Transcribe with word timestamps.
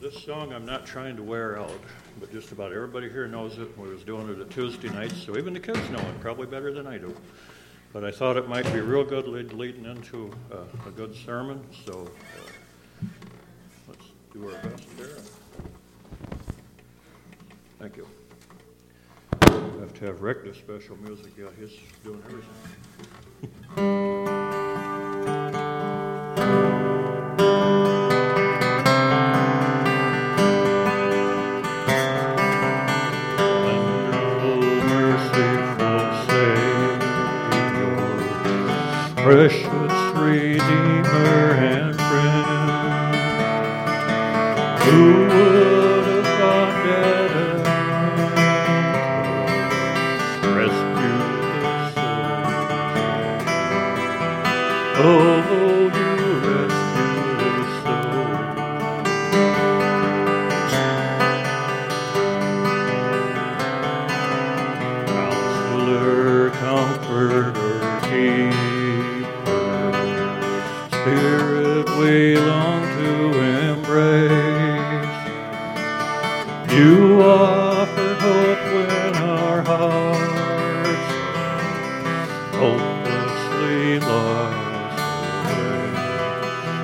This 0.00 0.22
song 0.22 0.52
I'm 0.52 0.64
not 0.64 0.86
trying 0.86 1.16
to 1.16 1.24
wear 1.24 1.58
out, 1.58 1.80
but 2.20 2.30
just 2.30 2.52
about 2.52 2.72
everybody 2.72 3.10
here 3.10 3.26
knows 3.26 3.58
it. 3.58 3.76
We 3.76 3.88
was 3.88 4.04
doing 4.04 4.28
it 4.28 4.38
at 4.38 4.48
Tuesday 4.48 4.88
nights, 4.90 5.20
so 5.20 5.36
even 5.36 5.52
the 5.52 5.58
kids 5.58 5.80
know 5.90 5.98
it 5.98 6.20
probably 6.20 6.46
better 6.46 6.72
than 6.72 6.86
I 6.86 6.98
do. 6.98 7.12
But 7.92 8.04
I 8.04 8.12
thought 8.12 8.36
it 8.36 8.48
might 8.48 8.72
be 8.72 8.78
real 8.78 9.02
good 9.02 9.26
lead, 9.26 9.52
leading 9.52 9.86
into 9.86 10.30
uh, 10.52 10.58
a 10.86 10.92
good 10.92 11.16
sermon, 11.16 11.64
so 11.84 12.08
uh, 13.02 13.06
let's 13.88 14.04
do 14.32 14.48
our 14.48 14.70
best 14.70 14.96
there. 14.96 15.08
Thank 17.80 17.96
you. 17.96 18.06
Have 19.80 19.94
to 19.94 20.04
have 20.04 20.22
Rick 20.22 20.44
do 20.44 20.54
special 20.54 20.96
music. 20.98 21.32
Yeah, 21.36 21.46
he's 21.58 21.76
doing 22.04 22.22
everything. 22.24 22.87
Lost 84.08 84.26
away. 84.30 85.88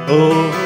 Oh, 0.09 0.64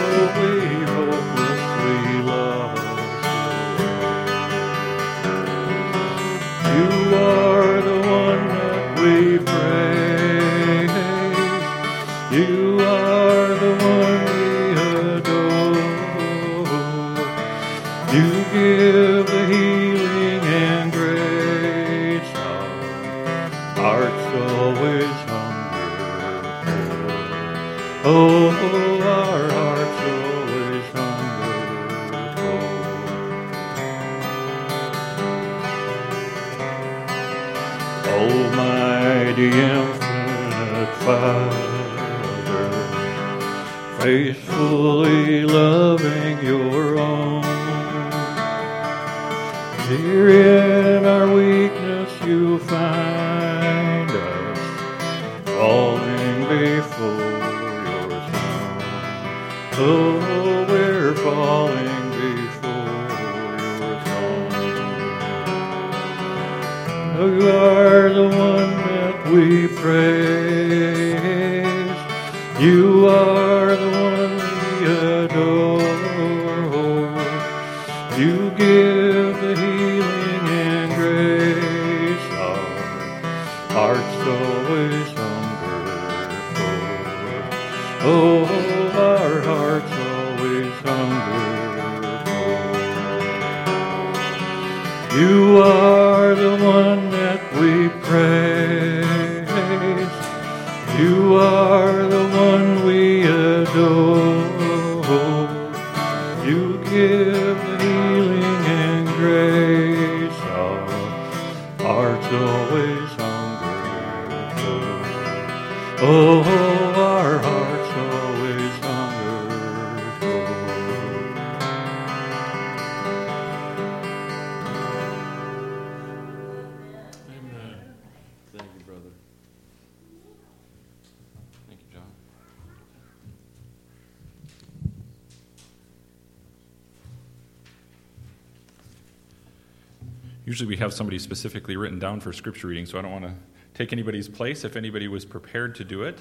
Usually 140.59 140.75
we 140.75 140.79
have 140.79 140.93
somebody 140.93 141.21
specifically 141.21 141.77
written 141.77 142.01
down 142.01 142.19
for 142.19 142.33
scripture 142.33 142.67
reading, 142.67 142.85
so 142.85 142.99
I 142.99 143.03
don't 143.03 143.13
want 143.13 143.27
to 143.27 143.35
take 143.75 143.93
anybody's 143.93 144.29
place 144.29 144.65
if 144.65 144.75
anybody 144.75 145.07
was 145.07 145.25
prepared 145.25 145.77
to 145.77 145.85
do 145.85 146.03
it. 146.03 146.19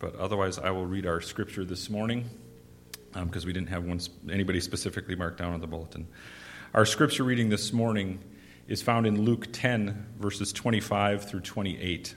But 0.00 0.16
otherwise, 0.16 0.58
I 0.58 0.70
will 0.70 0.86
read 0.86 1.06
our 1.06 1.20
scripture 1.20 1.64
this 1.64 1.88
morning 1.88 2.28
um, 3.14 3.26
because 3.26 3.46
we 3.46 3.52
didn't 3.52 3.68
have 3.68 3.84
one, 3.84 4.00
anybody 4.28 4.58
specifically 4.58 5.14
marked 5.14 5.38
down 5.38 5.52
on 5.52 5.60
the 5.60 5.68
bulletin. 5.68 6.08
Our 6.74 6.84
scripture 6.84 7.22
reading 7.22 7.48
this 7.48 7.72
morning 7.72 8.18
is 8.66 8.82
found 8.82 9.06
in 9.06 9.22
Luke 9.22 9.46
10, 9.52 10.14
verses 10.18 10.52
25 10.52 11.28
through 11.28 11.42
28. 11.42 12.16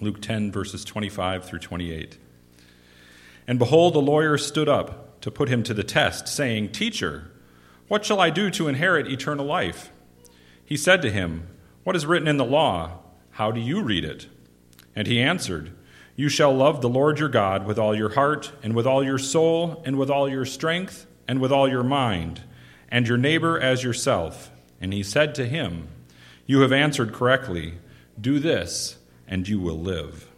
Luke 0.00 0.22
10, 0.22 0.52
verses 0.52 0.84
25 0.84 1.46
through 1.46 1.58
28. 1.58 2.16
And 3.48 3.58
behold, 3.58 3.96
a 3.96 3.98
lawyer 3.98 4.38
stood 4.38 4.68
up 4.68 5.20
to 5.22 5.32
put 5.32 5.48
him 5.48 5.64
to 5.64 5.74
the 5.74 5.82
test, 5.82 6.28
saying, 6.28 6.70
Teacher, 6.70 7.28
what 7.88 8.04
shall 8.04 8.20
I 8.20 8.30
do 8.30 8.52
to 8.52 8.68
inherit 8.68 9.08
eternal 9.08 9.44
life? 9.44 9.90
He 10.68 10.76
said 10.76 11.00
to 11.00 11.10
him, 11.10 11.48
What 11.82 11.96
is 11.96 12.04
written 12.04 12.28
in 12.28 12.36
the 12.36 12.44
law? 12.44 12.98
How 13.30 13.50
do 13.50 13.58
you 13.58 13.80
read 13.80 14.04
it? 14.04 14.26
And 14.94 15.06
he 15.06 15.18
answered, 15.18 15.72
You 16.14 16.28
shall 16.28 16.54
love 16.54 16.82
the 16.82 16.90
Lord 16.90 17.18
your 17.18 17.30
God 17.30 17.64
with 17.64 17.78
all 17.78 17.96
your 17.96 18.10
heart, 18.10 18.52
and 18.62 18.74
with 18.74 18.86
all 18.86 19.02
your 19.02 19.16
soul, 19.16 19.82
and 19.86 19.96
with 19.96 20.10
all 20.10 20.28
your 20.28 20.44
strength, 20.44 21.06
and 21.26 21.40
with 21.40 21.50
all 21.50 21.66
your 21.70 21.82
mind, 21.82 22.42
and 22.90 23.08
your 23.08 23.16
neighbor 23.16 23.58
as 23.58 23.82
yourself. 23.82 24.50
And 24.78 24.92
he 24.92 25.02
said 25.02 25.34
to 25.36 25.46
him, 25.46 25.88
You 26.44 26.60
have 26.60 26.72
answered 26.72 27.14
correctly. 27.14 27.78
Do 28.20 28.38
this, 28.38 28.98
and 29.26 29.48
you 29.48 29.58
will 29.60 29.80
live. 29.80 30.28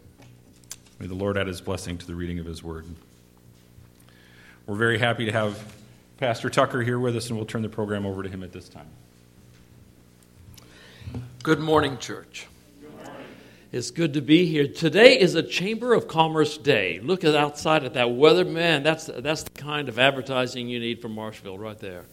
May 0.97 1.07
the 1.07 1.13
Lord 1.13 1.37
add 1.37 1.47
his 1.47 1.59
blessing 1.59 1.97
to 1.97 2.07
the 2.07 2.15
reading 2.15 2.39
of 2.39 2.45
his 2.45 2.63
word. 2.63 2.85
We're 4.65 4.75
very 4.75 4.97
happy 4.97 5.25
to 5.25 5.33
have 5.33 5.75
Pastor 6.19 6.49
Tucker 6.49 6.83
here 6.83 6.99
with 6.99 7.17
us, 7.17 7.27
and 7.27 7.35
we'll 7.37 7.45
turn 7.45 7.63
the 7.63 7.67
program 7.67 8.05
over 8.05 8.23
to 8.23 8.29
him 8.29 8.43
at 8.43 8.53
this 8.53 8.69
time. 8.69 8.87
Good 11.43 11.59
morning, 11.59 11.97
church. 11.97 12.47
It's 13.71 13.89
good 13.89 14.13
to 14.13 14.21
be 14.21 14.45
here. 14.45 14.67
Today 14.67 15.19
is 15.19 15.35
a 15.35 15.41
Chamber 15.41 15.93
of 15.93 16.07
Commerce 16.07 16.57
Day. 16.57 16.99
Look 17.01 17.23
at 17.23 17.35
outside 17.35 17.83
at 17.83 17.93
that 17.95 18.11
weather, 18.11 18.45
man. 18.45 18.83
That's 18.83 19.05
that's 19.07 19.43
the 19.43 19.49
kind 19.51 19.89
of 19.89 19.97
advertising 19.97 20.67
you 20.67 20.79
need 20.79 21.01
from 21.01 21.15
Marshville 21.15 21.57
right 21.57 21.79
there. 21.79 22.05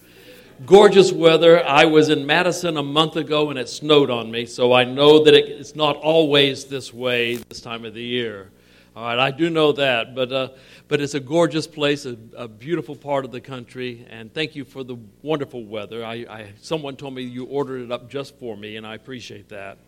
Gorgeous 0.65 1.13
weather. 1.13 1.65
I 1.67 1.85
was 1.85 2.09
in 2.09 2.27
Madison 2.27 2.77
a 2.77 2.83
month 2.83 3.17
ago 3.17 3.51
and 3.51 3.59
it 3.59 3.69
snowed 3.69 4.09
on 4.09 4.31
me, 4.31 4.47
so 4.47 4.73
I 4.73 4.85
know 4.85 5.25
that 5.25 5.35
it, 5.35 5.49
it's 5.49 5.77
not 5.77 5.97
always 5.97 6.65
this 6.65 6.95
way 6.95 7.37
this 7.37 7.61
time 7.61 7.85
of 7.85 7.95
the 7.95 8.03
year. 8.03 8.51
All 8.99 9.05
right, 9.05 9.19
I 9.21 9.31
do 9.31 9.49
know 9.49 9.71
that, 9.71 10.13
but 10.17 10.33
uh, 10.33 10.49
but 10.89 11.01
it's 11.01 11.15
a 11.15 11.21
gorgeous 11.21 11.69
place, 11.69 12.05
a, 12.05 12.17
a, 12.37 12.49
beautiful 12.49 12.97
part 12.97 13.25
of 13.25 13.31
the 13.31 13.41
country, 13.41 14.05
and 14.11 14.35
thank 14.35 14.57
you 14.57 14.65
for 14.65 14.83
the 14.83 14.97
wonderful 15.23 15.65
weather. 15.65 16.05
I, 16.05 16.15
I 16.29 16.53
someone 16.61 16.97
told 16.97 17.15
me 17.15 17.23
you 17.23 17.45
ordered 17.45 17.83
it 17.83 17.93
up 17.93 18.11
just 18.11 18.37
for 18.41 18.57
me, 18.57 18.75
and 18.75 18.85
I 18.85 18.97
appreciate 18.97 19.51
that. 19.51 19.79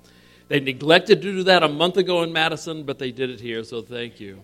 They 0.47 0.61
neglected 0.61 1.23
to 1.23 1.33
do 1.33 1.43
that 1.43 1.65
a 1.65 1.69
month 1.69 1.97
ago 1.97 2.23
in 2.23 2.33
Madison, 2.33 2.85
but 2.85 3.01
they 3.01 3.11
did 3.11 3.31
it 3.31 3.41
here, 3.41 3.65
so 3.65 3.83
thank 3.83 4.21
you. 4.21 4.41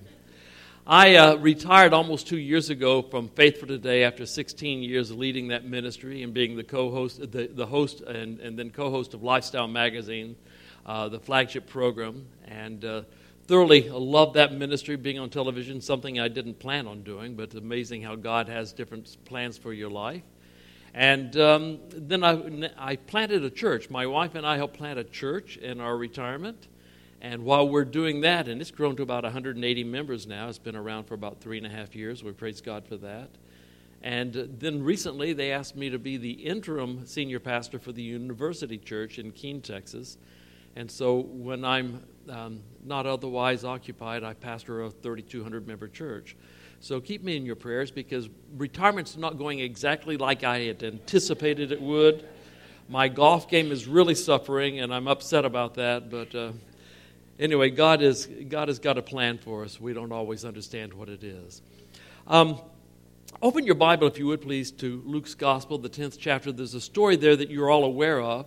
I 0.84 1.14
uh, 1.14 1.36
retired 1.36 1.92
almost 1.92 2.26
two 2.26 2.38
years 2.38 2.69
ago 2.69 3.02
from 3.02 3.28
Faith 3.28 3.60
For 3.60 3.66
Today 3.66 4.02
after 4.02 4.26
16 4.26 4.82
years 4.82 5.12
leading 5.12 5.46
that 5.48 5.64
ministry 5.64 6.24
and 6.24 6.34
being 6.34 6.56
the 6.56 6.64
co-host, 6.64 7.20
the, 7.20 7.46
the 7.46 7.66
host, 7.66 8.00
and, 8.00 8.40
and 8.40 8.58
then 8.58 8.70
co-host 8.70 9.14
of 9.14 9.22
Lifestyle 9.22 9.69
Magazine, 9.69 10.34
uh, 10.86 11.08
the 11.08 11.20
flagship 11.20 11.69
program, 11.69 12.26
and 12.48 12.84
uh, 12.84 13.02
thoroughly 13.46 13.88
loved 13.88 14.34
that 14.34 14.52
ministry. 14.52 14.96
Being 14.96 15.19
on 15.19 15.31
television, 15.31 15.81
something 15.81 16.19
I 16.19 16.28
didn't 16.28 16.58
plan 16.58 16.87
on 16.87 17.02
doing, 17.02 17.34
but 17.34 17.54
amazing 17.54 18.02
how 18.02 18.16
God 18.16 18.48
has 18.48 18.72
different 18.72 19.16
plans 19.25 19.56
for 19.56 19.72
your 19.72 19.90
life. 19.90 20.22
And 20.94 21.37
um, 21.37 21.78
then 21.90 22.25
I, 22.25 22.70
I 22.78 22.96
planted 22.96 23.44
a 23.44 23.50
church. 23.50 23.90
My 23.90 24.06
wife 24.06 24.34
and 24.34 24.46
I 24.46 24.56
helped 24.56 24.78
plant 24.78 24.98
a 24.98 25.04
church 25.04 25.58
in 25.58 25.81
our 25.81 25.96
retirement. 25.96 26.69
And 27.20 27.44
while 27.44 27.69
we're 27.69 27.84
doing 27.84 28.22
that, 28.22 28.48
and 28.48 28.60
it's 28.60 28.70
grown 28.70 28.96
to 28.96 29.02
about 29.02 29.25
180 29.25 29.84
members 29.84 30.26
now, 30.26 30.48
it's 30.48 30.58
been 30.58 30.76
around 30.76 31.04
for 31.04 31.14
about 31.14 31.40
three 31.40 31.58
and 31.58 31.66
a 31.66 31.70
half 31.70 31.94
years. 31.94 32.25
We 32.25 32.32
praise 32.32 32.60
God 32.60 32.87
for 32.87 32.96
that. 32.98 33.28
And 34.02 34.56
then 34.58 34.82
recently, 34.82 35.32
they 35.32 35.52
asked 35.52 35.76
me 35.76 35.90
to 35.90 35.98
be 35.98 36.16
the 36.16 36.31
interim 36.31 37.06
senior 37.06 37.40
pastor 37.40 37.78
for 37.78 37.93
the 37.93 38.02
University 38.02 38.78
Church 38.78 39.19
in 39.19 39.32
Keene, 39.32 39.60
Texas. 39.60 40.16
And 40.76 40.90
so 40.90 41.20
when 41.20 41.64
I'm 41.64 42.05
um, 42.28 42.61
not 42.84 43.06
otherwise 43.06 43.64
occupied, 43.64 44.23
I 44.23 44.34
pastor 44.34 44.82
a 44.84 44.90
3,200 44.90 45.67
member 45.67 45.88
church. 45.88 46.37
So 46.81 47.00
keep 47.00 47.25
me 47.25 47.37
in 47.37 47.46
your 47.46 47.56
prayers 47.56 47.90
because 47.90 48.28
retirement's 48.56 49.17
not 49.17 49.38
going 49.38 49.61
exactly 49.61 50.19
like 50.19 50.44
I 50.44 50.61
had 50.61 50.82
anticipated 50.82 51.73
it 51.73 51.81
would. 51.81 52.28
My 52.88 53.08
golf 53.08 53.49
game 53.49 53.73
is 53.73 53.88
really 53.88 54.14
suffering, 54.14 54.81
and 54.81 54.94
I'm 54.94 55.08
upset 55.08 55.44
about 55.46 55.75
that. 55.75 56.11
But 56.11 56.34
uh, 56.34 56.52
anyway, 57.40 57.70
God, 57.70 58.02
is, 58.02 58.26
God 58.26 58.69
has 58.69 58.79
got 58.79 58.99
a 58.99 59.02
plan 59.02 59.38
for 59.38 59.64
us. 59.64 59.81
We 59.81 59.94
don't 59.94 60.12
always 60.12 60.44
understand 60.44 60.93
what 60.93 61.08
it 61.08 61.25
is. 61.25 61.62
Um, 62.26 62.61
open 63.40 63.64
your 63.64 63.75
Bible, 63.75 64.06
if 64.06 64.19
you 64.19 64.26
would, 64.26 64.43
please, 64.43 64.70
to 64.72 65.02
Luke's 65.06 65.34
Gospel, 65.34 65.79
the 65.79 65.88
10th 65.88 66.19
chapter. 66.20 66.52
There's 66.52 66.75
a 66.75 66.81
story 66.81 67.17
there 67.17 67.34
that 67.34 67.50
you're 67.50 67.70
all 67.70 67.84
aware 67.84 68.20
of. 68.20 68.46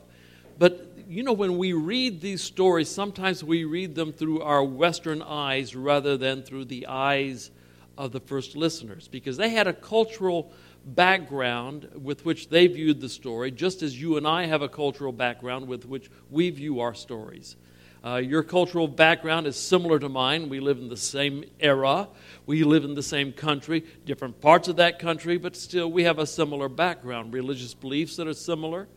But 0.60 0.89
you 1.10 1.24
know, 1.24 1.34
when 1.34 1.58
we 1.58 1.74
read 1.74 2.22
these 2.22 2.44
stories, 2.44 2.88
sometimes 2.88 3.44
we 3.44 3.64
read 3.64 3.96
them 3.96 4.14
through 4.14 4.44
our 4.44 4.64
Western 4.64 5.24
eyes 5.24 5.76
rather 5.76 6.18
than 6.18 6.44
through 6.44 6.66
the 6.66 6.86
eyes 6.86 7.50
of 7.98 8.12
the 8.12 8.20
first 8.20 8.56
listeners 8.56 9.08
because 9.08 9.36
they 9.36 9.50
had 9.50 9.66
a 9.66 9.74
cultural 9.74 10.52
background 10.86 11.90
with 11.96 12.26
which 12.26 12.50
they 12.50 12.68
viewed 12.68 13.02
the 13.02 13.10
story, 13.10 13.50
just 13.50 13.82
as 13.82 14.00
you 14.00 14.18
and 14.18 14.28
I 14.28 14.46
have 14.46 14.62
a 14.62 14.70
cultural 14.70 15.12
background 15.12 15.68
with 15.68 15.84
which 15.88 16.12
we 16.30 16.52
view 16.52 16.80
our 16.82 16.94
stories. 16.94 17.56
Uh, 18.06 18.18
your 18.18 18.44
cultural 18.44 18.88
background 18.88 19.48
is 19.48 19.56
similar 19.56 19.98
to 19.98 20.10
mine. 20.10 20.48
We 20.48 20.60
live 20.60 20.78
in 20.78 20.90
the 20.90 20.96
same 20.96 21.44
era. 21.60 22.08
We 22.46 22.64
live 22.64 22.86
in 22.86 22.94
the 22.94 23.04
same 23.04 23.34
country, 23.34 23.84
different 24.06 24.40
parts 24.42 24.68
of 24.68 24.76
that 24.76 25.00
country, 25.00 25.38
but 25.38 25.56
still 25.56 25.92
we 25.92 26.04
have 26.04 26.20
a 26.20 26.28
similar 26.28 26.70
background, 26.70 27.34
religious 27.34 27.74
beliefs 27.74 28.16
that 28.18 28.28
are 28.28 28.34
similar. 28.36 28.88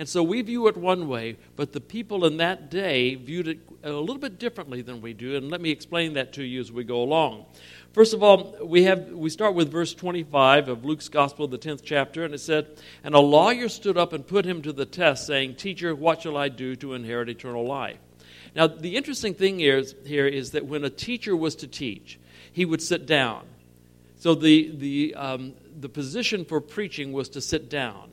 And 0.00 0.08
so 0.08 0.22
we 0.22 0.40
view 0.40 0.66
it 0.68 0.78
one 0.78 1.08
way, 1.08 1.36
but 1.56 1.74
the 1.74 1.80
people 1.80 2.24
in 2.24 2.38
that 2.38 2.70
day 2.70 3.16
viewed 3.16 3.46
it 3.46 3.58
a 3.84 3.90
little 3.90 4.16
bit 4.16 4.38
differently 4.38 4.80
than 4.80 5.02
we 5.02 5.12
do. 5.12 5.36
And 5.36 5.50
let 5.50 5.60
me 5.60 5.70
explain 5.70 6.14
that 6.14 6.32
to 6.32 6.42
you 6.42 6.58
as 6.58 6.72
we 6.72 6.84
go 6.84 7.02
along. 7.02 7.44
First 7.92 8.14
of 8.14 8.22
all, 8.22 8.56
we, 8.62 8.84
have, 8.84 9.10
we 9.10 9.28
start 9.28 9.54
with 9.54 9.70
verse 9.70 9.92
25 9.92 10.70
of 10.70 10.86
Luke's 10.86 11.10
Gospel, 11.10 11.48
the 11.48 11.58
10th 11.58 11.82
chapter, 11.84 12.24
and 12.24 12.32
it 12.32 12.38
said, 12.38 12.78
And 13.04 13.14
a 13.14 13.20
lawyer 13.20 13.68
stood 13.68 13.98
up 13.98 14.14
and 14.14 14.26
put 14.26 14.46
him 14.46 14.62
to 14.62 14.72
the 14.72 14.86
test, 14.86 15.26
saying, 15.26 15.56
Teacher, 15.56 15.94
what 15.94 16.22
shall 16.22 16.38
I 16.38 16.48
do 16.48 16.76
to 16.76 16.94
inherit 16.94 17.28
eternal 17.28 17.66
life? 17.66 17.98
Now, 18.56 18.68
the 18.68 18.96
interesting 18.96 19.34
thing 19.34 19.60
is, 19.60 19.94
here 20.06 20.26
is 20.26 20.52
that 20.52 20.64
when 20.64 20.82
a 20.82 20.88
teacher 20.88 21.36
was 21.36 21.54
to 21.56 21.66
teach, 21.66 22.18
he 22.50 22.64
would 22.64 22.80
sit 22.80 23.04
down. 23.04 23.42
So 24.16 24.34
the, 24.34 24.74
the, 24.74 25.14
um, 25.14 25.52
the 25.78 25.90
position 25.90 26.46
for 26.46 26.62
preaching 26.62 27.12
was 27.12 27.28
to 27.28 27.42
sit 27.42 27.68
down. 27.68 28.10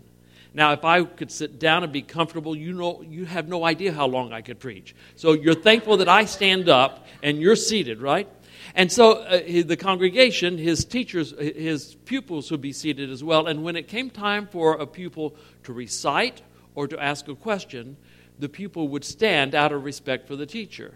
Now, 0.57 0.74
if 0.74 0.83
I 0.83 1.04
could 1.04 1.30
sit 1.30 1.59
down 1.59 1.83
and 1.83 1.94
be 1.94 2.01
comfortable, 2.01 2.56
you 2.56 2.74
know, 2.74 3.04
you 3.04 3.25
have 3.25 3.48
no 3.48 3.63
idea 3.63 3.94
how 3.94 4.07
long 4.07 4.33
I 4.33 4.42
could 4.42 4.59
preach. 4.59 4.95
So 5.15 5.33
you're 5.33 5.54
thankful 5.54 5.98
that 5.98 6.09
I 6.09 6.25
stand 6.25 6.68
up 6.68 7.06
and 7.21 7.39
you're 7.39 7.56
seated, 7.56 8.01
right? 8.01 8.27
And 8.74 8.92
so 8.92 9.21
uh, 9.21 9.39
the 9.63 9.77
congregation, 9.77 10.57
his 10.57 10.83
teachers, 10.83 11.31
his 11.38 11.94
pupils 12.06 12.50
would 12.50 12.59
be 12.59 12.74
seated 12.74 13.12
as 13.12 13.24
well. 13.24 13.45
And 13.45 13.63
when 13.63 13.75
it 13.75 13.88
came 13.88 14.09
time 14.09 14.48
for 14.48 14.74
a 14.74 14.88
pupil 14.88 15.36
to 15.65 15.74
recite 15.74 16.42
or 16.74 16.88
to 16.88 17.00
ask 17.00 17.27
a 17.27 17.36
question, 17.36 17.95
the 18.39 18.50
pupil 18.50 18.88
would 18.88 19.06
stand 19.06 19.54
out 19.54 19.71
of 19.71 19.83
respect 19.83 20.27
for 20.27 20.36
the 20.36 20.48
teacher. 20.48 20.95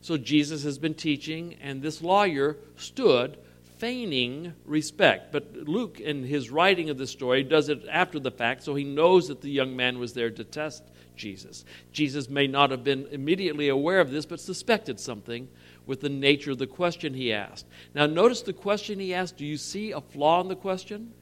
So 0.00 0.16
Jesus 0.16 0.64
has 0.64 0.78
been 0.78 0.94
teaching, 0.94 1.58
and 1.60 1.82
this 1.82 2.00
lawyer 2.00 2.56
stood 2.76 3.36
feigning 3.82 4.54
respect. 4.64 5.32
But 5.32 5.56
Luke, 5.66 5.98
in 5.98 6.22
his 6.22 6.50
writing 6.52 6.88
of 6.88 6.98
the 6.98 7.06
story, 7.08 7.42
does 7.42 7.68
it 7.68 7.82
after 7.90 8.20
the 8.20 8.30
fact, 8.30 8.62
so 8.62 8.76
he 8.76 8.84
knows 8.84 9.26
that 9.26 9.40
the 9.40 9.50
young 9.50 9.74
man 9.74 9.98
was 9.98 10.12
there 10.12 10.30
to 10.30 10.44
test 10.44 10.84
Jesus. 11.16 11.64
Jesus 11.90 12.30
may 12.30 12.46
not 12.46 12.70
have 12.70 12.84
been 12.84 13.08
immediately 13.10 13.68
aware 13.68 13.98
of 13.98 14.12
this, 14.12 14.24
but 14.24 14.38
suspected 14.38 15.00
something 15.00 15.48
with 15.84 16.00
the 16.00 16.08
nature 16.08 16.52
of 16.52 16.58
the 16.58 16.66
question 16.68 17.12
he 17.12 17.32
asked. 17.32 17.66
Now, 17.92 18.06
notice 18.06 18.42
the 18.42 18.52
question 18.52 19.00
he 19.00 19.12
asked. 19.12 19.36
Do 19.36 19.44
you 19.44 19.56
see 19.56 19.90
a 19.90 20.00
flaw 20.00 20.40
in 20.40 20.46
the 20.46 20.54
question? 20.54 21.12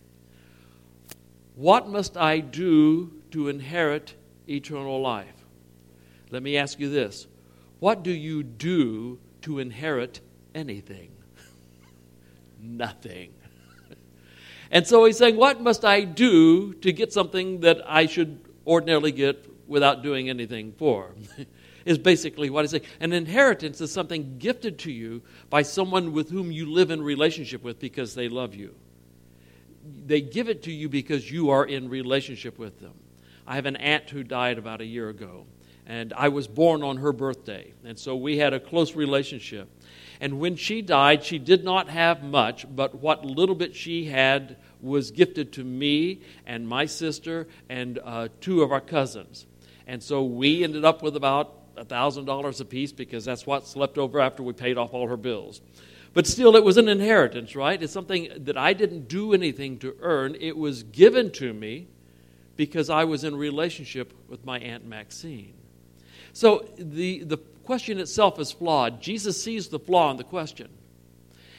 What 1.55 1.89
must 1.89 2.19
I 2.19 2.41
do 2.41 3.11
to 3.31 3.49
inherit 3.49 4.17
eternal 4.47 5.01
life? 5.01 5.47
Let 6.31 6.43
me 6.43 6.59
ask 6.59 6.79
you 6.79 6.91
this 6.91 7.27
What 7.79 8.03
do 8.03 8.11
you 8.11 8.43
do 8.43 9.19
to 9.41 9.61
inherit 9.61 10.21
anything? 10.55 11.13
Nothing. 12.63 13.35
and 14.71 14.87
so 14.87 15.05
he's 15.05 15.19
saying, 15.19 15.37
What 15.37 15.61
must 15.61 15.85
I 15.85 16.03
do 16.03 16.75
to 16.75 16.93
get 16.93 17.13
something 17.13 17.61
that 17.61 17.83
I 17.87 18.07
should 18.07 18.41
ordinarily 18.67 19.13
get 19.13 19.47
without 19.67 20.03
doing 20.03 20.29
anything 20.29 20.73
for? 20.73 21.15
is 21.85 21.99
basically 21.99 22.51
what 22.51 22.65
I 22.65 22.69
say. 22.69 22.83
An 23.01 23.13
inheritance 23.13 23.81
is 23.81 23.93
something 23.93 24.39
gifted 24.39 24.79
to 24.81 24.93
you 24.93 25.23
by 25.49 25.63
someone 25.63 26.13
with 26.13 26.31
whom 26.31 26.53
you 26.53 26.71
live 26.71 26.91
in 26.91 27.03
relationship 27.03 27.63
with 27.63 27.79
because 27.79 28.15
they 28.15 28.29
love 28.29 28.55
you. 28.55 28.75
They 30.07 30.21
give 30.21 30.49
it 30.49 30.63
to 30.65 30.73
you 30.73 30.89
because 30.89 31.31
you 31.31 31.51
are 31.51 31.65
in 31.65 31.89
relationship 31.89 32.59
with 32.59 32.81
them. 32.81 32.95
I 33.47 33.55
have 33.55 33.67
an 33.67 33.77
aunt 33.77 34.11
who 34.11 34.23
died 34.23 34.59
about 34.59 34.81
a 34.81 34.85
year 34.85 35.09
ago, 35.09 35.47
and 35.87 36.13
I 36.13 36.29
was 36.29 36.47
born 36.47 36.83
on 36.83 36.99
her 36.99 37.13
birthday, 37.13 37.73
and 37.85 37.99
so 37.99 38.15
we 38.15 38.37
had 38.37 38.53
a 38.53 38.61
close 38.61 38.95
relationship. 38.95 39.69
And 40.21 40.39
when 40.39 40.57
she 40.57 40.83
died, 40.83 41.25
she 41.25 41.39
did 41.39 41.65
not 41.65 41.89
have 41.89 42.23
much, 42.23 42.67
but 42.75 42.97
what 42.97 43.25
little 43.25 43.55
bit 43.55 43.75
she 43.75 44.05
had 44.05 44.57
was 44.81 45.11
gifted 45.11 45.53
to 45.55 45.65
me 45.65 46.21
and 46.47 46.69
my 46.69 46.87
sister 46.87 47.49
and 47.69 47.99
uh, 48.05 48.29
two 48.41 48.63
of 48.63 48.71
our 48.71 48.81
cousins. 48.81 49.47
And 49.87 50.03
so 50.03 50.23
we 50.23 50.63
ended 50.63 50.85
up 50.85 51.03
with 51.03 51.17
about 51.17 51.75
$1,000 51.77 52.61
apiece 52.61 52.93
because 52.93 53.25
that's 53.25 53.47
what's 53.47 53.77
left 53.77 53.97
over 53.97 54.21
after 54.21 54.43
we 54.43 54.53
paid 54.53 54.77
off 54.77 54.93
all 54.93 55.09
her 55.09 55.17
bills. 55.17 55.63
But 56.13 56.27
still, 56.27 56.57
it 56.57 56.65
was 56.65 56.77
an 56.77 56.89
inheritance, 56.89 57.55
right? 57.55 57.81
It's 57.81 57.93
something 57.93 58.29
that 58.37 58.59
I 58.59 58.73
didn't 58.73 59.09
do 59.09 59.33
anything 59.33 59.79
to 59.79 59.97
earn. 60.01 60.37
It 60.41 60.57
was 60.57 60.83
given 60.83 61.31
to 61.33 61.53
me 61.53 61.87
because 62.57 62.91
I 62.91 63.05
was 63.05 63.25
in 63.25 63.37
relationship 63.37 64.13
with 64.29 64.45
my 64.45 64.59
Aunt 64.59 64.85
Maxine. 64.85 65.55
So 66.33 66.69
the, 66.77 67.25
the 67.25 67.39
question 67.71 68.01
itself 68.01 68.41
is 68.41 68.51
flawed. 68.51 69.01
Jesus 69.01 69.41
sees 69.41 69.69
the 69.69 69.79
flaw 69.79 70.11
in 70.11 70.17
the 70.17 70.25
question. 70.25 70.69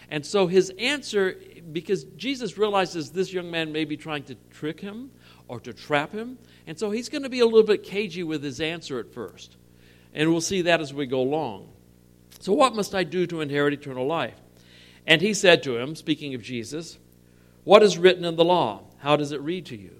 And 0.10 0.25
so 0.25 0.46
his 0.46 0.70
answer, 0.77 1.38
because 1.72 2.03
Jesus 2.03 2.58
realizes 2.58 3.12
this 3.12 3.32
young 3.32 3.50
man 3.50 3.72
may 3.72 3.86
be 3.86 3.96
trying 3.96 4.24
to 4.24 4.36
trick 4.50 4.82
him 4.82 5.12
or 5.48 5.62
to 5.62 5.72
trap 5.72 6.12
him, 6.12 6.38
and 6.68 6.77
so 6.77 6.91
he's 6.91 7.08
going 7.08 7.24
to 7.24 7.30
be 7.30 7.39
a 7.39 7.46
little 7.46 7.63
bit 7.63 7.84
cagey 7.84 8.24
with 8.24 8.44
his 8.44 8.60
answer 8.60 9.00
at 9.00 9.13
first. 9.13 9.56
And 10.13 10.30
we'll 10.30 10.41
see 10.41 10.63
that 10.63 10.82
as 10.82 10.94
we 10.94 11.06
go 11.06 11.22
along. 11.22 11.70
So, 12.41 12.51
what 12.51 12.75
must 12.75 12.94
I 12.94 13.06
do 13.06 13.25
to 13.27 13.39
inherit 13.39 13.74
eternal 13.74 14.06
life? 14.06 14.36
And 15.08 15.22
he 15.22 15.34
said 15.34 15.63
to 15.63 15.77
him, 15.77 15.96
speaking 15.96 16.36
of 16.36 16.41
Jesus, 16.41 17.00
What 17.63 17.84
is 17.84 17.98
written 17.98 18.25
in 18.25 18.36
the 18.36 18.44
law? 18.44 18.82
How 18.98 19.15
does 19.15 19.32
it 19.32 19.39
read 19.39 19.68
to 19.68 19.77
you? 19.77 19.96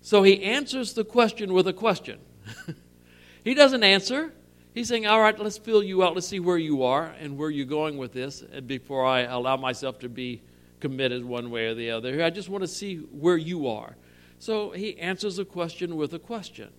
So 0.00 0.22
he 0.22 0.42
answers 0.42 0.94
the 0.94 1.04
question 1.04 1.52
with 1.52 1.68
a 1.68 1.74
question. 1.74 2.18
he 3.44 3.52
doesn't 3.52 3.84
answer, 3.84 4.32
He's 4.74 4.88
saying, 4.88 5.06
All 5.06 5.20
right, 5.20 5.38
let's 5.38 5.58
fill 5.58 5.82
you 5.82 6.02
out. 6.04 6.14
Let's 6.14 6.28
see 6.28 6.40
where 6.40 6.58
you 6.58 6.84
are 6.84 7.14
and 7.20 7.36
where 7.36 7.50
you're 7.50 7.66
going 7.66 7.96
with 7.96 8.12
this 8.12 8.42
before 8.66 9.04
I 9.04 9.22
allow 9.22 9.56
myself 9.56 9.98
to 10.00 10.08
be 10.08 10.42
committed 10.80 11.24
one 11.24 11.50
way 11.50 11.66
or 11.66 11.74
the 11.74 11.90
other. 11.90 12.22
I 12.24 12.30
just 12.30 12.48
want 12.48 12.62
to 12.62 12.68
see 12.68 12.96
where 12.96 13.36
you 13.36 13.68
are. 13.68 13.96
So 14.38 14.70
he 14.70 14.98
answers 14.98 15.36
the 15.36 15.44
question 15.44 15.96
with 15.96 16.14
a 16.14 16.18
question 16.18 16.70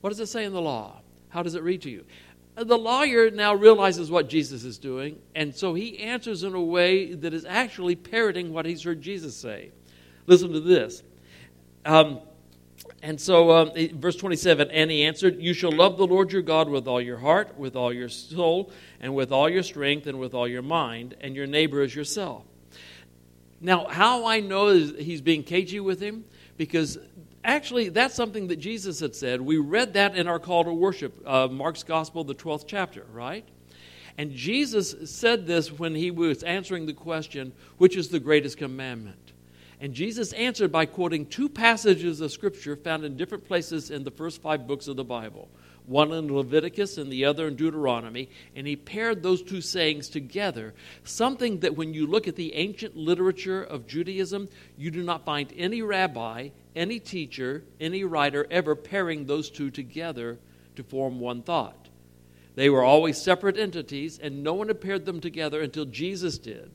What 0.00 0.10
does 0.10 0.20
it 0.20 0.26
say 0.26 0.44
in 0.44 0.52
the 0.52 0.60
law? 0.60 1.00
How 1.28 1.42
does 1.42 1.54
it 1.54 1.62
read 1.62 1.82
to 1.82 1.90
you? 1.90 2.04
The 2.54 2.76
lawyer 2.76 3.30
now 3.30 3.54
realizes 3.54 4.10
what 4.10 4.28
Jesus 4.28 4.62
is 4.64 4.76
doing, 4.76 5.18
and 5.34 5.54
so 5.54 5.72
he 5.72 5.98
answers 6.00 6.42
in 6.42 6.54
a 6.54 6.60
way 6.60 7.14
that 7.14 7.32
is 7.32 7.46
actually 7.46 7.96
parroting 7.96 8.52
what 8.52 8.66
he's 8.66 8.82
heard 8.82 9.00
Jesus 9.00 9.34
say. 9.34 9.70
Listen 10.26 10.52
to 10.52 10.60
this. 10.60 11.02
Um, 11.86 12.20
and 13.02 13.20
so, 13.20 13.50
um, 13.50 13.72
verse 13.94 14.14
27 14.14 14.70
And 14.70 14.90
he 14.90 15.02
answered, 15.02 15.42
You 15.42 15.54
shall 15.54 15.72
love 15.72 15.98
the 15.98 16.06
Lord 16.06 16.32
your 16.32 16.42
God 16.42 16.68
with 16.68 16.86
all 16.86 17.00
your 17.00 17.18
heart, 17.18 17.58
with 17.58 17.74
all 17.74 17.92
your 17.92 18.08
soul, 18.08 18.70
and 19.00 19.14
with 19.14 19.32
all 19.32 19.48
your 19.48 19.64
strength, 19.64 20.06
and 20.06 20.20
with 20.20 20.34
all 20.34 20.46
your 20.46 20.62
mind, 20.62 21.16
and 21.20 21.34
your 21.34 21.48
neighbor 21.48 21.82
as 21.82 21.94
yourself. 21.94 22.44
Now, 23.60 23.86
how 23.86 24.26
I 24.26 24.38
know 24.40 24.72
he's 24.72 25.20
being 25.20 25.42
cagey 25.42 25.80
with 25.80 26.00
him? 26.00 26.24
Because 26.56 26.96
actually, 27.42 27.88
that's 27.88 28.14
something 28.14 28.46
that 28.48 28.56
Jesus 28.56 29.00
had 29.00 29.16
said. 29.16 29.40
We 29.40 29.58
read 29.58 29.94
that 29.94 30.16
in 30.16 30.28
our 30.28 30.38
call 30.38 30.64
to 30.64 30.72
worship, 30.72 31.20
uh, 31.26 31.48
Mark's 31.48 31.82
Gospel, 31.82 32.22
the 32.22 32.34
12th 32.36 32.64
chapter, 32.68 33.04
right? 33.12 33.44
And 34.16 34.32
Jesus 34.32 34.94
said 35.10 35.46
this 35.46 35.72
when 35.72 35.94
he 35.94 36.10
was 36.10 36.42
answering 36.44 36.86
the 36.86 36.92
question, 36.92 37.52
which 37.78 37.96
is 37.96 38.08
the 38.08 38.20
greatest 38.20 38.58
commandment? 38.58 39.21
And 39.82 39.92
Jesus 39.92 40.32
answered 40.32 40.72
by 40.72 40.86
quoting 40.86 41.26
two 41.26 41.48
passages 41.48 42.20
of 42.20 42.32
Scripture 42.32 42.76
found 42.76 43.04
in 43.04 43.16
different 43.16 43.44
places 43.44 43.90
in 43.90 44.04
the 44.04 44.10
first 44.10 44.40
five 44.40 44.66
books 44.66 44.88
of 44.88 44.96
the 44.96 45.04
Bible 45.04 45.50
one 45.86 46.12
in 46.12 46.32
Leviticus 46.32 46.96
and 46.96 47.10
the 47.10 47.24
other 47.24 47.48
in 47.48 47.56
Deuteronomy, 47.56 48.28
and 48.54 48.68
he 48.68 48.76
paired 48.76 49.20
those 49.20 49.42
two 49.42 49.60
sayings 49.60 50.08
together. 50.08 50.72
Something 51.02 51.58
that 51.58 51.76
when 51.76 51.92
you 51.92 52.06
look 52.06 52.28
at 52.28 52.36
the 52.36 52.54
ancient 52.54 52.96
literature 52.96 53.64
of 53.64 53.88
Judaism, 53.88 54.48
you 54.78 54.92
do 54.92 55.02
not 55.02 55.24
find 55.24 55.52
any 55.56 55.82
rabbi 55.82 56.50
any 56.74 56.98
teacher, 56.98 57.64
any 57.80 58.04
writer 58.04 58.46
ever 58.50 58.74
pairing 58.74 59.26
those 59.26 59.50
two 59.50 59.70
together 59.70 60.38
to 60.76 60.82
form 60.82 61.20
one 61.20 61.42
thought. 61.42 61.88
They 62.54 62.70
were 62.70 62.84
always 62.84 63.20
separate 63.20 63.58
entities, 63.58 64.18
and 64.18 64.42
no 64.42 64.54
one 64.54 64.68
had 64.68 64.80
paired 64.80 65.06
them 65.06 65.20
together 65.20 65.60
until 65.60 65.84
Jesus 65.84 66.38
did. 66.38 66.70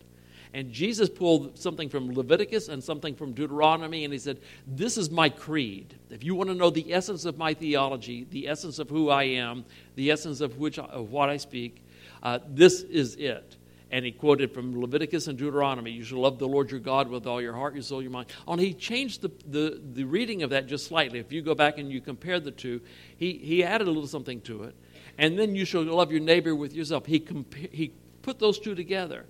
And 0.57 0.71
Jesus 0.71 1.07
pulled 1.07 1.59
something 1.59 1.87
from 1.87 2.11
Leviticus 2.15 2.67
and 2.67 2.83
something 2.83 3.13
from 3.13 3.33
Deuteronomy, 3.33 4.05
and 4.05 4.11
he 4.11 4.17
said, 4.17 4.39
This 4.65 4.97
is 4.97 5.11
my 5.11 5.29
creed. 5.29 5.93
If 6.09 6.23
you 6.23 6.33
want 6.33 6.49
to 6.49 6.55
know 6.55 6.71
the 6.71 6.91
essence 6.91 7.25
of 7.25 7.37
my 7.37 7.53
theology, 7.53 8.25
the 8.31 8.47
essence 8.47 8.79
of 8.79 8.89
who 8.89 9.09
I 9.09 9.25
am, 9.25 9.65
the 9.93 10.09
essence 10.09 10.41
of, 10.41 10.57
which, 10.57 10.79
of 10.79 11.11
what 11.11 11.29
I 11.29 11.37
speak, 11.37 11.85
uh, 12.23 12.39
this 12.49 12.81
is 12.81 13.17
it 13.17 13.55
and 13.91 14.03
he 14.03 14.11
quoted 14.11 14.51
from 14.51 14.81
Leviticus 14.81 15.27
and 15.27 15.37
Deuteronomy. 15.37 15.91
You 15.91 16.03
shall 16.03 16.19
love 16.19 16.39
the 16.39 16.47
Lord 16.47 16.71
your 16.71 16.79
God 16.79 17.07
with 17.07 17.25
all 17.25 17.41
your 17.41 17.53
heart, 17.53 17.73
your 17.73 17.83
soul, 17.83 18.01
your 18.01 18.11
mind. 18.11 18.27
And 18.47 18.59
he 18.59 18.73
changed 18.73 19.21
the, 19.21 19.31
the, 19.47 19.81
the 19.93 20.03
reading 20.03 20.43
of 20.43 20.49
that 20.49 20.67
just 20.67 20.87
slightly. 20.87 21.19
If 21.19 21.31
you 21.31 21.41
go 21.41 21.55
back 21.55 21.77
and 21.77 21.89
you 21.89 22.01
compare 22.01 22.39
the 22.39 22.51
two, 22.51 22.81
he, 23.15 23.33
he 23.33 23.63
added 23.63 23.87
a 23.87 23.91
little 23.91 24.07
something 24.07 24.41
to 24.41 24.63
it. 24.63 24.75
And 25.17 25.39
then 25.39 25.55
you 25.55 25.63
shall 25.63 25.83
love 25.83 26.11
your 26.11 26.19
neighbor 26.19 26.53
with 26.53 26.73
yourself. 26.73 27.05
He, 27.05 27.21
compa- 27.21 27.71
he 27.71 27.93
put 28.23 28.39
those 28.39 28.59
two 28.59 28.75
together. 28.75 29.25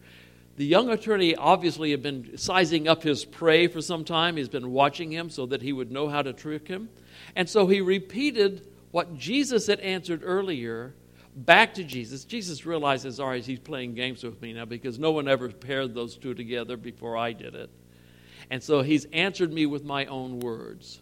The 0.58 0.66
young 0.66 0.90
attorney 0.90 1.36
obviously 1.36 1.92
had 1.92 2.02
been 2.02 2.36
sizing 2.38 2.88
up 2.88 3.04
his 3.04 3.24
prey 3.24 3.68
for 3.68 3.80
some 3.80 4.04
time. 4.04 4.38
He's 4.38 4.50
been 4.50 4.72
watching 4.72 5.12
him 5.12 5.30
so 5.30 5.46
that 5.46 5.62
he 5.62 5.72
would 5.72 5.92
know 5.92 6.10
how 6.10 6.24
to 6.24 6.34
trick 6.34 6.68
him. 6.68 6.90
And 7.36 7.48
so 7.48 7.68
he 7.68 7.80
repeated 7.80 8.68
what 8.90 9.16
Jesus 9.16 9.68
had 9.68 9.80
answered 9.82 10.22
earlier 10.24 10.96
back 11.36 11.76
to 11.76 11.84
Jesus. 11.84 12.26
Jesus 12.26 12.66
realizes, 12.66 13.20
all 13.20 13.28
right, 13.28 13.46
he's 13.46 13.60
playing 13.60 13.94
games 13.94 14.24
with 14.24 14.42
me 14.42 14.54
now 14.54 14.66
because 14.66 14.98
no 14.98 15.12
one 15.12 15.28
ever 15.28 15.50
paired 15.50 15.94
those 15.94 16.18
two 16.18 16.34
together 16.34 16.76
before 16.76 17.16
I 17.16 17.34
did 17.34 17.54
it. 17.54 17.70
And 18.50 18.64
so 18.64 18.82
he's 18.82 19.06
answered 19.06 19.54
me 19.54 19.68
with 19.68 19.84
my 19.84 20.06
own 20.08 20.40
words. 20.40 21.00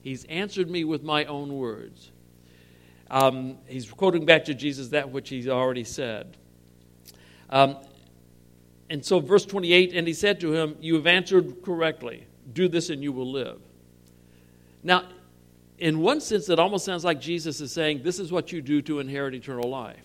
He's 0.00 0.24
answered 0.24 0.70
me 0.70 0.84
with 0.84 1.02
my 1.02 1.26
own 1.26 1.54
words. 1.54 2.10
Um, 3.10 3.58
he's 3.66 3.90
quoting 3.90 4.24
back 4.24 4.46
to 4.46 4.54
Jesus 4.54 4.88
that 4.88 5.10
which 5.10 5.28
he's 5.28 5.48
already 5.48 5.84
said. 5.84 6.36
Um, 7.50 7.76
and 8.88 9.04
so, 9.04 9.20
verse 9.20 9.44
28 9.44 9.94
and 9.94 10.06
he 10.06 10.14
said 10.14 10.40
to 10.40 10.52
him, 10.52 10.76
You 10.80 10.94
have 10.94 11.06
answered 11.06 11.62
correctly. 11.62 12.26
Do 12.52 12.68
this 12.68 12.90
and 12.90 13.02
you 13.02 13.12
will 13.12 13.30
live. 13.30 13.60
Now, 14.82 15.04
in 15.78 16.00
one 16.00 16.20
sense, 16.20 16.48
it 16.48 16.58
almost 16.58 16.84
sounds 16.84 17.04
like 17.04 17.20
Jesus 17.20 17.60
is 17.60 17.72
saying, 17.72 18.02
This 18.02 18.18
is 18.20 18.30
what 18.30 18.52
you 18.52 18.62
do 18.62 18.80
to 18.82 19.00
inherit 19.00 19.34
eternal 19.34 19.68
life. 19.68 20.00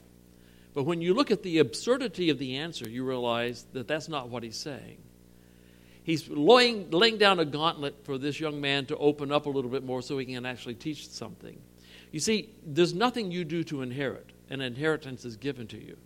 But 0.74 0.84
when 0.84 1.02
you 1.02 1.14
look 1.14 1.32
at 1.32 1.44
the 1.44 1.60
absurdity 1.60 2.30
of 2.30 2.40
the 2.40 2.58
answer, 2.58 2.90
you 2.90 3.04
realize 3.04 3.66
that 3.74 3.88
that's 3.88 4.08
not 4.08 4.30
what 4.30 4.42
he's 4.42 4.58
saying. 4.58 4.98
He's 6.04 6.28
laying, 6.30 6.90
laying 6.90 7.18
down 7.18 7.40
a 7.40 7.46
gauntlet 7.46 8.04
for 8.06 8.18
this 8.18 8.40
young 8.40 8.60
man 8.60 8.86
to 8.88 8.98
open 8.98 9.32
up 9.32 9.46
a 9.46 9.50
little 9.50 9.70
bit 9.70 9.84
more 9.84 10.02
so 10.02 10.18
he 10.18 10.26
can 10.26 10.46
actually 10.46 10.74
teach 10.74 11.08
something. 11.10 11.62
You 12.12 12.20
see, 12.20 12.50
there's 12.66 12.94
nothing 12.94 13.32
you 13.32 13.46
do 13.46 13.64
to 13.66 13.82
inherit, 13.82 14.32
an 14.50 14.62
inheritance 14.62 15.26
is 15.26 15.38
given 15.38 15.68
to 15.68 15.78
you. 15.78 15.98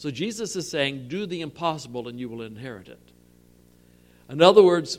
So 0.00 0.10
Jesus 0.10 0.56
is 0.56 0.66
saying, 0.66 1.08
Do 1.08 1.26
the 1.26 1.42
impossible 1.42 2.08
and 2.08 2.18
you 2.18 2.30
will 2.30 2.40
inherit 2.40 2.88
it. 2.88 3.12
In 4.30 4.40
other 4.40 4.62
words, 4.62 4.98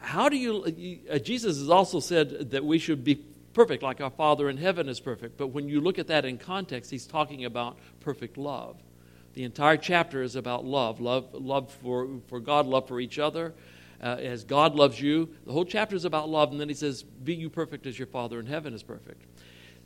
how 0.00 0.28
do 0.28 0.36
you, 0.36 0.98
uh, 1.08 1.20
Jesus 1.20 1.58
has 1.58 1.70
also 1.70 2.00
said 2.00 2.50
that 2.50 2.64
we 2.64 2.80
should 2.80 3.04
be 3.04 3.14
perfect, 3.52 3.84
like 3.84 4.00
our 4.00 4.10
Father 4.10 4.50
in 4.50 4.56
heaven 4.56 4.88
is 4.88 4.98
perfect. 4.98 5.36
But 5.36 5.48
when 5.48 5.68
you 5.68 5.80
look 5.80 6.00
at 6.00 6.08
that 6.08 6.24
in 6.24 6.36
context, 6.36 6.90
he's 6.90 7.06
talking 7.06 7.44
about 7.44 7.78
perfect 8.00 8.36
love. 8.36 8.76
The 9.34 9.44
entire 9.44 9.76
chapter 9.76 10.20
is 10.20 10.34
about 10.34 10.64
love 10.64 10.98
love, 10.98 11.32
love 11.32 11.70
for, 11.74 12.08
for 12.26 12.40
God, 12.40 12.66
love 12.66 12.88
for 12.88 12.98
each 12.98 13.20
other. 13.20 13.54
Uh, 14.02 14.16
as 14.18 14.42
God 14.42 14.74
loves 14.74 15.00
you, 15.00 15.28
the 15.46 15.52
whole 15.52 15.64
chapter 15.64 15.94
is 15.94 16.04
about 16.04 16.28
love. 16.28 16.50
And 16.50 16.60
then 16.60 16.68
he 16.68 16.74
says, 16.74 17.04
Be 17.04 17.36
you 17.36 17.50
perfect 17.50 17.86
as 17.86 17.96
your 17.96 18.08
Father 18.08 18.40
in 18.40 18.46
heaven 18.46 18.74
is 18.74 18.82
perfect. 18.82 19.24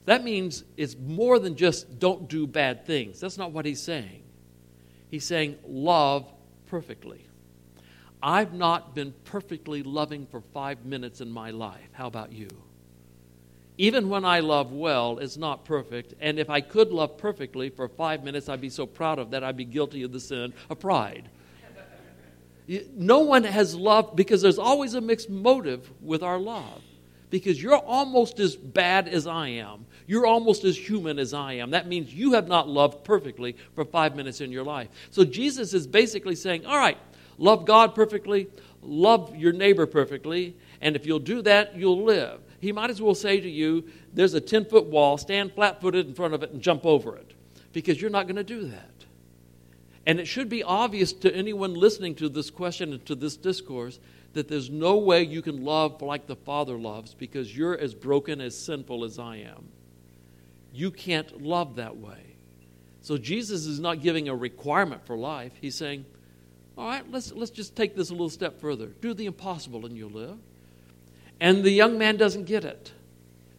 That 0.07 0.25
means 0.25 0.65
it's 0.79 0.97
more 0.97 1.39
than 1.39 1.55
just 1.55 1.99
don't 1.99 2.31
do 2.31 2.47
bad 2.47 2.87
things. 2.87 3.21
That's 3.21 3.37
not 3.37 3.53
what 3.53 3.67
he's 3.67 3.83
saying. 3.83 4.23
He's 5.15 5.25
saying, 5.25 5.59
Love 5.65 6.29
perfectly. 6.67 7.25
I've 8.21 8.53
not 8.53 8.97
been 8.97 9.15
perfectly 9.23 9.85
loving 9.85 10.27
for 10.27 10.41
five 10.41 10.85
minutes 10.85 11.21
in 11.21 11.31
my 11.31 11.53
life. 11.53 11.89
How 11.93 12.09
about 12.09 12.33
you? 12.33 12.49
Even 13.79 14.09
when 14.09 14.25
I 14.25 14.41
love 14.41 14.73
well, 14.73 15.19
it's 15.19 15.37
not 15.37 15.65
perfect. 15.65 16.15
And 16.19 16.41
if 16.41 16.51
I 16.51 16.61
could 16.61 16.91
love 16.91 17.17
perfectly 17.17 17.69
for 17.69 17.87
five 17.87 18.25
minutes, 18.25 18.49
I'd 18.49 18.61
be 18.61 18.69
so 18.69 18.87
proud 18.87 19.21
of 19.21 19.31
that, 19.31 19.45
I'd 19.45 19.57
be 19.57 19.65
guilty 19.65 20.03
of 20.03 20.11
the 20.11 20.19
sin 20.19 20.53
of 20.69 20.81
pride. 20.81 21.29
No 22.97 23.21
one 23.21 23.45
has 23.45 23.77
loved 23.77 24.17
because 24.17 24.43
there's 24.43 24.59
always 24.59 24.95
a 24.95 25.01
mixed 25.01 25.31
motive 25.31 25.93
with 26.03 26.25
our 26.25 26.41
love. 26.41 26.83
Because 27.31 27.63
you're 27.63 27.77
almost 27.77 28.41
as 28.41 28.57
bad 28.57 29.07
as 29.07 29.29
I 29.29 29.47
am. 29.51 29.87
You're 30.07 30.27
almost 30.27 30.65
as 30.65 30.77
human 30.77 31.19
as 31.19 31.33
I 31.33 31.55
am. 31.55 31.71
That 31.71 31.89
means 31.89 32.13
you 32.13 32.33
have 32.33 32.49
not 32.49 32.69
loved 32.69 33.05
perfectly 33.05 33.57
for 33.75 33.85
five 33.85 34.17
minutes 34.17 34.41
in 34.41 34.53
your 34.53 34.65
life. 34.65 34.89
So 35.11 35.25
Jesus 35.25 35.75
is 35.75 35.87
basically 35.87 36.35
saying, 36.35 36.67
all 36.67 36.79
right, 36.79 36.99
love 37.39 37.65
God 37.65 37.95
perfectly, 37.95 38.49
love 38.83 39.35
your 39.35 39.53
neighbor 39.53 39.87
perfectly, 39.87 40.57
and 40.81 40.97
if 40.97 41.07
you'll 41.07 41.19
do 41.19 41.43
that, 41.43 41.77
you'll 41.77 42.05
live 42.05 42.41
he 42.65 42.73
might 42.73 42.89
as 42.89 43.03
well 43.03 43.15
say 43.15 43.41
to 43.41 43.51
you, 43.51 43.85
There's 44.15 44.35
a 44.35 44.41
10 44.41 44.65
foot 44.65 44.87
wall, 44.87 45.19
stand 45.19 45.53
flat 45.53 45.81
footed 45.81 46.07
in 46.09 46.15
front 46.15 46.33
of 46.33 46.43
it 46.43 46.51
and 46.51 46.63
jump 46.63 46.87
over 46.87 47.15
it, 47.17 47.35
because 47.73 48.01
you're 48.01 48.11
not 48.11 48.27
going 48.27 48.37
to 48.37 48.45
do 48.45 48.65
that. 48.69 48.91
And 50.07 50.19
it 50.19 50.27
should 50.27 50.49
be 50.49 50.63
obvious 50.63 51.13
to 51.13 51.35
anyone 51.35 51.75
listening 51.75 52.15
to 52.17 52.29
this 52.29 52.51
question 52.51 52.93
and 52.93 53.05
to 53.07 53.15
this 53.15 53.37
discourse 53.37 53.99
that 54.33 54.49
there's 54.49 54.71
no 54.71 54.97
way 54.97 55.23
you 55.23 55.43
can 55.43 55.65
love 55.65 56.03
like 56.03 56.27
the 56.27 56.37
Father 56.37 56.77
loves 56.77 57.15
because 57.15 57.57
you're 57.57 57.79
as 57.79 57.95
broken, 57.95 58.41
as 58.41 58.59
sinful 58.59 59.05
as 59.05 59.19
I 59.19 59.37
am. 59.37 59.69
You 60.75 60.91
can't 60.91 61.43
love 61.43 61.77
that 61.77 61.97
way. 61.97 62.37
So 63.01 63.17
Jesus 63.17 63.67
is 63.67 63.79
not 63.79 64.03
giving 64.03 64.29
a 64.29 64.35
requirement 64.35 65.07
for 65.07 65.17
life. 65.17 65.53
He's 65.61 65.75
saying, 65.75 66.05
all 66.77 66.89
right, 66.89 67.09
let's, 67.11 67.33
let's 67.33 67.51
just 67.51 67.77
take 67.77 67.95
this 67.95 68.11
a 68.11 68.13
little 68.13 68.31
step 68.31 68.61
further. 68.61 68.87
Do 68.87 69.15
the 69.15 69.27
impossible 69.27 69.87
and 69.87 69.97
you'll 69.97 70.11
live. 70.11 70.39
And 71.41 71.63
the 71.63 71.71
young 71.71 71.99
man 71.99 72.17
doesn't 72.17 72.45
get 72.45 72.65
it. 72.65 72.93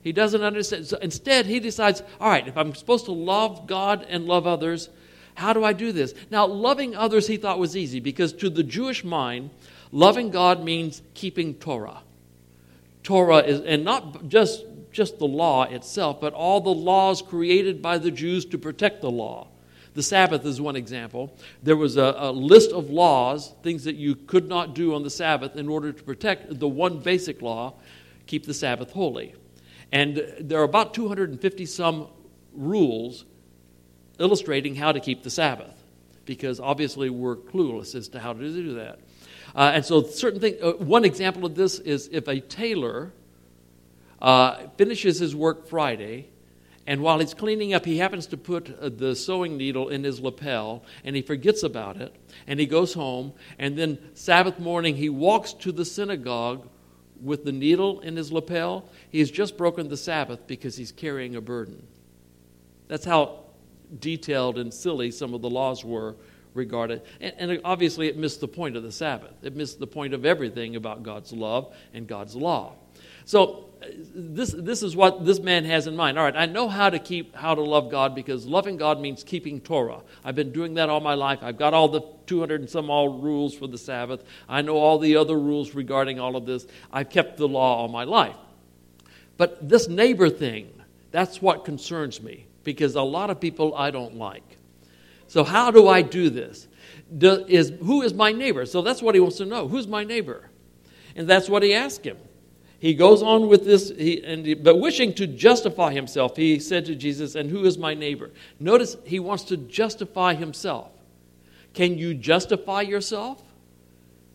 He 0.01 0.11
doesn't 0.11 0.41
understand. 0.41 0.87
So 0.87 0.97
instead, 0.97 1.45
he 1.45 1.59
decides, 1.59 2.03
all 2.19 2.29
right, 2.29 2.47
if 2.47 2.57
I'm 2.57 2.75
supposed 2.75 3.05
to 3.05 3.11
love 3.11 3.65
God 3.65 4.05
and 4.09 4.25
love 4.25 4.45
others, 4.45 4.89
how 5.35 5.53
do 5.53 5.63
I 5.63 5.73
do 5.73 5.91
this? 5.91 6.13
Now, 6.29 6.45
loving 6.45 6.95
others 6.95 7.27
he 7.27 7.37
thought 7.37 7.57
was 7.57 7.77
easy 7.77 7.99
because 7.99 8.33
to 8.33 8.49
the 8.49 8.63
Jewish 8.63 9.03
mind, 9.03 9.51
loving 9.91 10.31
God 10.31 10.63
means 10.63 11.01
keeping 11.13 11.55
Torah. 11.55 12.01
Torah 13.03 13.39
is, 13.39 13.61
and 13.61 13.83
not 13.83 14.27
just, 14.27 14.63
just 14.95 15.19
the 15.19 15.27
law 15.27 15.63
itself, 15.63 16.21
but 16.21 16.33
all 16.33 16.61
the 16.61 16.73
laws 16.73 17.21
created 17.21 17.81
by 17.81 17.97
the 17.97 18.09
Jews 18.09 18.45
to 18.45 18.57
protect 18.57 19.01
the 19.01 19.11
law. 19.11 19.49
The 19.93 20.01
Sabbath 20.01 20.45
is 20.45 20.59
one 20.59 20.75
example. 20.75 21.37
There 21.63 21.75
was 21.75 21.97
a, 21.97 22.15
a, 22.17 22.31
list 22.31 22.71
of 22.71 22.89
laws, 22.89 23.53
things 23.61 23.83
that 23.83 23.95
you 23.95 24.15
could 24.15 24.47
not 24.47 24.73
do 24.73 24.95
on 24.95 25.03
the 25.03 25.09
Sabbath 25.09 25.55
in 25.55 25.67
order 25.69 25.91
to 25.91 26.03
protect 26.03 26.59
the 26.59 26.67
one 26.67 26.99
basic 26.99 27.41
law 27.41 27.75
keep 28.25 28.45
the 28.45 28.53
Sabbath 28.53 28.91
holy. 28.91 29.35
And 29.91 30.33
there 30.39 30.59
are 30.59 30.63
about 30.63 30.93
250 30.93 31.65
some 31.65 32.07
rules 32.53 33.25
illustrating 34.17 34.75
how 34.75 34.91
to 34.91 34.99
keep 34.99 35.23
the 35.23 35.29
Sabbath 35.29 35.83
because 36.25 36.59
obviously 36.59 37.09
we're 37.09 37.35
clueless 37.35 37.95
as 37.95 38.07
to 38.09 38.19
how 38.19 38.33
to 38.33 38.39
do 38.39 38.73
that. 38.75 38.99
Uh, 39.53 39.71
and 39.75 39.85
so, 39.85 40.03
certain 40.03 40.39
thing, 40.39 40.55
uh, 40.61 40.71
one 40.71 41.05
example 41.05 41.45
of 41.45 41.55
this 41.55 41.79
is 41.79 42.09
if 42.11 42.27
a 42.27 42.39
tailor 42.39 43.13
uh, 44.25 44.69
finishes 44.75 45.19
his 45.19 45.35
work 45.35 45.67
Friday, 45.67 46.27
and 46.87 47.01
while 47.01 47.19
he's 47.19 47.35
cleaning 47.35 47.75
up, 47.75 47.85
he 47.85 47.99
happens 47.99 48.25
to 48.27 48.37
put 48.37 48.75
uh, 48.79 48.89
the 48.89 49.15
sewing 49.15 49.55
needle 49.55 49.89
in 49.89 50.03
his 50.03 50.19
lapel, 50.19 50.83
and 51.03 51.15
he 51.15 51.21
forgets 51.21 51.61
about 51.61 51.97
it, 51.97 52.15
and 52.47 52.59
he 52.59 52.65
goes 52.65 52.95
home, 52.95 53.33
and 53.59 53.77
then 53.77 53.99
Sabbath 54.15 54.57
morning 54.57 54.95
he 54.95 55.09
walks 55.09 55.53
to 55.53 55.71
the 55.71 55.85
synagogue 55.85 56.67
with 57.21 57.45
the 57.45 57.51
needle 57.51 57.99
in 57.99 58.15
his 58.15 58.31
lapel. 58.31 58.89
He 59.11 59.19
has 59.19 59.29
just 59.29 59.57
broken 59.57 59.89
the 59.89 59.97
Sabbath 59.97 60.47
because 60.47 60.75
he's 60.75 60.91
carrying 60.91 61.35
a 61.35 61.41
burden. 61.41 61.85
That's 62.87 63.05
how 63.05 63.41
detailed 63.99 64.57
and 64.57 64.73
silly 64.73 65.11
some 65.11 65.35
of 65.35 65.43
the 65.43 65.51
laws 65.51 65.85
were 65.85 66.15
regarded. 66.55 67.03
And, 67.21 67.51
and, 67.51 67.61
obviously, 67.63 68.07
it 68.07 68.17
missed 68.17 68.41
the 68.41 68.47
point 68.47 68.75
of 68.75 68.81
the 68.81 68.91
Sabbath. 68.91 69.33
It 69.43 69.55
missed 69.55 69.79
the 69.79 69.87
point 69.87 70.15
of 70.15 70.25
everything 70.25 70.75
about 70.75 71.03
God's 71.03 71.31
love 71.31 71.75
and 71.93 72.07
God's 72.07 72.35
law. 72.35 72.73
So, 73.25 73.69
this, 74.13 74.53
this 74.57 74.83
is 74.83 74.95
what 74.95 75.25
this 75.25 75.39
man 75.39 75.65
has 75.65 75.87
in 75.87 75.95
mind. 75.95 76.17
All 76.17 76.25
right, 76.25 76.35
I 76.35 76.45
know 76.45 76.67
how 76.67 76.89
to 76.89 76.99
keep, 76.99 77.35
how 77.35 77.55
to 77.55 77.61
love 77.61 77.91
God 77.91 78.15
because 78.15 78.45
loving 78.45 78.77
God 78.77 78.99
means 78.99 79.23
keeping 79.23 79.59
Torah. 79.61 80.01
I've 80.23 80.35
been 80.35 80.51
doing 80.51 80.75
that 80.75 80.89
all 80.89 80.99
my 80.99 81.13
life. 81.13 81.39
I've 81.41 81.57
got 81.57 81.73
all 81.73 81.87
the 81.87 82.01
200 82.27 82.61
and 82.61 82.69
some 82.69 82.89
all 82.89 83.09
rules 83.19 83.53
for 83.55 83.67
the 83.67 83.77
Sabbath. 83.77 84.23
I 84.47 84.61
know 84.61 84.77
all 84.77 84.97
the 84.97 85.15
other 85.15 85.37
rules 85.37 85.75
regarding 85.75 86.19
all 86.19 86.35
of 86.35 86.45
this. 86.45 86.67
I've 86.91 87.09
kept 87.09 87.37
the 87.37 87.47
law 87.47 87.77
all 87.77 87.87
my 87.87 88.03
life. 88.03 88.35
But 89.37 89.67
this 89.67 89.87
neighbor 89.87 90.29
thing, 90.29 90.71
that's 91.11 91.41
what 91.41 91.65
concerns 91.65 92.21
me 92.21 92.45
because 92.63 92.95
a 92.95 93.01
lot 93.01 93.29
of 93.29 93.39
people 93.39 93.75
I 93.75 93.91
don't 93.91 94.15
like. 94.15 94.57
So, 95.27 95.43
how 95.43 95.71
do 95.71 95.87
I 95.87 96.01
do 96.01 96.29
this? 96.29 96.67
Do, 97.17 97.45
is, 97.47 97.73
who 97.81 98.01
is 98.01 98.13
my 98.13 98.31
neighbor? 98.31 98.65
So, 98.65 98.81
that's 98.81 99.01
what 99.01 99.15
he 99.15 99.21
wants 99.21 99.37
to 99.37 99.45
know. 99.45 99.67
Who's 99.67 99.87
my 99.87 100.03
neighbor? 100.03 100.49
And 101.15 101.27
that's 101.27 101.49
what 101.49 101.63
he 101.63 101.73
asked 101.73 102.05
him. 102.05 102.17
He 102.85 102.93
goes 102.93 103.23
on 103.23 103.47
with 103.47 103.65
this, 103.65 103.89
he, 103.97 104.23
and 104.23 104.45
he, 104.45 104.53
but 104.53 104.79
wishing 104.79 105.11
to 105.15 105.25
justify 105.25 105.91
himself, 105.91 106.37
he 106.37 106.59
said 106.59 106.85
to 106.85 106.93
Jesus, 106.93 107.33
And 107.33 107.49
who 107.49 107.65
is 107.65 107.79
my 107.79 107.95
neighbor? 107.95 108.29
Notice 108.59 108.95
he 109.05 109.19
wants 109.19 109.45
to 109.45 109.57
justify 109.57 110.35
himself. 110.35 110.91
Can 111.73 111.97
you 111.97 112.13
justify 112.13 112.81
yourself? 112.81 113.41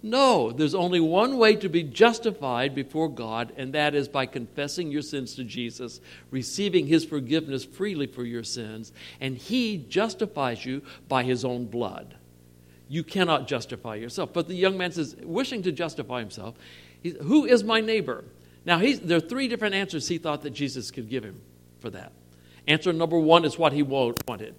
No, 0.03 0.51
there's 0.51 0.75
only 0.75 0.99
one 0.99 1.39
way 1.39 1.55
to 1.55 1.69
be 1.69 1.85
justified 1.85 2.75
before 2.75 3.09
God, 3.09 3.53
and 3.57 3.73
that 3.75 3.95
is 3.95 4.09
by 4.09 4.27
confessing 4.27 4.91
your 4.91 5.03
sins 5.03 5.37
to 5.37 5.45
Jesus, 5.45 6.01
receiving 6.33 6.89
His 6.89 7.05
forgiveness 7.05 7.65
freely 7.65 8.09
for 8.09 8.25
your 8.25 8.43
sins, 8.43 8.93
and 9.21 9.39
He 9.39 9.77
justifies 9.89 10.67
you 10.67 10.83
by 11.07 11.23
His 11.23 11.45
own 11.45 11.67
blood. 11.67 12.17
You 12.89 13.05
cannot 13.05 13.47
justify 13.47 13.95
yourself. 13.95 14.33
But 14.33 14.49
the 14.49 14.57
young 14.57 14.77
man 14.77 14.91
says, 14.91 15.15
wishing 15.23 15.63
to 15.63 15.71
justify 15.71 16.19
himself, 16.19 16.57
Who 17.23 17.45
is 17.45 17.63
my 17.63 17.81
neighbor? 17.81 18.25
Now, 18.65 18.79
there 18.79 19.17
are 19.17 19.21
three 19.21 19.49
different 19.49 19.75
answers 19.75 20.07
he 20.09 20.19
thought 20.19 20.43
that 20.43 20.51
Jesus 20.51 20.91
could 20.91 21.09
give 21.09 21.25
him 21.25 21.41
for 21.81 21.91
that. 21.91 22.13
Answer 22.67 22.93
number 22.93 23.19
one 23.19 23.45
is 23.45 23.59
what 23.59 23.73
he 23.73 23.83
wanted. 23.83 24.55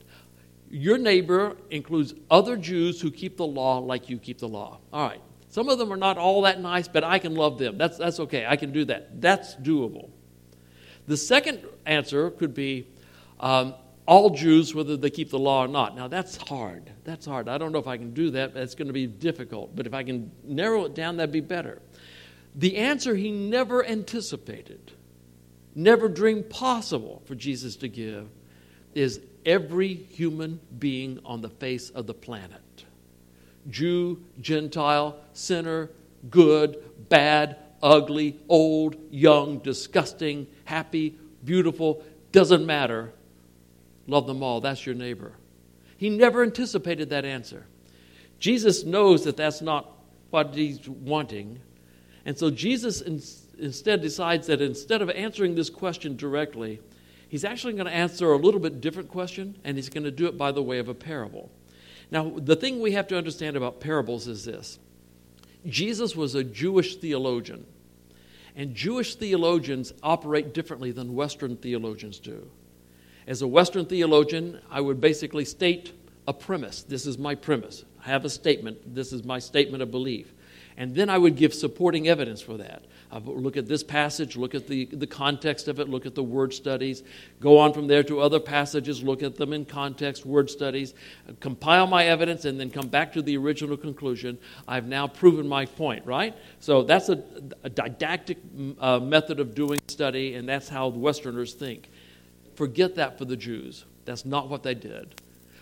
Your 0.69 0.97
neighbor 0.97 1.57
includes 1.69 2.13
other 2.29 2.57
Jews 2.57 2.99
who 3.01 3.11
keep 3.11 3.37
the 3.37 3.45
law 3.45 3.79
like 3.79 4.09
you 4.09 4.17
keep 4.17 4.39
the 4.39 4.47
law. 4.47 4.79
All 4.91 5.07
right. 5.07 5.21
Some 5.49 5.67
of 5.67 5.77
them 5.77 5.91
are 5.91 5.97
not 5.97 6.17
all 6.17 6.43
that 6.43 6.61
nice, 6.61 6.87
but 6.87 7.03
I 7.03 7.19
can 7.19 7.35
love 7.35 7.57
them. 7.59 7.77
That's, 7.77 7.97
that's 7.97 8.21
okay. 8.21 8.45
I 8.47 8.55
can 8.55 8.71
do 8.71 8.85
that. 8.85 9.21
That's 9.21 9.55
doable. 9.55 10.09
The 11.07 11.17
second 11.17 11.65
answer 11.85 12.31
could 12.31 12.53
be 12.53 12.87
um, 13.39 13.75
all 14.05 14.29
Jews, 14.29 14.73
whether 14.73 14.95
they 14.95 15.09
keep 15.09 15.29
the 15.29 15.39
law 15.39 15.65
or 15.65 15.67
not. 15.67 15.95
Now, 15.95 16.07
that's 16.07 16.37
hard. 16.37 16.89
That's 17.03 17.25
hard. 17.25 17.49
I 17.49 17.57
don't 17.57 17.73
know 17.73 17.79
if 17.79 17.87
I 17.87 17.97
can 17.97 18.13
do 18.13 18.31
that. 18.31 18.55
It's 18.55 18.75
going 18.75 18.87
to 18.87 18.93
be 18.93 19.07
difficult. 19.07 19.75
But 19.75 19.87
if 19.87 19.93
I 19.93 20.03
can 20.03 20.31
narrow 20.43 20.85
it 20.85 20.95
down, 20.95 21.17
that'd 21.17 21.33
be 21.33 21.41
better. 21.41 21.81
The 22.55 22.77
answer 22.77 23.15
he 23.15 23.31
never 23.31 23.85
anticipated, 23.85 24.91
never 25.73 26.09
dreamed 26.09 26.49
possible 26.49 27.21
for 27.25 27.35
Jesus 27.35 27.77
to 27.77 27.87
give, 27.87 28.27
is 28.93 29.21
every 29.45 29.93
human 29.93 30.59
being 30.77 31.19
on 31.25 31.41
the 31.41 31.49
face 31.49 31.89
of 31.89 32.07
the 32.07 32.13
planet. 32.13 32.61
Jew, 33.69 34.21
Gentile, 34.39 35.17
sinner, 35.33 35.89
good, 36.29 36.83
bad, 37.09 37.57
ugly, 37.81 38.37
old, 38.49 38.95
young, 39.11 39.59
disgusting, 39.59 40.47
happy, 40.65 41.15
beautiful, 41.43 42.03
doesn't 42.31 42.65
matter. 42.65 43.13
Love 44.07 44.27
them 44.27 44.43
all. 44.43 44.61
That's 44.61 44.85
your 44.85 44.95
neighbor. 44.95 45.33
He 45.97 46.09
never 46.09 46.43
anticipated 46.43 47.09
that 47.11 47.25
answer. 47.25 47.65
Jesus 48.39 48.83
knows 48.83 49.23
that 49.25 49.37
that's 49.37 49.61
not 49.61 49.91
what 50.31 50.55
he's 50.55 50.87
wanting. 50.87 51.61
And 52.25 52.37
so 52.37 52.51
Jesus 52.51 53.01
in, 53.01 53.21
instead 53.59 54.01
decides 54.01 54.47
that 54.47 54.61
instead 54.61 55.01
of 55.01 55.09
answering 55.09 55.55
this 55.55 55.69
question 55.69 56.15
directly, 56.15 56.79
he's 57.29 57.45
actually 57.45 57.73
going 57.73 57.85
to 57.85 57.91
answer 57.91 58.31
a 58.31 58.37
little 58.37 58.59
bit 58.59 58.81
different 58.81 59.09
question, 59.09 59.57
and 59.63 59.77
he's 59.77 59.89
going 59.89 60.03
to 60.03 60.11
do 60.11 60.27
it 60.27 60.37
by 60.37 60.51
the 60.51 60.63
way 60.63 60.79
of 60.79 60.87
a 60.87 60.93
parable. 60.93 61.51
Now, 62.11 62.29
the 62.35 62.55
thing 62.55 62.79
we 62.79 62.91
have 62.91 63.07
to 63.07 63.17
understand 63.17 63.55
about 63.55 63.79
parables 63.79 64.27
is 64.27 64.45
this 64.45 64.79
Jesus 65.65 66.15
was 66.15 66.35
a 66.35 66.43
Jewish 66.43 66.97
theologian, 66.97 67.65
and 68.55 68.75
Jewish 68.75 69.15
theologians 69.15 69.93
operate 70.03 70.53
differently 70.53 70.91
than 70.91 71.15
Western 71.15 71.55
theologians 71.55 72.19
do. 72.19 72.49
As 73.27 73.41
a 73.41 73.47
Western 73.47 73.85
theologian, 73.85 74.59
I 74.69 74.81
would 74.81 74.99
basically 74.99 75.45
state 75.45 75.93
a 76.27 76.33
premise. 76.33 76.83
This 76.83 77.05
is 77.05 77.17
my 77.17 77.35
premise. 77.35 77.85
I 78.03 78.09
have 78.09 78.25
a 78.25 78.29
statement. 78.29 78.93
This 78.93 79.13
is 79.13 79.23
my 79.23 79.39
statement 79.39 79.83
of 79.83 79.91
belief. 79.91 80.33
And 80.77 80.95
then 80.95 81.09
I 81.09 81.17
would 81.17 81.35
give 81.35 81.53
supporting 81.53 82.07
evidence 82.07 82.41
for 82.41 82.57
that. 82.57 82.83
I 83.11 83.17
look 83.17 83.57
at 83.57 83.67
this 83.67 83.83
passage, 83.83 84.37
look 84.37 84.55
at 84.55 84.67
the, 84.67 84.85
the 84.85 85.05
context 85.05 85.67
of 85.67 85.79
it, 85.79 85.89
look 85.89 86.05
at 86.05 86.15
the 86.15 86.23
word 86.23 86.53
studies, 86.53 87.03
go 87.41 87.57
on 87.57 87.73
from 87.73 87.87
there 87.87 88.03
to 88.03 88.21
other 88.21 88.39
passages, 88.39 89.03
look 89.03 89.21
at 89.21 89.35
them 89.35 89.51
in 89.51 89.65
context, 89.65 90.25
word 90.25 90.49
studies, 90.49 90.93
compile 91.41 91.87
my 91.87 92.05
evidence, 92.05 92.45
and 92.45 92.57
then 92.57 92.69
come 92.69 92.87
back 92.87 93.11
to 93.13 93.21
the 93.21 93.35
original 93.35 93.75
conclusion. 93.75 94.37
I've 94.65 94.87
now 94.87 95.07
proven 95.07 95.45
my 95.45 95.65
point, 95.65 96.05
right? 96.05 96.33
So 96.61 96.83
that's 96.83 97.09
a, 97.09 97.21
a 97.63 97.69
didactic 97.69 98.37
uh, 98.79 98.99
method 98.99 99.41
of 99.41 99.53
doing 99.55 99.79
study, 99.87 100.35
and 100.35 100.47
that's 100.47 100.69
how 100.69 100.87
Westerners 100.87 101.53
think. 101.53 101.89
Forget 102.55 102.95
that 102.95 103.17
for 103.17 103.25
the 103.25 103.35
Jews. 103.35 103.83
That's 104.05 104.25
not 104.25 104.47
what 104.47 104.63
they 104.63 104.73
did. 104.73 105.21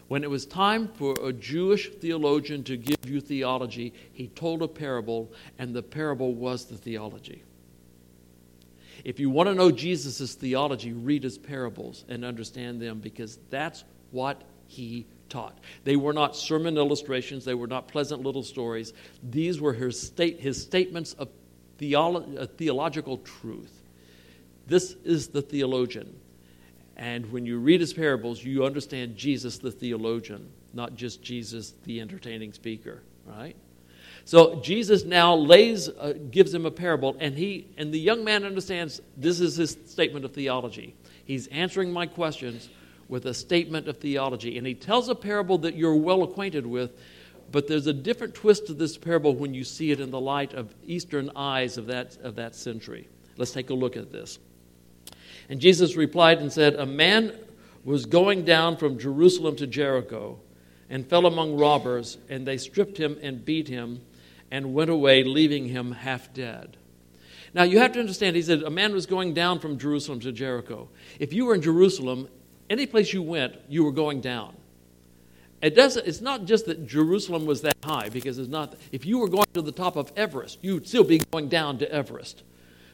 When 0.09 0.23
it 0.23 0.29
was 0.29 0.47
time 0.47 0.87
for 0.87 1.15
a 1.23 1.31
Jewish 1.31 1.91
theologian 1.91 2.63
to 2.63 2.75
give 2.75 3.07
you 3.07 3.21
theology, 3.21 3.93
he 4.11 4.27
told 4.27 4.63
a 4.63 4.67
parable, 4.67 5.31
and 5.59 5.73
the 5.73 5.83
parable 5.83 6.33
was 6.33 6.65
the 6.65 6.77
theology. 6.77 7.43
If 9.03 9.19
you 9.19 9.29
want 9.29 9.49
to 9.49 9.55
know 9.55 9.69
Jesus' 9.69 10.33
theology, 10.33 10.93
read 10.93 11.21
his 11.21 11.37
parables 11.37 12.05
and 12.09 12.25
understand 12.25 12.81
them 12.81 12.99
because 12.99 13.37
that's 13.51 13.83
what 14.09 14.41
he 14.65 15.05
taught. 15.29 15.59
They 15.83 15.95
were 15.95 16.13
not 16.13 16.35
sermon 16.35 16.75
illustrations, 16.75 17.45
they 17.45 17.53
were 17.53 17.67
not 17.67 17.87
pleasant 17.87 18.23
little 18.23 18.43
stories. 18.43 18.93
These 19.21 19.61
were 19.61 19.73
his, 19.73 20.01
state, 20.01 20.39
his 20.39 20.59
statements 20.59 21.13
of 21.13 21.29
theolo- 21.77 22.41
uh, 22.41 22.47
theological 22.57 23.19
truth. 23.19 23.83
This 24.65 24.95
is 25.03 25.27
the 25.27 25.43
theologian. 25.43 26.19
And 26.99 27.31
when 27.31 27.45
you 27.45 27.59
read 27.59 27.79
his 27.79 27.93
parables, 27.93 28.43
you 28.43 28.65
understand 28.65 29.15
Jesus 29.15 29.57
the 29.57 29.71
theologian, 29.71 30.51
not 30.73 30.95
just 30.95 31.23
Jesus 31.23 31.73
the 31.85 32.01
entertaining 32.01 32.51
speaker, 32.51 33.01
right? 33.25 33.55
So 34.25 34.59
Jesus 34.59 35.05
now 35.05 35.33
lays, 35.33 35.87
uh, 35.87 36.13
gives 36.29 36.53
him 36.53 36.65
a 36.65 36.71
parable, 36.71 37.15
and 37.21 37.37
he 37.37 37.67
and 37.77 37.93
the 37.93 37.99
young 37.99 38.25
man 38.25 38.43
understands 38.43 39.01
this 39.15 39.39
is 39.39 39.55
his 39.55 39.77
statement 39.85 40.25
of 40.25 40.33
theology. 40.33 40.93
He's 41.23 41.47
answering 41.47 41.93
my 41.93 42.05
questions 42.05 42.67
with 43.07 43.25
a 43.27 43.33
statement 43.33 43.87
of 43.87 43.97
theology, 43.99 44.57
and 44.57 44.67
he 44.67 44.75
tells 44.75 45.07
a 45.07 45.15
parable 45.15 45.57
that 45.59 45.75
you're 45.75 45.95
well 45.95 46.23
acquainted 46.23 46.67
with. 46.67 46.91
But 47.49 47.69
there's 47.69 47.87
a 47.87 47.93
different 47.93 48.35
twist 48.35 48.67
to 48.67 48.73
this 48.73 48.97
parable 48.97 49.33
when 49.35 49.53
you 49.53 49.63
see 49.63 49.91
it 49.91 50.01
in 50.01 50.11
the 50.11 50.19
light 50.19 50.53
of 50.53 50.75
Eastern 50.85 51.31
eyes 51.33 51.77
of 51.77 51.87
that, 51.87 52.17
of 52.17 52.35
that 52.35 52.55
century. 52.55 53.07
Let's 53.37 53.51
take 53.51 53.69
a 53.69 53.73
look 53.73 53.95
at 53.95 54.11
this. 54.11 54.37
And 55.49 55.59
Jesus 55.59 55.95
replied 55.95 56.39
and 56.39 56.53
said, 56.53 56.75
A 56.75 56.85
man 56.85 57.33
was 57.83 58.05
going 58.05 58.45
down 58.45 58.77
from 58.77 58.99
Jerusalem 58.99 59.55
to 59.57 59.67
Jericho 59.67 60.39
and 60.89 61.07
fell 61.07 61.25
among 61.25 61.57
robbers, 61.57 62.17
and 62.29 62.45
they 62.45 62.57
stripped 62.57 62.97
him 62.97 63.17
and 63.21 63.43
beat 63.43 63.67
him 63.67 64.01
and 64.51 64.73
went 64.73 64.89
away, 64.89 65.23
leaving 65.23 65.67
him 65.67 65.91
half 65.91 66.33
dead. 66.33 66.77
Now, 67.53 67.63
you 67.63 67.79
have 67.79 67.93
to 67.93 67.99
understand, 67.99 68.35
he 68.35 68.41
said 68.41 68.61
a 68.61 68.69
man 68.69 68.93
was 68.93 69.07
going 69.07 69.33
down 69.33 69.59
from 69.59 69.79
Jerusalem 69.79 70.19
to 70.21 70.31
Jericho. 70.31 70.87
If 71.19 71.33
you 71.33 71.45
were 71.45 71.55
in 71.55 71.61
Jerusalem, 71.61 72.27
any 72.69 72.85
place 72.85 73.11
you 73.11 73.23
went, 73.23 73.55
you 73.67 73.83
were 73.83 73.91
going 73.91 74.21
down. 74.21 74.55
It 75.61 75.75
doesn't, 75.75 76.07
it's 76.07 76.21
not 76.21 76.45
just 76.45 76.67
that 76.67 76.87
Jerusalem 76.87 77.45
was 77.45 77.61
that 77.63 77.75
high, 77.83 78.09
because 78.09 78.37
it's 78.37 78.49
not. 78.49 78.75
If 78.91 79.05
you 79.05 79.17
were 79.17 79.27
going 79.27 79.47
to 79.53 79.61
the 79.61 79.71
top 79.71 79.95
of 79.95 80.11
Everest, 80.15 80.59
you'd 80.61 80.87
still 80.87 81.03
be 81.03 81.19
going 81.31 81.49
down 81.49 81.79
to 81.79 81.91
Everest. 81.91 82.43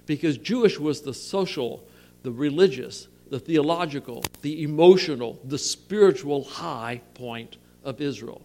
Because 0.06 0.38
Jewish 0.38 0.80
was 0.80 1.02
the 1.02 1.14
social 1.14 1.86
the 2.26 2.32
religious, 2.32 3.08
the 3.30 3.36
the 3.36 3.40
theological, 3.40 4.24
the 4.42 4.64
emotional, 4.64 5.40
the 5.44 5.58
spiritual 5.58 6.44
high 6.46 7.02
point 7.16 7.58
of 7.84 8.00
Israel. 8.00 8.42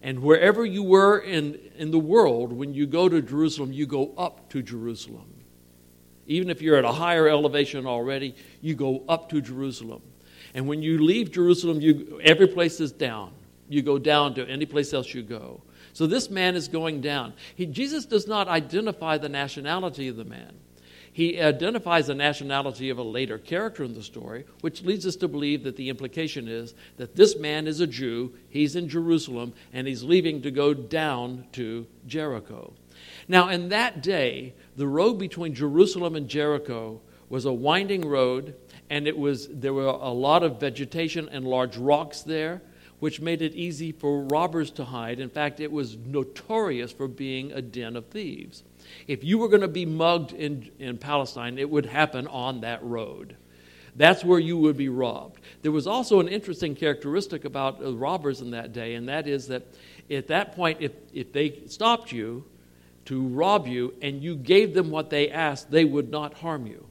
And 0.00 0.22
wherever 0.22 0.64
you 0.64 0.82
were 0.82 1.18
in, 1.18 1.58
in 1.76 1.90
the 1.90 1.98
world, 1.98 2.52
when 2.52 2.72
you 2.72 2.86
go 2.86 3.08
to 3.08 3.20
Jerusalem, 3.20 3.72
you 3.72 3.86
go 3.86 4.14
up 4.16 4.48
to 4.50 4.62
Jerusalem. 4.62 5.26
Even 6.26 6.48
if 6.48 6.62
you're 6.62 6.76
at 6.76 6.86
a 6.86 6.92
higher 6.92 7.28
elevation 7.28 7.86
already, 7.86 8.34
you 8.62 8.74
go 8.74 9.04
up 9.10 9.28
to 9.30 9.42
Jerusalem. 9.42 10.00
And 10.54 10.66
when 10.66 10.82
you 10.82 11.02
leave 11.02 11.30
Jerusalem, 11.30 11.82
you, 11.82 12.18
every 12.22 12.46
place 12.46 12.80
is 12.80 12.92
down. 12.92 13.32
You 13.68 13.82
go 13.82 13.98
down 13.98 14.34
to 14.36 14.48
any 14.48 14.64
place 14.64 14.94
else 14.94 15.12
you 15.12 15.22
go. 15.22 15.60
So 15.92 16.06
this 16.06 16.30
man 16.30 16.54
is 16.54 16.66
going 16.66 17.02
down. 17.02 17.34
He, 17.54 17.66
Jesus 17.66 18.06
does 18.06 18.26
not 18.26 18.48
identify 18.48 19.18
the 19.18 19.28
nationality 19.28 20.08
of 20.08 20.16
the 20.16 20.24
man. 20.24 20.54
He 21.14 21.40
identifies 21.40 22.08
the 22.08 22.14
nationality 22.16 22.90
of 22.90 22.98
a 22.98 23.04
later 23.04 23.38
character 23.38 23.84
in 23.84 23.94
the 23.94 24.02
story, 24.02 24.46
which 24.62 24.82
leads 24.82 25.06
us 25.06 25.14
to 25.16 25.28
believe 25.28 25.62
that 25.62 25.76
the 25.76 25.88
implication 25.88 26.48
is 26.48 26.74
that 26.96 27.14
this 27.14 27.36
man 27.38 27.68
is 27.68 27.78
a 27.78 27.86
Jew, 27.86 28.34
he's 28.48 28.74
in 28.74 28.88
Jerusalem, 28.88 29.52
and 29.72 29.86
he's 29.86 30.02
leaving 30.02 30.42
to 30.42 30.50
go 30.50 30.74
down 30.74 31.44
to 31.52 31.86
Jericho. 32.08 32.72
Now, 33.28 33.48
in 33.48 33.68
that 33.68 34.02
day, 34.02 34.54
the 34.76 34.88
road 34.88 35.20
between 35.20 35.54
Jerusalem 35.54 36.16
and 36.16 36.28
Jericho 36.28 37.00
was 37.28 37.44
a 37.44 37.52
winding 37.52 38.08
road, 38.08 38.56
and 38.90 39.06
it 39.06 39.16
was, 39.16 39.46
there 39.46 39.72
were 39.72 39.86
a 39.86 40.10
lot 40.10 40.42
of 40.42 40.58
vegetation 40.58 41.28
and 41.28 41.46
large 41.46 41.76
rocks 41.76 42.22
there, 42.22 42.60
which 42.98 43.20
made 43.20 43.40
it 43.40 43.54
easy 43.54 43.92
for 43.92 44.24
robbers 44.24 44.72
to 44.72 44.84
hide. 44.84 45.20
In 45.20 45.30
fact, 45.30 45.60
it 45.60 45.70
was 45.70 45.96
notorious 45.96 46.90
for 46.90 47.06
being 47.06 47.52
a 47.52 47.62
den 47.62 47.94
of 47.94 48.06
thieves. 48.06 48.64
If 49.06 49.24
you 49.24 49.38
were 49.38 49.48
going 49.48 49.60
to 49.60 49.68
be 49.68 49.86
mugged 49.86 50.32
in, 50.32 50.70
in 50.78 50.98
Palestine, 50.98 51.58
it 51.58 51.68
would 51.68 51.86
happen 51.86 52.26
on 52.26 52.60
that 52.62 52.82
road. 52.82 53.36
That's 53.96 54.24
where 54.24 54.40
you 54.40 54.56
would 54.58 54.76
be 54.76 54.88
robbed. 54.88 55.40
There 55.62 55.70
was 55.70 55.86
also 55.86 56.18
an 56.20 56.28
interesting 56.28 56.74
characteristic 56.74 57.44
about 57.44 57.78
robbers 57.98 58.40
in 58.40 58.50
that 58.50 58.72
day, 58.72 58.94
and 58.94 59.08
that 59.08 59.28
is 59.28 59.46
that 59.48 59.62
at 60.10 60.26
that 60.28 60.56
point, 60.56 60.78
if, 60.80 60.92
if 61.12 61.32
they 61.32 61.60
stopped 61.66 62.10
you 62.10 62.44
to 63.04 63.22
rob 63.28 63.66
you 63.68 63.94
and 64.02 64.22
you 64.22 64.34
gave 64.34 64.74
them 64.74 64.90
what 64.90 65.10
they 65.10 65.30
asked, 65.30 65.70
they 65.70 65.84
would 65.84 66.10
not 66.10 66.34
harm 66.34 66.66
you. 66.66 66.86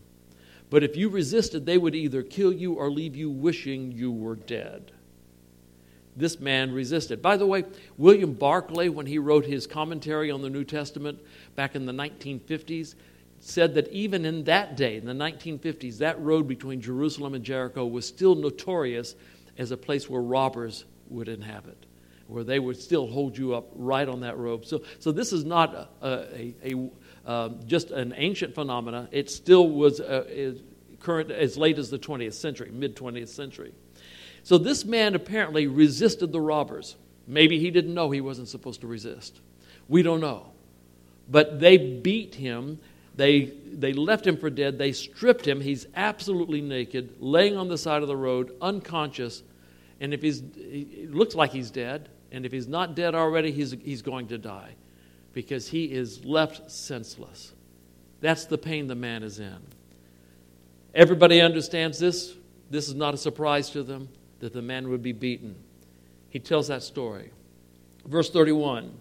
But 0.69 0.83
if 0.83 0.95
you 0.95 1.09
resisted, 1.09 1.65
they 1.65 1.77
would 1.77 1.93
either 1.93 2.23
kill 2.23 2.53
you 2.53 2.73
or 2.73 2.89
leave 2.89 3.15
you 3.15 3.29
wishing 3.29 3.91
you 3.91 4.11
were 4.11 4.35
dead 4.35 4.92
this 6.15 6.39
man 6.39 6.71
resisted. 6.71 7.21
By 7.21 7.37
the 7.37 7.45
way, 7.45 7.65
William 7.97 8.33
Barclay, 8.33 8.89
when 8.89 9.05
he 9.05 9.17
wrote 9.17 9.45
his 9.45 9.65
commentary 9.67 10.29
on 10.31 10.41
the 10.41 10.49
New 10.49 10.63
Testament 10.63 11.19
back 11.55 11.75
in 11.75 11.85
the 11.85 11.93
1950s, 11.93 12.95
said 13.39 13.73
that 13.73 13.89
even 13.89 14.23
in 14.25 14.43
that 14.45 14.77
day, 14.77 14.95
in 14.95 15.05
the 15.05 15.13
1950s, 15.13 15.97
that 15.97 16.19
road 16.21 16.47
between 16.47 16.79
Jerusalem 16.79 17.33
and 17.33 17.43
Jericho 17.43 17.85
was 17.85 18.07
still 18.07 18.35
notorious 18.35 19.15
as 19.57 19.71
a 19.71 19.77
place 19.77 20.09
where 20.09 20.21
robbers 20.21 20.85
would 21.09 21.27
inhabit, 21.27 21.85
where 22.27 22.43
they 22.43 22.59
would 22.59 22.77
still 22.77 23.07
hold 23.07 23.37
you 23.37 23.53
up 23.53 23.67
right 23.75 24.07
on 24.07 24.21
that 24.21 24.37
road. 24.37 24.65
So, 24.65 24.83
so 24.99 25.11
this 25.11 25.33
is 25.33 25.43
not 25.43 25.73
a, 26.01 26.07
a, 26.07 26.55
a 26.63 26.89
uh, 27.25 27.49
just 27.65 27.91
an 27.91 28.13
ancient 28.17 28.55
phenomena. 28.55 29.09
It 29.11 29.29
still 29.29 29.69
was 29.69 29.99
uh, 29.99 30.53
current 30.99 31.31
as 31.31 31.57
late 31.57 31.77
as 31.77 31.89
the 31.89 31.99
20th 31.99 32.33
century, 32.33 32.71
mid 32.71 32.95
20th 32.95 33.29
century. 33.29 33.73
So 34.43 34.57
this 34.57 34.83
man 34.83 35.15
apparently 35.15 35.67
resisted 35.67 36.31
the 36.31 36.41
robbers. 36.41 36.97
Maybe 37.25 37.59
he 37.59 37.71
didn't 37.71 37.93
know 37.93 38.11
he 38.11 38.21
wasn't 38.21 38.49
supposed 38.49 38.81
to 38.81 38.87
resist. 38.87 39.39
We 39.87 40.03
don't 40.03 40.19
know. 40.19 40.47
But 41.29 41.61
they 41.61 41.77
beat 41.77 42.35
him. 42.35 42.79
They, 43.15 43.53
they 43.71 43.93
left 43.93 44.27
him 44.27 44.35
for 44.35 44.49
dead. 44.49 44.77
They 44.77 44.91
stripped 44.91 45.47
him. 45.47 45.61
He's 45.61 45.87
absolutely 45.95 46.59
naked, 46.59 47.15
laying 47.21 47.55
on 47.55 47.69
the 47.69 47.77
side 47.77 48.01
of 48.01 48.09
the 48.09 48.17
road, 48.17 48.53
unconscious. 48.61 49.43
And 50.01 50.13
if 50.13 50.21
he's, 50.21 50.43
it 50.57 51.13
looks 51.13 51.35
like 51.35 51.51
he's 51.51 51.71
dead. 51.71 52.09
And 52.33 52.45
if 52.45 52.51
he's 52.51 52.67
not 52.67 52.95
dead 52.95 53.15
already, 53.15 53.51
he's, 53.51 53.71
he's 53.71 54.01
going 54.01 54.27
to 54.27 54.37
die 54.37 54.75
because 55.31 55.69
he 55.69 55.85
is 55.85 56.25
left 56.25 56.69
senseless. 56.69 57.53
That's 58.19 58.45
the 58.45 58.57
pain 58.57 58.87
the 58.87 58.95
man 58.95 59.23
is 59.23 59.39
in. 59.39 59.57
Everybody 60.93 61.39
understands 61.39 61.97
this. 61.97 62.33
This 62.69 62.89
is 62.89 62.95
not 62.95 63.13
a 63.13 63.17
surprise 63.17 63.69
to 63.71 63.83
them 63.83 64.09
that 64.43 64.51
the 64.51 64.61
man 64.61 64.89
would 64.89 65.01
be 65.01 65.13
beaten. 65.13 65.55
He 66.27 66.37
tells 66.37 66.67
that 66.67 66.83
story. 66.83 67.31
Verse 68.05 68.29
31 68.29 68.91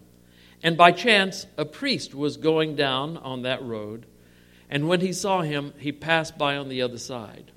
And 0.63 0.77
by 0.77 0.93
chance, 0.93 1.47
a 1.59 1.65
priest 1.65 2.15
was 2.15 2.37
going 2.37 2.77
down 2.77 3.17
on 3.17 3.43
that 3.43 3.61
road, 3.61 4.07
and 4.71 4.89
when 4.89 5.01
he 5.01 5.13
saw 5.13 5.43
him, 5.43 5.75
he 5.79 5.91
passed 5.91 6.39
by 6.39 6.57
on 6.57 6.69
the 6.69 6.83
other 6.83 6.97
side. 6.97 7.51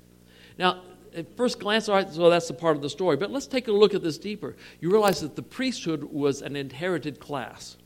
Now, 0.58 0.82
at 1.14 1.36
first 1.36 1.60
glance, 1.60 1.88
all 1.88 1.94
right, 1.94 2.12
so 2.12 2.28
that's 2.28 2.48
the 2.48 2.54
part 2.54 2.74
of 2.74 2.82
the 2.82 2.90
story. 2.90 3.16
But 3.16 3.30
let's 3.30 3.46
take 3.46 3.68
a 3.68 3.72
look 3.72 3.94
at 3.94 4.02
this 4.02 4.18
deeper. 4.18 4.56
You 4.80 4.90
realize 4.90 5.20
that 5.20 5.36
the 5.36 5.42
priesthood 5.42 6.02
was 6.02 6.42
an 6.42 6.56
inherited 6.56 7.20
class. 7.20 7.76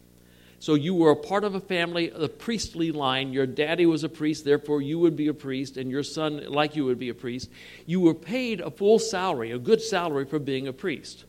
So 0.61 0.75
you 0.75 0.95
were 0.95 1.11
a 1.11 1.17
part 1.17 1.45
of 1.45 1.55
a 1.55 1.61
family, 1.61 2.11
a 2.11 2.29
priestly 2.29 2.93
line. 2.93 3.33
Your 3.33 3.47
daddy 3.47 3.87
was 3.87 4.05
a 4.05 4.11
priest, 4.11 4.45
therefore 4.45 4.83
you 4.83 4.99
would 4.99 5.17
be 5.17 5.29
a 5.29 5.35
priest, 5.35 5.79
and 5.79 5.91
your 5.91 6.03
son, 6.03 6.45
like 6.49 6.77
you, 6.77 6.85
would 6.85 6.99
be 6.99 7.09
a 7.09 7.15
priest. 7.15 7.51
You 7.87 8.01
were 8.01 8.13
paid 8.13 8.61
a 8.61 8.71
full 8.71 8.99
salary, 8.99 9.53
a 9.53 9.59
good 9.59 9.81
salary 9.81 10.27
for 10.27 10.39
being 10.39 10.69
a 10.69 10.73
priest. 10.75 11.25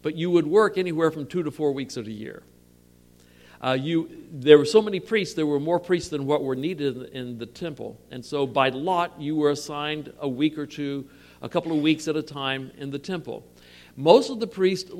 But 0.00 0.16
you 0.16 0.30
would 0.30 0.46
work 0.46 0.78
anywhere 0.78 1.10
from 1.10 1.26
two 1.26 1.42
to 1.42 1.50
four 1.50 1.72
weeks 1.72 1.98
of 1.98 2.06
the 2.06 2.12
year. 2.12 2.42
Uh, 3.62 3.76
you, 3.78 4.08
there 4.32 4.56
were 4.56 4.64
so 4.64 4.80
many 4.80 4.98
priests, 4.98 5.34
there 5.34 5.44
were 5.44 5.60
more 5.60 5.78
priests 5.78 6.08
than 6.08 6.24
what 6.24 6.42
were 6.42 6.56
needed 6.56 6.96
in, 6.96 7.04
in 7.14 7.38
the 7.38 7.44
temple. 7.44 8.00
And 8.10 8.24
so 8.24 8.46
by 8.46 8.70
lot, 8.70 9.20
you 9.20 9.36
were 9.36 9.50
assigned 9.50 10.10
a 10.18 10.28
week 10.28 10.56
or 10.56 10.64
two, 10.64 11.06
a 11.42 11.50
couple 11.50 11.72
of 11.72 11.82
weeks 11.82 12.08
at 12.08 12.16
a 12.16 12.22
time 12.22 12.70
in 12.78 12.90
the 12.90 12.98
temple. 12.98 13.44
Most 14.00 14.30
of 14.30 14.40
the 14.40 14.46
priests, 14.46 14.90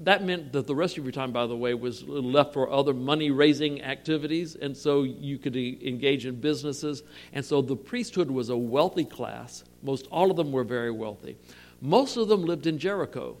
that 0.00 0.24
meant 0.24 0.52
that 0.54 0.66
the 0.66 0.74
rest 0.74 0.98
of 0.98 1.04
your 1.04 1.12
time, 1.12 1.30
by 1.30 1.46
the 1.46 1.56
way, 1.56 1.72
was 1.72 2.02
left 2.02 2.52
for 2.52 2.68
other 2.68 2.92
money 2.92 3.30
raising 3.30 3.80
activities, 3.80 4.56
and 4.56 4.76
so 4.76 5.04
you 5.04 5.38
could 5.38 5.54
engage 5.54 6.26
in 6.26 6.34
businesses. 6.40 7.04
And 7.32 7.44
so 7.44 7.62
the 7.62 7.76
priesthood 7.76 8.28
was 8.28 8.48
a 8.48 8.56
wealthy 8.56 9.04
class. 9.04 9.62
Most 9.84 10.08
all 10.10 10.32
of 10.32 10.36
them 10.36 10.50
were 10.50 10.64
very 10.64 10.90
wealthy. 10.90 11.36
Most 11.80 12.16
of 12.16 12.26
them 12.26 12.44
lived 12.44 12.66
in 12.66 12.76
Jericho. 12.76 13.36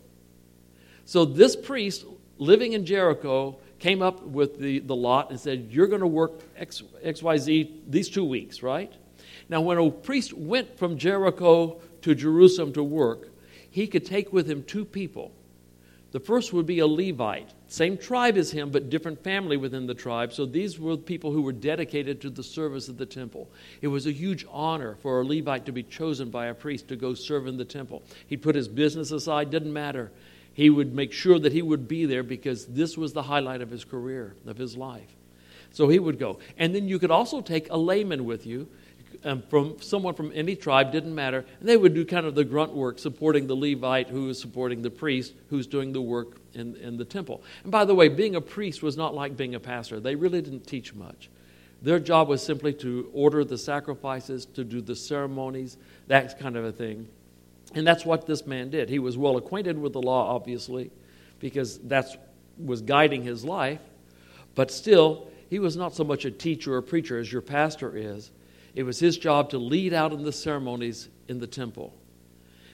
So 1.06 1.24
this 1.24 1.56
priest 1.56 2.04
living 2.38 2.74
in 2.74 2.86
Jericho 2.86 3.58
came 3.80 4.02
up 4.02 4.22
with 4.22 4.60
the, 4.60 4.78
the 4.78 4.94
lot 4.94 5.30
and 5.30 5.40
said, 5.40 5.70
You're 5.70 5.88
going 5.88 6.02
to 6.02 6.06
work 6.06 6.40
X, 6.56 6.84
XYZ 7.04 7.80
these 7.88 8.08
two 8.08 8.24
weeks, 8.24 8.62
right? 8.62 8.92
Now, 9.48 9.60
when 9.60 9.76
a 9.76 9.90
priest 9.90 10.34
went 10.34 10.78
from 10.78 10.96
Jericho 10.96 11.80
to 12.02 12.14
Jerusalem 12.14 12.72
to 12.74 12.84
work, 12.84 13.29
he 13.70 13.86
could 13.86 14.04
take 14.04 14.32
with 14.32 14.50
him 14.50 14.62
two 14.62 14.84
people. 14.84 15.32
The 16.12 16.20
first 16.20 16.52
would 16.52 16.66
be 16.66 16.80
a 16.80 16.88
Levite, 16.88 17.50
same 17.68 17.96
tribe 17.96 18.36
as 18.36 18.50
him, 18.50 18.70
but 18.70 18.90
different 18.90 19.22
family 19.22 19.56
within 19.56 19.86
the 19.86 19.94
tribe. 19.94 20.32
So 20.32 20.44
these 20.44 20.78
were 20.78 20.96
people 20.96 21.30
who 21.30 21.42
were 21.42 21.52
dedicated 21.52 22.20
to 22.20 22.30
the 22.30 22.42
service 22.42 22.88
of 22.88 22.98
the 22.98 23.06
temple. 23.06 23.48
It 23.80 23.86
was 23.88 24.06
a 24.06 24.12
huge 24.12 24.44
honor 24.50 24.96
for 25.02 25.20
a 25.20 25.24
Levite 25.24 25.66
to 25.66 25.72
be 25.72 25.84
chosen 25.84 26.30
by 26.30 26.46
a 26.46 26.54
priest 26.54 26.88
to 26.88 26.96
go 26.96 27.14
serve 27.14 27.46
in 27.46 27.58
the 27.58 27.64
temple. 27.64 28.02
He'd 28.26 28.42
put 28.42 28.56
his 28.56 28.66
business 28.66 29.12
aside, 29.12 29.50
didn't 29.50 29.72
matter. 29.72 30.10
He 30.52 30.68
would 30.68 30.92
make 30.92 31.12
sure 31.12 31.38
that 31.38 31.52
he 31.52 31.62
would 31.62 31.86
be 31.86 32.06
there 32.06 32.24
because 32.24 32.66
this 32.66 32.98
was 32.98 33.12
the 33.12 33.22
highlight 33.22 33.60
of 33.60 33.70
his 33.70 33.84
career, 33.84 34.34
of 34.46 34.56
his 34.56 34.76
life. 34.76 35.14
So 35.72 35.88
he 35.88 36.00
would 36.00 36.18
go. 36.18 36.40
And 36.58 36.74
then 36.74 36.88
you 36.88 36.98
could 36.98 37.12
also 37.12 37.40
take 37.40 37.70
a 37.70 37.78
layman 37.78 38.24
with 38.24 38.46
you 38.46 38.68
um, 39.24 39.42
from 39.48 39.80
someone 39.80 40.14
from 40.14 40.32
any 40.34 40.56
tribe, 40.56 40.92
didn't 40.92 41.14
matter. 41.14 41.44
And 41.60 41.68
they 41.68 41.76
would 41.76 41.94
do 41.94 42.04
kind 42.04 42.26
of 42.26 42.34
the 42.34 42.44
grunt 42.44 42.72
work, 42.72 42.98
supporting 42.98 43.46
the 43.46 43.56
Levite 43.56 44.08
who 44.08 44.28
is 44.28 44.40
supporting 44.40 44.82
the 44.82 44.90
priest 44.90 45.34
who's 45.48 45.66
doing 45.66 45.92
the 45.92 46.00
work 46.00 46.38
in, 46.54 46.76
in 46.76 46.96
the 46.96 47.04
temple. 47.04 47.42
And 47.62 47.72
by 47.72 47.84
the 47.84 47.94
way, 47.94 48.08
being 48.08 48.36
a 48.36 48.40
priest 48.40 48.82
was 48.82 48.96
not 48.96 49.14
like 49.14 49.36
being 49.36 49.54
a 49.54 49.60
pastor, 49.60 50.00
they 50.00 50.14
really 50.14 50.40
didn't 50.40 50.66
teach 50.66 50.94
much. 50.94 51.28
Their 51.82 51.98
job 51.98 52.28
was 52.28 52.42
simply 52.42 52.74
to 52.74 53.08
order 53.12 53.42
the 53.44 53.56
sacrifices, 53.56 54.44
to 54.46 54.64
do 54.64 54.80
the 54.80 54.96
ceremonies, 54.96 55.78
that 56.08 56.38
kind 56.38 56.56
of 56.56 56.64
a 56.64 56.72
thing. 56.72 57.08
And 57.74 57.86
that's 57.86 58.04
what 58.04 58.26
this 58.26 58.46
man 58.46 58.70
did. 58.70 58.88
He 58.88 58.98
was 58.98 59.16
well 59.16 59.36
acquainted 59.36 59.78
with 59.78 59.92
the 59.92 60.02
law, 60.02 60.34
obviously, 60.34 60.90
because 61.38 61.78
that 61.80 62.32
was 62.58 62.82
guiding 62.82 63.22
his 63.22 63.44
life. 63.44 63.80
But 64.54 64.70
still, 64.70 65.28
he 65.48 65.58
was 65.58 65.76
not 65.76 65.94
so 65.94 66.04
much 66.04 66.24
a 66.24 66.30
teacher 66.30 66.74
or 66.74 66.82
preacher 66.82 67.18
as 67.18 67.32
your 67.32 67.42
pastor 67.42 67.96
is. 67.96 68.30
It 68.74 68.84
was 68.84 69.00
his 69.00 69.18
job 69.18 69.50
to 69.50 69.58
lead 69.58 69.92
out 69.92 70.12
in 70.12 70.22
the 70.22 70.32
ceremonies 70.32 71.08
in 71.28 71.38
the 71.38 71.46
temple. 71.46 71.94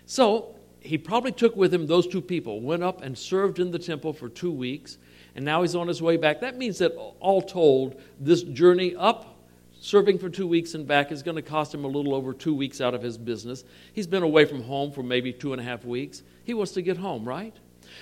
So 0.07 0.55
he 0.81 0.99
probably 0.99 1.33
took 1.33 1.57
with 1.57 1.73
him 1.73 1.87
those 1.87 2.07
two 2.07 2.21
people, 2.21 2.61
went 2.61 2.83
up 2.83 3.03
and 3.03 3.17
served 3.17 3.59
in 3.59 3.71
the 3.71 3.79
temple 3.79 4.13
for 4.13 4.29
two 4.29 4.53
weeks, 4.53 4.99
and 5.35 5.45
now 5.45 5.63
he's 5.63 5.75
on 5.75 5.89
his 5.89 6.01
way 6.01 6.17
back. 6.17 6.41
That 6.41 6.57
means 6.57 6.79
that 6.79 6.93
all 7.21 7.43
told, 7.43 8.01
this 8.21 8.43
journey 8.43 8.95
up, 8.97 9.35
serving 9.81 10.19
for 10.19 10.31
two 10.31 10.47
weeks 10.47 10.75
and 10.75 10.87
back, 10.87 11.13
is 11.13 11.23
going 11.23 11.35
to 11.35 11.43
cost 11.43 11.75
him 11.75 11.85
a 11.85 11.89
little 11.89 12.15
over 12.15 12.33
two 12.33 12.55
weeks 12.55 12.81
out 12.81 12.95
of 12.95 13.03
his 13.03 13.19
business. 13.19 13.65
He's 13.93 14.07
been 14.07 14.23
away 14.23 14.45
from 14.45 14.63
home 14.63 14.93
for 14.93 15.03
maybe 15.03 15.33
two 15.33 15.53
and 15.53 15.61
a 15.61 15.65
half 15.65 15.85
weeks. 15.85 16.23
He 16.45 16.55
wants 16.55 16.73
to 16.73 16.83
get 16.83 16.97
home, 16.97 17.25
right? 17.25 17.55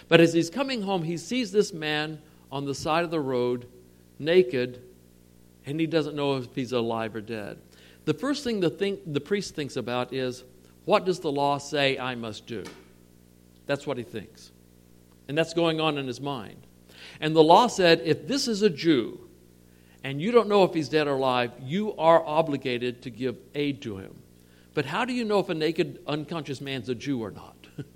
But 0.09 0.21
as 0.21 0.33
he's 0.33 0.51
coming 0.51 0.83
home, 0.83 1.03
he 1.03 1.17
sees 1.17 1.51
this 1.51 1.73
man 1.73 2.21
on 2.53 2.65
the 2.65 2.75
side 2.75 3.05
of 3.05 3.11
the 3.11 3.21
road, 3.21 3.67
naked, 4.19 4.83
and 5.67 5.81
he 5.81 5.87
doesn't 5.87 6.15
know 6.15 6.37
if 6.37 6.55
he's 6.55 6.73
alive 6.73 7.17
or 7.17 7.21
dead. 7.21 7.59
The 8.05 8.15
first 8.15 8.45
thing 8.45 8.61
the, 8.61 8.71
think, 8.71 9.01
the 9.07 9.21
priest 9.21 9.55
thinks 9.55 9.77
about 9.77 10.13
is 10.13 10.45
What 10.85 11.05
does 11.05 11.21
the 11.21 11.33
law 11.33 11.59
say 11.59 11.99
I 11.99 12.15
must 12.15 12.47
do? 12.47 12.65
That's 13.67 13.87
what 13.87 13.97
he 13.97 14.05
thinks. 14.05 14.53
And 15.29 15.37
that's 15.39 15.55
going 15.55 15.81
on 15.81 15.97
in 15.97 16.07
his 16.07 16.21
mind. 16.21 16.67
And 17.21 17.35
the 17.35 17.43
law 17.43 17.67
said 17.67 18.03
if 18.05 18.27
this 18.27 18.47
is 18.49 18.63
a 18.63 18.71
Jew 18.71 19.21
and 20.03 20.21
you 20.21 20.33
don't 20.33 20.49
know 20.49 20.65
if 20.65 20.75
he's 20.75 20.91
dead 20.91 21.09
or 21.09 21.17
alive, 21.17 21.53
you 21.63 21.97
are 21.97 22.23
obligated 22.25 23.03
to 23.03 23.11
give 23.11 23.37
aid 23.55 23.81
to 23.83 23.97
him. 23.97 24.15
But 24.75 24.85
how 24.85 25.05
do 25.05 25.13
you 25.13 25.25
know 25.25 25.39
if 25.39 25.49
a 25.49 25.55
naked, 25.55 26.01
unconscious 26.07 26.61
man's 26.61 26.89
a 26.89 26.95
Jew 26.95 27.23
or 27.23 27.31
not? 27.31 27.57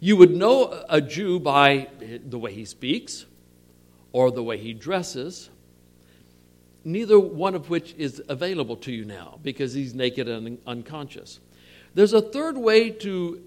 you 0.00 0.16
would 0.16 0.36
know 0.36 0.84
a 0.88 1.00
Jew 1.00 1.40
by 1.40 1.88
the 2.26 2.38
way 2.38 2.52
he 2.52 2.64
speaks 2.64 3.24
or 4.12 4.30
the 4.30 4.42
way 4.42 4.58
he 4.58 4.74
dresses, 4.74 5.48
neither 6.86 7.18
one 7.18 7.56
of 7.56 7.68
which 7.68 7.94
is 7.98 8.22
available 8.28 8.76
to 8.76 8.92
you 8.92 9.04
now 9.04 9.40
because 9.42 9.74
he's 9.74 9.92
naked 9.92 10.28
and 10.28 10.56
unconscious. 10.68 11.40
There's 11.94 12.12
a 12.12 12.22
third 12.22 12.56
way 12.56 12.90
to 12.90 13.42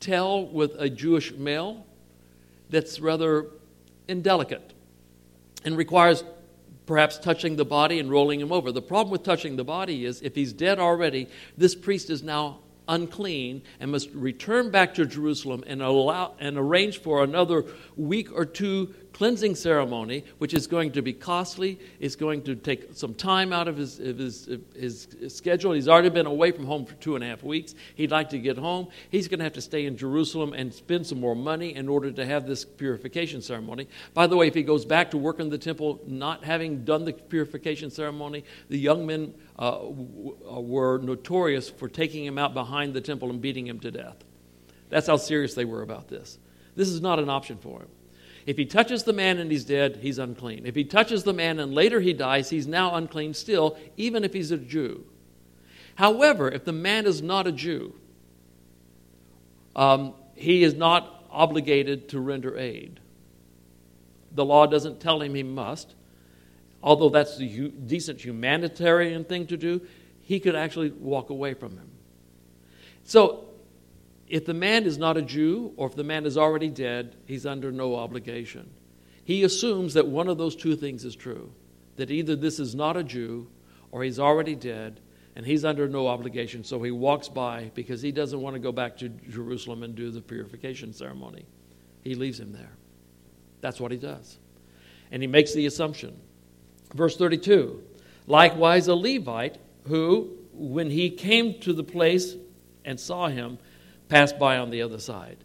tell 0.00 0.46
with 0.46 0.72
a 0.78 0.90
Jewish 0.90 1.32
male 1.32 1.86
that's 2.68 3.00
rather 3.00 3.46
indelicate 4.06 4.74
and 5.64 5.78
requires 5.78 6.24
perhaps 6.84 7.16
touching 7.16 7.56
the 7.56 7.64
body 7.64 7.98
and 7.98 8.10
rolling 8.10 8.38
him 8.38 8.52
over. 8.52 8.70
The 8.70 8.82
problem 8.82 9.10
with 9.10 9.22
touching 9.22 9.56
the 9.56 9.64
body 9.64 10.04
is 10.04 10.20
if 10.20 10.34
he's 10.34 10.52
dead 10.52 10.78
already, 10.78 11.28
this 11.56 11.74
priest 11.74 12.10
is 12.10 12.22
now 12.22 12.58
unclean 12.86 13.62
and 13.80 13.92
must 13.92 14.10
return 14.10 14.70
back 14.70 14.92
to 14.92 15.06
Jerusalem 15.06 15.64
and 15.66 15.80
allow 15.80 16.34
and 16.38 16.58
arrange 16.58 17.00
for 17.00 17.24
another 17.24 17.64
week 17.96 18.30
or 18.30 18.44
two 18.44 18.94
cleansing 19.14 19.54
ceremony, 19.54 20.24
which 20.38 20.52
is 20.52 20.66
going 20.66 20.90
to 20.90 21.00
be 21.00 21.12
costly. 21.12 21.78
is 22.00 22.16
going 22.16 22.42
to 22.42 22.56
take 22.56 22.88
some 22.92 23.14
time 23.14 23.52
out 23.52 23.68
of 23.68 23.76
his, 23.76 24.00
of 24.00 24.18
his, 24.18 24.48
his, 24.76 25.08
schedule. 25.28 25.72
He's 25.72 25.88
already 25.88 26.10
been 26.10 26.26
away 26.26 26.50
from 26.50 26.66
home 26.66 26.84
for 26.84 26.94
two 26.94 27.14
and 27.14 27.22
a 27.24 27.28
half 27.28 27.42
weeks. 27.44 27.74
He'd 27.94 28.10
like 28.10 28.28
to 28.30 28.38
get 28.38 28.58
home. 28.58 28.88
He's 29.10 29.28
going 29.28 29.38
to 29.38 29.44
have 29.44 29.52
to 29.54 29.60
stay 29.60 29.86
in 29.86 29.96
Jerusalem 29.96 30.52
and 30.52 30.74
spend 30.74 31.06
some 31.06 31.20
more 31.20 31.36
money 31.36 31.76
in 31.76 31.88
order 31.88 32.10
to 32.10 32.26
have 32.26 32.46
this 32.46 32.64
purification 32.64 33.40
ceremony. 33.40 33.86
By 34.14 34.26
the 34.26 34.36
way, 34.36 34.48
if 34.48 34.54
he 34.54 34.64
goes 34.64 34.84
back 34.84 35.12
to 35.12 35.18
work 35.18 35.38
in 35.38 35.48
the 35.48 35.58
temple, 35.58 36.00
not 36.06 36.44
having 36.44 36.84
done 36.84 37.04
the 37.04 37.12
purification 37.12 37.90
ceremony, 37.92 38.44
the 38.68 38.78
young 38.78 39.06
men 39.06 39.32
uh, 39.58 39.78
uh 39.78 40.60
were 40.60 40.98
notorious 40.98 41.70
for 41.70 41.88
taking 41.88 42.24
him 42.24 42.36
out 42.36 42.52
behind 42.52 42.92
the 42.92 43.00
temple 43.00 43.30
and 43.30 43.40
beating 43.40 43.66
him 43.66 43.78
to 43.78 43.92
death. 43.92 44.16
That's 44.90 45.06
how 45.06 45.16
serious 45.16 45.54
they 45.54 45.64
were 45.64 45.82
about 45.82 46.08
this. 46.08 46.38
This 46.74 46.88
is 46.88 47.00
not 47.00 47.20
an 47.20 47.30
option 47.30 47.58
for 47.58 47.80
him. 47.82 47.88
If 48.46 48.58
he 48.58 48.66
touches 48.66 49.04
the 49.04 49.12
man 49.12 49.38
and 49.38 49.50
he's 49.50 49.64
dead, 49.64 49.98
he's 50.02 50.18
unclean. 50.18 50.66
If 50.66 50.74
he 50.74 50.84
touches 50.84 51.24
the 51.24 51.32
man 51.32 51.58
and 51.58 51.74
later 51.74 52.00
he 52.00 52.12
dies, 52.12 52.50
he's 52.50 52.66
now 52.66 52.94
unclean 52.94 53.32
still, 53.34 53.78
even 53.96 54.22
if 54.22 54.34
he's 54.34 54.50
a 54.50 54.58
Jew. 54.58 55.04
However, 55.94 56.50
if 56.50 56.64
the 56.64 56.72
man 56.72 57.06
is 57.06 57.22
not 57.22 57.46
a 57.46 57.52
Jew, 57.52 57.94
um, 59.74 60.14
he 60.34 60.62
is 60.62 60.74
not 60.74 61.24
obligated 61.30 62.08
to 62.10 62.20
render 62.20 62.58
aid. 62.58 63.00
The 64.32 64.44
law 64.44 64.66
doesn't 64.66 65.00
tell 65.00 65.22
him 65.22 65.34
he 65.34 65.42
must, 65.42 65.94
although 66.82 67.08
that's 67.08 67.38
hu- 67.38 67.68
decent 67.68 68.24
humanitarian 68.24 69.24
thing 69.24 69.46
to 69.46 69.56
do. 69.56 69.80
He 70.22 70.40
could 70.40 70.54
actually 70.54 70.90
walk 70.90 71.30
away 71.30 71.54
from 71.54 71.72
him. 71.72 71.90
So 73.04 73.43
if 74.28 74.46
the 74.46 74.54
man 74.54 74.84
is 74.84 74.98
not 74.98 75.16
a 75.16 75.22
Jew 75.22 75.72
or 75.76 75.86
if 75.86 75.94
the 75.94 76.04
man 76.04 76.26
is 76.26 76.38
already 76.38 76.68
dead, 76.68 77.16
he's 77.26 77.46
under 77.46 77.70
no 77.70 77.96
obligation. 77.96 78.70
He 79.24 79.42
assumes 79.44 79.94
that 79.94 80.06
one 80.06 80.28
of 80.28 80.38
those 80.38 80.56
two 80.56 80.76
things 80.76 81.04
is 81.04 81.16
true 81.16 81.52
that 81.96 82.10
either 82.10 82.34
this 82.34 82.58
is 82.58 82.74
not 82.74 82.96
a 82.96 83.04
Jew 83.04 83.46
or 83.92 84.02
he's 84.02 84.18
already 84.18 84.54
dead 84.54 85.00
and 85.36 85.46
he's 85.46 85.64
under 85.64 85.88
no 85.88 86.06
obligation. 86.08 86.64
So 86.64 86.82
he 86.82 86.90
walks 86.90 87.28
by 87.28 87.70
because 87.74 88.02
he 88.02 88.12
doesn't 88.12 88.40
want 88.40 88.54
to 88.54 88.60
go 88.60 88.72
back 88.72 88.96
to 88.98 89.08
Jerusalem 89.08 89.82
and 89.82 89.94
do 89.94 90.10
the 90.10 90.20
purification 90.20 90.92
ceremony. 90.92 91.44
He 92.02 92.14
leaves 92.14 92.38
him 92.38 92.52
there. 92.52 92.72
That's 93.60 93.80
what 93.80 93.92
he 93.92 93.98
does. 93.98 94.38
And 95.10 95.22
he 95.22 95.26
makes 95.26 95.54
the 95.54 95.66
assumption. 95.66 96.16
Verse 96.94 97.16
32 97.16 97.82
Likewise, 98.26 98.88
a 98.88 98.94
Levite 98.94 99.58
who, 99.86 100.30
when 100.52 100.90
he 100.90 101.10
came 101.10 101.60
to 101.60 101.72
the 101.72 101.84
place 101.84 102.36
and 102.84 102.98
saw 102.98 103.28
him, 103.28 103.58
passed 104.08 104.38
by 104.38 104.58
on 104.58 104.70
the 104.70 104.82
other 104.82 104.98
side. 104.98 105.38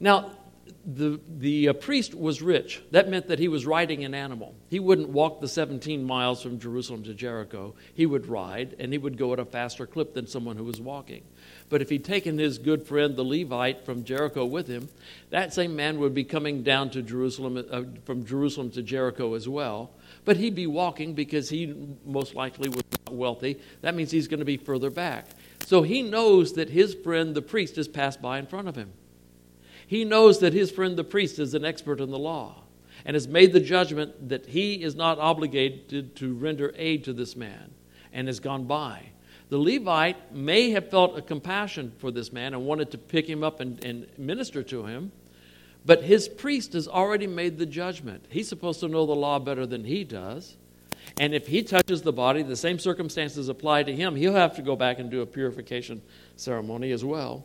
Now, 0.00 0.32
the, 0.90 1.20
the 1.28 1.68
uh, 1.68 1.72
priest 1.74 2.14
was 2.14 2.40
rich. 2.40 2.80
That 2.92 3.10
meant 3.10 3.28
that 3.28 3.38
he 3.38 3.48
was 3.48 3.66
riding 3.66 4.04
an 4.04 4.14
animal. 4.14 4.54
He 4.70 4.80
wouldn't 4.80 5.10
walk 5.10 5.40
the 5.40 5.48
17 5.48 6.02
miles 6.02 6.42
from 6.42 6.58
Jerusalem 6.58 7.02
to 7.04 7.14
Jericho. 7.14 7.74
He 7.92 8.06
would 8.06 8.26
ride, 8.26 8.74
and 8.78 8.90
he 8.92 8.98
would 8.98 9.18
go 9.18 9.34
at 9.34 9.38
a 9.38 9.44
faster 9.44 9.86
clip 9.86 10.14
than 10.14 10.26
someone 10.26 10.56
who 10.56 10.64
was 10.64 10.80
walking. 10.80 11.24
But 11.68 11.82
if 11.82 11.90
he'd 11.90 12.04
taken 12.04 12.38
his 12.38 12.56
good 12.58 12.86
friend, 12.86 13.16
the 13.16 13.24
Levite, 13.24 13.84
from 13.84 14.04
Jericho 14.04 14.46
with 14.46 14.66
him, 14.66 14.88
that 15.28 15.52
same 15.52 15.76
man 15.76 15.98
would 15.98 16.14
be 16.14 16.24
coming 16.24 16.62
down 16.62 16.88
to 16.90 17.02
Jerusalem, 17.02 17.62
uh, 17.70 17.82
from 18.06 18.24
Jerusalem 18.24 18.70
to 18.70 18.82
Jericho 18.82 19.34
as 19.34 19.46
well. 19.46 19.90
But 20.24 20.38
he'd 20.38 20.54
be 20.54 20.66
walking 20.66 21.12
because 21.12 21.50
he 21.50 21.74
most 22.06 22.34
likely 22.34 22.70
was 22.70 22.84
not 23.06 23.14
wealthy. 23.14 23.60
That 23.82 23.94
means 23.94 24.10
he's 24.10 24.28
going 24.28 24.40
to 24.40 24.46
be 24.46 24.56
further 24.56 24.90
back. 24.90 25.26
So 25.68 25.82
he 25.82 26.00
knows 26.00 26.54
that 26.54 26.70
his 26.70 26.94
friend, 26.94 27.34
the 27.34 27.42
priest, 27.42 27.76
has 27.76 27.88
passed 27.88 28.22
by 28.22 28.38
in 28.38 28.46
front 28.46 28.68
of 28.68 28.76
him. 28.76 28.90
He 29.86 30.02
knows 30.02 30.38
that 30.38 30.54
his 30.54 30.70
friend, 30.70 30.96
the 30.96 31.04
priest, 31.04 31.38
is 31.38 31.52
an 31.52 31.66
expert 31.66 32.00
in 32.00 32.10
the 32.10 32.18
law 32.18 32.62
and 33.04 33.14
has 33.14 33.28
made 33.28 33.52
the 33.52 33.60
judgment 33.60 34.30
that 34.30 34.46
he 34.46 34.82
is 34.82 34.94
not 34.94 35.18
obligated 35.18 36.16
to 36.16 36.32
render 36.32 36.72
aid 36.74 37.04
to 37.04 37.12
this 37.12 37.36
man 37.36 37.74
and 38.14 38.28
has 38.28 38.40
gone 38.40 38.64
by. 38.64 39.10
The 39.50 39.58
Levite 39.58 40.34
may 40.34 40.70
have 40.70 40.88
felt 40.88 41.18
a 41.18 41.20
compassion 41.20 41.92
for 41.98 42.10
this 42.10 42.32
man 42.32 42.54
and 42.54 42.64
wanted 42.64 42.90
to 42.92 42.96
pick 42.96 43.28
him 43.28 43.44
up 43.44 43.60
and, 43.60 43.84
and 43.84 44.06
minister 44.16 44.62
to 44.62 44.86
him, 44.86 45.12
but 45.84 46.02
his 46.02 46.30
priest 46.30 46.72
has 46.72 46.88
already 46.88 47.26
made 47.26 47.58
the 47.58 47.66
judgment. 47.66 48.24
He's 48.30 48.48
supposed 48.48 48.80
to 48.80 48.88
know 48.88 49.04
the 49.04 49.14
law 49.14 49.38
better 49.38 49.66
than 49.66 49.84
he 49.84 50.02
does. 50.02 50.56
And 51.16 51.34
if 51.34 51.46
he 51.46 51.62
touches 51.62 52.02
the 52.02 52.12
body, 52.12 52.42
the 52.42 52.56
same 52.56 52.78
circumstances 52.78 53.48
apply 53.48 53.84
to 53.84 53.94
him. 53.94 54.14
He'll 54.14 54.34
have 54.34 54.56
to 54.56 54.62
go 54.62 54.76
back 54.76 54.98
and 54.98 55.10
do 55.10 55.22
a 55.22 55.26
purification 55.26 56.02
ceremony 56.36 56.92
as 56.92 57.04
well. 57.04 57.44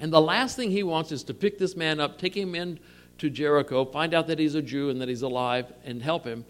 And 0.00 0.12
the 0.12 0.20
last 0.20 0.56
thing 0.56 0.70
he 0.70 0.82
wants 0.82 1.12
is 1.12 1.24
to 1.24 1.34
pick 1.34 1.58
this 1.58 1.76
man 1.76 2.00
up, 2.00 2.18
take 2.18 2.36
him 2.36 2.54
in 2.54 2.78
to 3.18 3.28
Jericho, 3.28 3.84
find 3.84 4.14
out 4.14 4.28
that 4.28 4.38
he's 4.38 4.54
a 4.54 4.62
Jew 4.62 4.90
and 4.90 5.00
that 5.00 5.08
he's 5.08 5.22
alive, 5.22 5.72
and 5.84 6.00
help 6.00 6.24
him, 6.24 6.44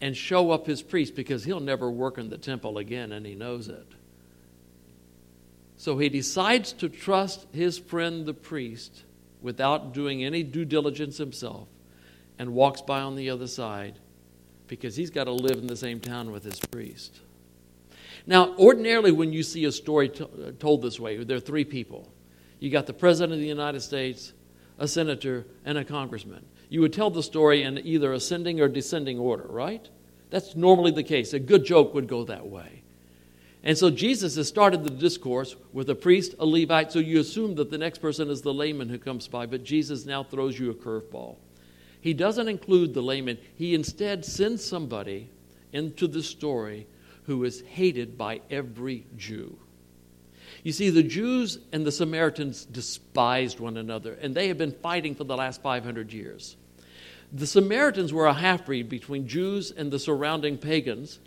and 0.00 0.16
show 0.16 0.52
up 0.52 0.66
his 0.66 0.82
priest 0.82 1.16
because 1.16 1.44
he'll 1.44 1.60
never 1.60 1.90
work 1.90 2.16
in 2.16 2.30
the 2.30 2.38
temple 2.38 2.78
again, 2.78 3.12
and 3.12 3.26
he 3.26 3.34
knows 3.34 3.68
it. 3.68 3.86
So 5.76 5.98
he 5.98 6.08
decides 6.08 6.72
to 6.74 6.88
trust 6.88 7.46
his 7.52 7.76
friend 7.76 8.24
the 8.24 8.34
priest 8.34 9.02
without 9.40 9.92
doing 9.92 10.24
any 10.24 10.44
due 10.44 10.64
diligence 10.64 11.18
himself 11.18 11.66
and 12.38 12.54
walks 12.54 12.80
by 12.82 13.00
on 13.00 13.16
the 13.16 13.30
other 13.30 13.48
side 13.48 13.98
because 14.66 14.96
he's 14.96 15.10
got 15.10 15.24
to 15.24 15.32
live 15.32 15.58
in 15.58 15.66
the 15.66 15.76
same 15.76 16.00
town 16.00 16.30
with 16.32 16.44
his 16.44 16.58
priest. 16.58 17.20
Now, 18.26 18.54
ordinarily, 18.56 19.12
when 19.12 19.32
you 19.32 19.42
see 19.42 19.64
a 19.64 19.72
story 19.72 20.08
t- 20.08 20.24
uh, 20.24 20.52
told 20.58 20.82
this 20.82 21.00
way, 21.00 21.22
there 21.24 21.36
are 21.36 21.40
three 21.40 21.64
people. 21.64 22.08
You 22.60 22.70
got 22.70 22.86
the 22.86 22.92
President 22.92 23.32
of 23.32 23.40
the 23.40 23.46
United 23.46 23.80
States, 23.80 24.32
a 24.78 24.86
senator, 24.86 25.46
and 25.64 25.76
a 25.76 25.84
congressman. 25.84 26.44
You 26.68 26.80
would 26.82 26.92
tell 26.92 27.10
the 27.10 27.22
story 27.22 27.62
in 27.62 27.78
either 27.78 28.12
ascending 28.12 28.60
or 28.60 28.68
descending 28.68 29.18
order, 29.18 29.46
right? 29.48 29.88
That's 30.30 30.56
normally 30.56 30.92
the 30.92 31.02
case. 31.02 31.32
A 31.32 31.38
good 31.38 31.64
joke 31.64 31.92
would 31.94 32.06
go 32.06 32.24
that 32.24 32.46
way. 32.46 32.82
And 33.64 33.76
so 33.78 33.90
Jesus 33.90 34.36
has 34.36 34.48
started 34.48 34.82
the 34.82 34.90
discourse 34.90 35.54
with 35.72 35.88
a 35.90 35.94
priest, 35.94 36.34
a 36.38 36.46
Levite, 36.46 36.90
so 36.90 36.98
you 36.98 37.20
assume 37.20 37.54
that 37.56 37.70
the 37.70 37.78
next 37.78 37.98
person 37.98 38.28
is 38.28 38.42
the 38.42 38.52
layman 38.52 38.88
who 38.88 38.98
comes 38.98 39.28
by, 39.28 39.46
but 39.46 39.62
Jesus 39.62 40.04
now 40.04 40.24
throws 40.24 40.58
you 40.58 40.70
a 40.70 40.74
curveball. 40.74 41.36
He 42.02 42.14
doesn't 42.14 42.48
include 42.48 42.92
the 42.92 43.00
layman. 43.00 43.38
He 43.54 43.74
instead 43.74 44.24
sends 44.24 44.62
somebody 44.64 45.30
into 45.72 46.08
the 46.08 46.22
story 46.22 46.88
who 47.24 47.44
is 47.44 47.62
hated 47.62 48.18
by 48.18 48.40
every 48.50 49.06
Jew. 49.16 49.56
You 50.64 50.72
see, 50.72 50.90
the 50.90 51.04
Jews 51.04 51.58
and 51.72 51.86
the 51.86 51.92
Samaritans 51.92 52.64
despised 52.64 53.60
one 53.60 53.76
another, 53.76 54.14
and 54.14 54.34
they 54.34 54.48
have 54.48 54.58
been 54.58 54.72
fighting 54.72 55.14
for 55.14 55.22
the 55.22 55.36
last 55.36 55.62
500 55.62 56.12
years. 56.12 56.56
The 57.32 57.46
Samaritans 57.46 58.12
were 58.12 58.26
a 58.26 58.34
half 58.34 58.66
breed 58.66 58.88
between 58.88 59.28
Jews 59.28 59.70
and 59.70 59.92
the 59.92 60.00
surrounding 60.00 60.58
pagans, 60.58 61.20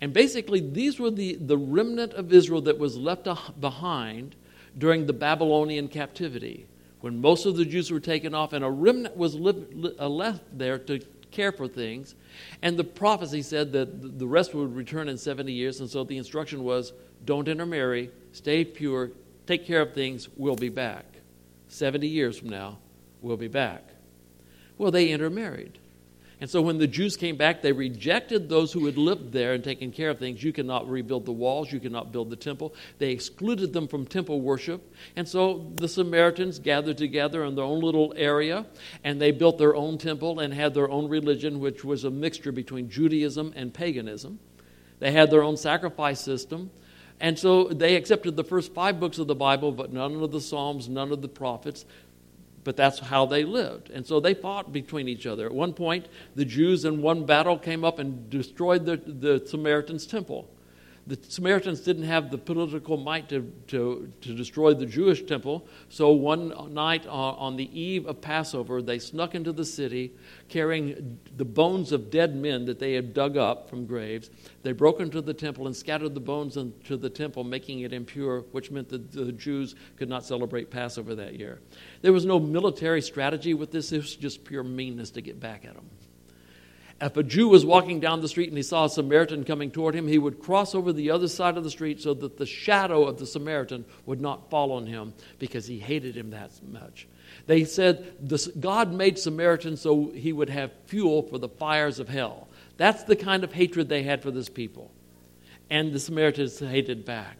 and 0.00 0.12
basically, 0.12 0.60
these 0.60 0.98
were 0.98 1.10
the, 1.10 1.36
the 1.36 1.56
remnant 1.56 2.12
of 2.14 2.32
Israel 2.32 2.60
that 2.62 2.78
was 2.78 2.98
left 2.98 3.28
ah, 3.28 3.52
behind 3.58 4.34
during 4.76 5.06
the 5.06 5.12
Babylonian 5.12 5.88
captivity 5.88 6.66
when 7.06 7.20
most 7.20 7.46
of 7.46 7.56
the 7.56 7.64
Jews 7.64 7.92
were 7.92 8.00
taken 8.00 8.34
off, 8.34 8.52
and 8.52 8.64
a 8.64 8.68
remnant 8.68 9.16
was 9.16 9.36
uh, 9.36 10.08
left 10.08 10.42
there 10.58 10.76
to 10.76 10.98
care 11.30 11.52
for 11.52 11.68
things. 11.68 12.16
And 12.62 12.76
the 12.76 12.82
prophecy 12.82 13.42
said 13.42 13.70
that 13.74 14.18
the 14.18 14.26
rest 14.26 14.54
would 14.54 14.74
return 14.74 15.08
in 15.08 15.16
70 15.16 15.52
years, 15.52 15.78
and 15.78 15.88
so 15.88 16.02
the 16.02 16.18
instruction 16.18 16.64
was 16.64 16.92
don't 17.24 17.46
intermarry, 17.46 18.10
stay 18.32 18.64
pure, 18.64 19.12
take 19.46 19.64
care 19.64 19.82
of 19.82 19.94
things, 19.94 20.28
we'll 20.36 20.56
be 20.56 20.68
back. 20.68 21.04
70 21.68 22.08
years 22.08 22.40
from 22.40 22.48
now, 22.48 22.76
we'll 23.22 23.36
be 23.36 23.46
back. 23.46 23.84
Well, 24.76 24.90
they 24.90 25.10
intermarried. 25.10 25.78
And 26.38 26.50
so 26.50 26.60
when 26.60 26.76
the 26.76 26.86
Jews 26.86 27.16
came 27.16 27.36
back, 27.36 27.62
they 27.62 27.72
rejected 27.72 28.48
those 28.48 28.70
who 28.70 28.84
had 28.84 28.98
lived 28.98 29.32
there 29.32 29.54
and 29.54 29.64
taken 29.64 29.90
care 29.90 30.10
of 30.10 30.18
things. 30.18 30.42
You 30.42 30.52
cannot 30.52 30.88
rebuild 30.88 31.24
the 31.24 31.32
walls, 31.32 31.72
you 31.72 31.80
cannot 31.80 32.12
build 32.12 32.28
the 32.28 32.36
temple. 32.36 32.74
They 32.98 33.10
excluded 33.10 33.72
them 33.72 33.88
from 33.88 34.04
temple 34.04 34.42
worship. 34.42 34.94
And 35.16 35.26
so 35.26 35.72
the 35.76 35.88
Samaritans 35.88 36.58
gathered 36.58 36.98
together 36.98 37.44
in 37.44 37.54
their 37.54 37.64
own 37.64 37.80
little 37.80 38.12
area 38.16 38.66
and 39.02 39.20
they 39.20 39.30
built 39.30 39.56
their 39.56 39.74
own 39.74 39.96
temple 39.96 40.40
and 40.40 40.52
had 40.52 40.74
their 40.74 40.90
own 40.90 41.08
religion, 41.08 41.58
which 41.58 41.84
was 41.84 42.04
a 42.04 42.10
mixture 42.10 42.52
between 42.52 42.90
Judaism 42.90 43.54
and 43.56 43.72
paganism. 43.72 44.38
They 44.98 45.12
had 45.12 45.30
their 45.30 45.42
own 45.42 45.56
sacrifice 45.56 46.20
system. 46.20 46.70
And 47.18 47.38
so 47.38 47.68
they 47.68 47.96
accepted 47.96 48.36
the 48.36 48.44
first 48.44 48.74
five 48.74 49.00
books 49.00 49.18
of 49.18 49.26
the 49.26 49.34
Bible, 49.34 49.72
but 49.72 49.90
none 49.90 50.22
of 50.22 50.32
the 50.32 50.40
Psalms, 50.40 50.86
none 50.86 51.12
of 51.12 51.22
the 51.22 51.28
prophets 51.28 51.86
but 52.66 52.76
that's 52.76 52.98
how 52.98 53.24
they 53.24 53.44
lived. 53.44 53.90
And 53.90 54.04
so 54.04 54.18
they 54.18 54.34
fought 54.34 54.72
between 54.72 55.06
each 55.06 55.24
other. 55.24 55.46
At 55.46 55.54
one 55.54 55.72
point, 55.72 56.08
the 56.34 56.44
Jews 56.44 56.84
in 56.84 57.00
one 57.00 57.24
battle 57.24 57.56
came 57.56 57.84
up 57.84 58.00
and 58.00 58.28
destroyed 58.28 58.84
the, 58.84 58.96
the 58.96 59.46
Samaritans' 59.46 60.04
temple 60.04 60.50
the 61.06 61.16
Samaritans 61.28 61.80
didn't 61.80 62.02
have 62.02 62.30
the 62.32 62.38
political 62.38 62.96
might 62.96 63.28
to, 63.28 63.52
to, 63.68 64.12
to 64.22 64.34
destroy 64.34 64.74
the 64.74 64.86
Jewish 64.86 65.22
temple. 65.22 65.68
So 65.88 66.10
one 66.10 66.74
night 66.74 67.06
on, 67.06 67.34
on 67.36 67.56
the 67.56 67.80
eve 67.80 68.06
of 68.06 68.20
Passover, 68.20 68.82
they 68.82 68.98
snuck 68.98 69.36
into 69.36 69.52
the 69.52 69.64
city 69.64 70.12
carrying 70.48 71.20
the 71.36 71.44
bones 71.44 71.92
of 71.92 72.10
dead 72.10 72.34
men 72.34 72.64
that 72.64 72.80
they 72.80 72.94
had 72.94 73.14
dug 73.14 73.36
up 73.36 73.70
from 73.70 73.86
graves. 73.86 74.30
They 74.64 74.72
broke 74.72 74.98
into 74.98 75.20
the 75.20 75.34
temple 75.34 75.66
and 75.66 75.76
scattered 75.76 76.14
the 76.14 76.20
bones 76.20 76.56
into 76.56 76.96
the 76.96 77.10
temple, 77.10 77.44
making 77.44 77.80
it 77.80 77.92
impure, 77.92 78.40
which 78.50 78.72
meant 78.72 78.88
that 78.88 79.12
the 79.12 79.30
Jews 79.30 79.76
could 79.96 80.08
not 80.08 80.24
celebrate 80.24 80.70
Passover 80.70 81.14
that 81.14 81.34
year. 81.34 81.60
There 82.02 82.12
was 82.12 82.26
no 82.26 82.40
military 82.40 83.00
strategy 83.00 83.54
with 83.54 83.70
this, 83.70 83.92
it 83.92 83.98
was 83.98 84.16
just 84.16 84.44
pure 84.44 84.64
meanness 84.64 85.10
to 85.10 85.20
get 85.20 85.38
back 85.38 85.64
at 85.64 85.74
them. 85.74 85.88
If 86.98 87.16
a 87.18 87.22
Jew 87.22 87.48
was 87.48 87.66
walking 87.66 88.00
down 88.00 88.22
the 88.22 88.28
street 88.28 88.48
and 88.48 88.56
he 88.56 88.62
saw 88.62 88.86
a 88.86 88.90
Samaritan 88.90 89.44
coming 89.44 89.70
toward 89.70 89.94
him, 89.94 90.08
he 90.08 90.16
would 90.16 90.40
cross 90.40 90.74
over 90.74 90.94
the 90.94 91.10
other 91.10 91.28
side 91.28 91.58
of 91.58 91.64
the 91.64 91.70
street 91.70 92.00
so 92.00 92.14
that 92.14 92.38
the 92.38 92.46
shadow 92.46 93.04
of 93.04 93.18
the 93.18 93.26
Samaritan 93.26 93.84
would 94.06 94.20
not 94.20 94.48
fall 94.48 94.72
on 94.72 94.86
him 94.86 95.12
because 95.38 95.66
he 95.66 95.78
hated 95.78 96.16
him 96.16 96.30
that 96.30 96.50
much. 96.66 97.06
They 97.46 97.64
said 97.64 98.14
this, 98.18 98.46
God 98.46 98.94
made 98.94 99.18
Samaritans 99.18 99.82
so 99.82 100.10
he 100.14 100.32
would 100.32 100.48
have 100.48 100.72
fuel 100.86 101.22
for 101.22 101.36
the 101.36 101.50
fires 101.50 101.98
of 101.98 102.08
hell. 102.08 102.48
That's 102.78 103.04
the 103.04 103.16
kind 103.16 103.44
of 103.44 103.52
hatred 103.52 103.90
they 103.90 104.02
had 104.02 104.22
for 104.22 104.30
this 104.30 104.48
people. 104.48 104.90
And 105.68 105.92
the 105.92 106.00
Samaritans 106.00 106.58
hated 106.60 107.04
back. 107.04 107.36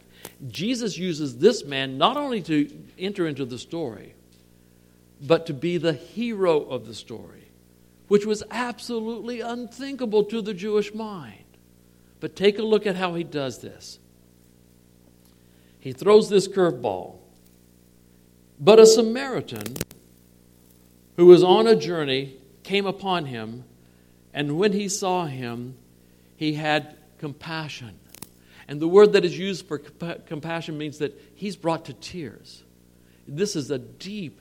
Jesus 0.49 0.99
uses 0.99 1.39
this 1.39 1.65
man 1.65 1.97
not 1.97 2.19
only 2.19 2.43
to 2.43 2.71
enter 2.99 3.27
into 3.27 3.47
the 3.47 3.59
story, 3.59 4.15
but 5.23 5.47
to 5.47 5.55
be 5.55 5.79
the 5.79 5.95
hero 5.95 6.61
of 6.61 6.87
the 6.87 6.95
story 6.95 7.46
which 8.09 8.25
was 8.25 8.43
absolutely 8.51 9.41
unthinkable 9.41 10.25
to 10.25 10.41
the 10.41 10.55
Jewish 10.55 10.95
mind. 10.95 11.45
But 12.21 12.37
take 12.37 12.59
a 12.59 12.63
look 12.63 12.87
at 12.87 12.97
how 12.97 13.15
he 13.15 13.25
does 13.25 13.59
this. 13.59 13.99
He 15.81 15.93
throws 15.93 16.29
this 16.29 16.49
curveball. 16.49 17.17
But 18.59 18.79
a 18.79 18.87
Samaritan 18.87 19.77
who 21.17 21.27
was 21.27 21.43
on 21.43 21.67
a 21.67 21.77
journey 21.77 22.37
came 22.63 22.87
upon 22.87 23.27
him, 23.27 23.65
and 24.33 24.59
when 24.59 24.73
he 24.73 24.89
saw 24.89 25.27
him, 25.27 25.77
he 26.37 26.55
had 26.55 26.97
compassion. 27.19 27.99
And 28.69 28.81
the 28.81 28.89
word 28.89 29.13
that 29.13 29.25
is 29.25 29.39
used 29.39 29.67
for 29.67 29.79
comp- 29.79 30.27
compassion 30.27 30.77
means 30.77 30.99
that 30.99 31.19
he's 31.35 31.57
brought 31.57 31.85
to 31.87 31.93
tears. 31.95 32.65
This 33.29 33.57
is 33.57 33.71
a 33.71 33.79
deep, 33.79 34.41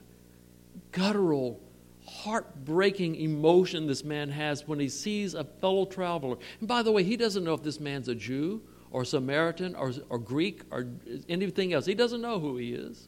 guttural 0.91 1.59
heartbreaking 2.07 3.15
emotion 3.15 3.87
this 3.87 4.03
man 4.03 4.29
has 4.29 4.67
when 4.67 4.79
he 4.79 4.89
sees 4.89 5.33
a 5.33 5.43
fellow 5.43 5.85
traveler. 5.85 6.37
And 6.59 6.67
by 6.67 6.83
the 6.83 6.91
way, 6.91 7.03
he 7.03 7.17
doesn't 7.17 7.43
know 7.43 7.53
if 7.53 7.63
this 7.63 7.79
man's 7.79 8.07
a 8.07 8.15
Jew 8.15 8.61
or 8.91 9.03
Samaritan 9.03 9.75
or, 9.75 9.91
or 10.09 10.17
Greek 10.17 10.61
or 10.71 10.87
anything 11.27 11.73
else. 11.73 11.85
He 11.85 11.95
doesn't 11.95 12.21
know 12.21 12.39
who 12.39 12.57
he 12.57 12.73
is. 12.73 13.07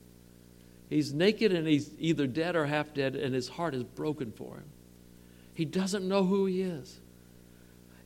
He's 0.90 1.14
naked 1.14 1.52
and 1.54 1.68
he's 1.68 1.92
either 2.00 2.28
dead 2.28 2.56
or 2.56 2.66
half 2.66 2.94
dead, 2.94 3.16
and 3.16 3.36
his 3.36 3.50
heart 3.50 3.76
is 3.76 3.84
broken 3.84 4.32
for 4.32 4.56
him. 4.56 4.66
He 5.54 5.66
doesn't 5.66 6.08
know 6.08 6.24
who 6.24 6.46
he 6.46 6.62
is. 6.62 7.00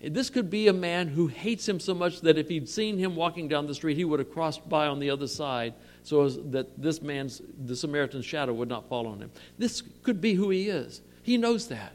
This 0.04 0.30
could 0.30 0.50
be 0.50 0.68
a 0.68 0.74
man 0.74 1.08
who 1.08 1.28
hates 1.28 1.68
him 1.68 1.80
so 1.80 1.94
much 1.94 2.22
that 2.22 2.38
if 2.38 2.50
he'd 2.50 2.68
seen 2.68 2.98
him 2.98 3.16
walking 3.16 3.48
down 3.48 3.68
the 3.68 3.76
street, 3.76 3.98
he 3.98 4.06
would 4.06 4.20
have 4.20 4.32
crossed 4.32 4.68
by 4.68 4.88
on 4.88 5.00
the 5.00 5.10
other 5.10 5.28
side 5.28 5.74
so 6.04 6.28
that 6.28 6.82
this 6.82 7.02
man's, 7.02 7.42
the 7.66 7.76
Samaritan's 7.76 8.26
shadow 8.26 8.54
would 8.54 8.70
not 8.70 8.90
fall 8.90 9.06
on 9.06 9.20
him. 9.20 9.32
This 9.58 9.84
could 10.04 10.20
be 10.20 10.34
who 10.34 10.50
he 10.50 10.70
is. 10.70 11.02
He 11.22 11.38
knows 11.38 11.68
that. 11.68 11.94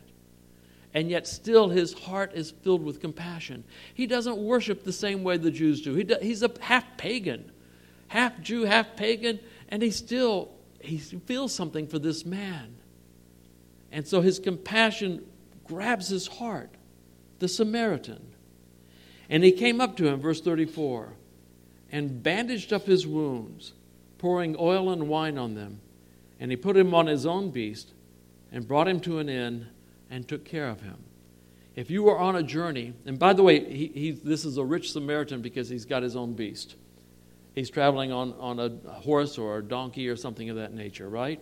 And 0.95 1.11
yet, 1.11 1.27
still, 1.27 1.69
his 1.69 1.92
heart 1.92 2.33
is 2.35 2.53
filled 2.53 2.83
with 2.83 3.01
compassion. 3.01 3.64
He 3.92 4.07
doesn't 4.07 4.38
worship 4.38 4.85
the 4.85 4.92
same 4.92 5.25
way 5.25 5.37
the 5.37 5.51
Jews 5.51 5.83
do. 5.83 5.95
He 5.95 6.05
do, 6.05 6.16
he's 6.23 6.42
a 6.42 6.51
half 6.61 6.85
pagan, 6.97 7.51
half 8.09 8.40
Jew, 8.40 8.62
half 8.62 8.97
pagan, 8.97 9.40
and 9.69 9.83
he 9.83 9.90
still 9.90 10.53
he 10.81 10.99
feels 10.99 11.53
something 11.53 11.87
for 11.87 11.99
this 11.99 12.25
man. 12.25 12.77
And 13.92 14.07
so 14.07 14.21
his 14.21 14.38
compassion 14.38 15.25
grabs 15.64 16.09
his 16.09 16.27
heart, 16.27 16.71
the 17.38 17.49
Samaritan. 17.49 18.33
And 19.29 19.42
he 19.42 19.53
came 19.53 19.81
up 19.81 19.96
to 19.96 20.07
him, 20.07 20.20
verse 20.20 20.40
34, 20.40 21.12
and 21.90 22.22
bandaged 22.22 22.72
up 22.72 22.87
his 22.87 23.07
wounds 23.07 23.72
pouring 24.18 24.57
oil 24.59 24.90
and 24.90 25.09
wine 25.09 25.38
on 25.38 25.55
them. 25.55 25.81
And 26.38 26.51
he 26.51 26.57
put 26.57 26.77
him 26.77 26.94
on 26.94 27.07
his 27.07 27.27
own 27.27 27.51
beast 27.51 27.92
and 28.53 28.66
brought 28.66 28.88
him 28.88 29.01
to 29.01 29.18
an 29.18 29.29
inn 29.29 29.66
and 30.11 30.27
took 30.27 30.44
care 30.44 30.68
of 30.68 30.81
him. 30.81 30.96
If 31.75 31.90
you 31.90 32.09
are 32.09 32.18
on 32.18 32.37
a 32.37 32.42
journey, 32.42 32.94
and 33.05 33.18
by 33.18 33.35
the 33.35 33.42
way, 33.42 33.62
he, 33.62 33.88
he, 33.88 34.11
this 34.12 34.44
is 34.44 34.57
a 34.57 34.64
rich 34.64 34.92
Samaritan 34.92 35.42
because 35.42 35.68
he's 35.68 35.85
got 35.85 36.03
his 36.03 36.16
own 36.16 36.33
beast. 36.33 36.75
He's 37.55 37.68
traveling 37.70 38.12
on, 38.12 38.35
on 38.38 38.59
a 38.59 38.90
horse 38.90 39.38
or 39.38 39.59
a 39.59 39.62
donkey 39.62 40.09
or 40.09 40.16
something 40.16 40.49
of 40.49 40.57
that 40.57 40.72
nature, 40.72 41.09
right? 41.09 41.40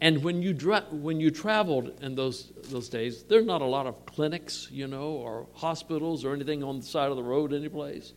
And 0.00 0.22
when 0.22 0.42
you, 0.42 0.52
dra- 0.52 0.86
when 0.90 1.18
you 1.18 1.30
traveled 1.30 2.02
in 2.02 2.14
those, 2.14 2.52
those 2.70 2.88
days, 2.88 3.24
there 3.24 3.40
are 3.40 3.44
not 3.44 3.62
a 3.62 3.66
lot 3.66 3.86
of 3.86 4.06
clinics, 4.06 4.68
you 4.70 4.86
know, 4.86 5.10
or 5.10 5.46
hospitals 5.54 6.24
or 6.24 6.32
anything 6.32 6.62
on 6.62 6.78
the 6.78 6.86
side 6.86 7.10
of 7.10 7.16
the 7.16 7.22
road, 7.22 7.52
anyplace. 7.52 8.12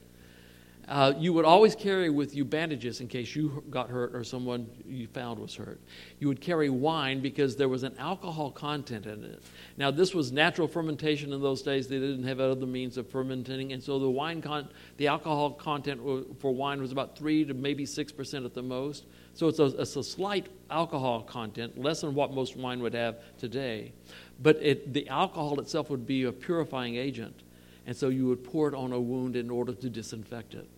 Uh, 0.87 1.13
you 1.17 1.31
would 1.31 1.45
always 1.45 1.73
carry 1.73 2.09
with 2.09 2.35
you 2.35 2.43
bandages 2.43 3.01
in 3.01 3.07
case 3.07 3.35
you 3.35 3.63
got 3.69 3.89
hurt 3.89 4.13
or 4.13 4.23
someone 4.23 4.67
you 4.85 5.07
found 5.07 5.39
was 5.39 5.55
hurt. 5.55 5.79
You 6.19 6.27
would 6.27 6.41
carry 6.41 6.69
wine 6.69 7.21
because 7.21 7.55
there 7.55 7.69
was 7.69 7.83
an 7.83 7.95
alcohol 7.97 8.51
content 8.51 9.05
in 9.05 9.23
it. 9.23 9.41
Now, 9.77 9.89
this 9.89 10.13
was 10.13 10.31
natural 10.31 10.67
fermentation 10.67 11.33
in 11.33 11.41
those 11.41 11.61
days. 11.61 11.87
They 11.87 11.99
didn't 11.99 12.23
have 12.23 12.39
other 12.39 12.65
means 12.65 12.97
of 12.97 13.09
fermenting, 13.09 13.73
and 13.73 13.81
so 13.81 13.99
the 13.99 14.09
wine 14.09 14.41
con- 14.41 14.69
the 14.97 15.07
alcohol 15.07 15.51
content 15.51 16.01
for 16.39 16.53
wine 16.53 16.81
was 16.81 16.91
about 16.91 17.17
three 17.17 17.45
to 17.45 17.53
maybe 17.53 17.85
six 17.85 18.11
percent 18.11 18.43
at 18.45 18.53
the 18.53 18.63
most. 18.63 19.05
So 19.33 19.47
it's 19.47 19.59
a, 19.59 19.65
it's 19.65 19.95
a 19.95 20.03
slight 20.03 20.47
alcohol 20.69 21.21
content, 21.21 21.77
less 21.77 22.01
than 22.01 22.13
what 22.13 22.33
most 22.33 22.57
wine 22.57 22.81
would 22.81 22.93
have 22.93 23.17
today. 23.37 23.93
But 24.41 24.57
it, 24.61 24.93
the 24.93 25.07
alcohol 25.07 25.59
itself 25.59 25.89
would 25.89 26.05
be 26.05 26.23
a 26.23 26.31
purifying 26.31 26.95
agent. 26.95 27.43
And 27.87 27.95
so 27.95 28.09
you 28.09 28.27
would 28.27 28.43
pour 28.43 28.67
it 28.67 28.75
on 28.75 28.91
a 28.91 28.99
wound 28.99 29.35
in 29.35 29.49
order 29.49 29.73
to 29.73 29.89
disinfect 29.89 30.53
it. 30.53 30.69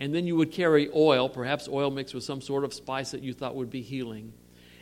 And 0.00 0.14
then 0.14 0.26
you 0.26 0.36
would 0.36 0.50
carry 0.50 0.90
oil, 0.94 1.28
perhaps 1.28 1.68
oil 1.68 1.90
mixed 1.90 2.14
with 2.14 2.24
some 2.24 2.40
sort 2.40 2.64
of 2.64 2.74
spice 2.74 3.12
that 3.12 3.22
you 3.22 3.32
thought 3.32 3.54
would 3.54 3.70
be 3.70 3.82
healing. 3.82 4.32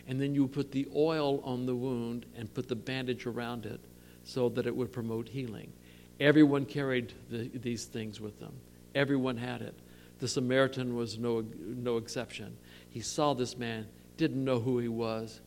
And 0.09 0.21
then 0.21 0.35
you 0.35 0.43
would 0.43 0.53
put 0.53 0.73
the 0.73 0.89
oil 0.97 1.41
on 1.45 1.67
the 1.67 1.75
wound 1.75 2.27
and 2.37 2.53
put 2.53 2.69
the 2.69 2.75
bandage 2.75 3.27
around 3.27 3.67
it 3.67 3.81
so 4.25 4.49
that 4.51 4.67
it 4.67 4.75
would 4.75 4.93
promote 4.93 5.29
healing. 5.29 5.73
Everyone 6.21 6.65
carried 6.65 7.13
the, 7.31 7.49
these 7.49 7.85
things 7.85 8.21
with 8.21 8.39
them, 8.41 8.53
everyone 8.95 9.37
had 9.37 9.63
it. 9.63 9.75
The 10.21 10.29
Samaritan 10.29 10.95
was 10.95 11.19
no, 11.19 11.45
no 11.59 11.97
exception. 11.97 12.57
He 12.91 13.01
saw 13.01 13.35
this 13.35 13.57
man, 13.57 13.87
didn't 14.17 14.45
know 14.45 14.61
who 14.61 14.79
he 14.79 14.89
was. 14.89 15.41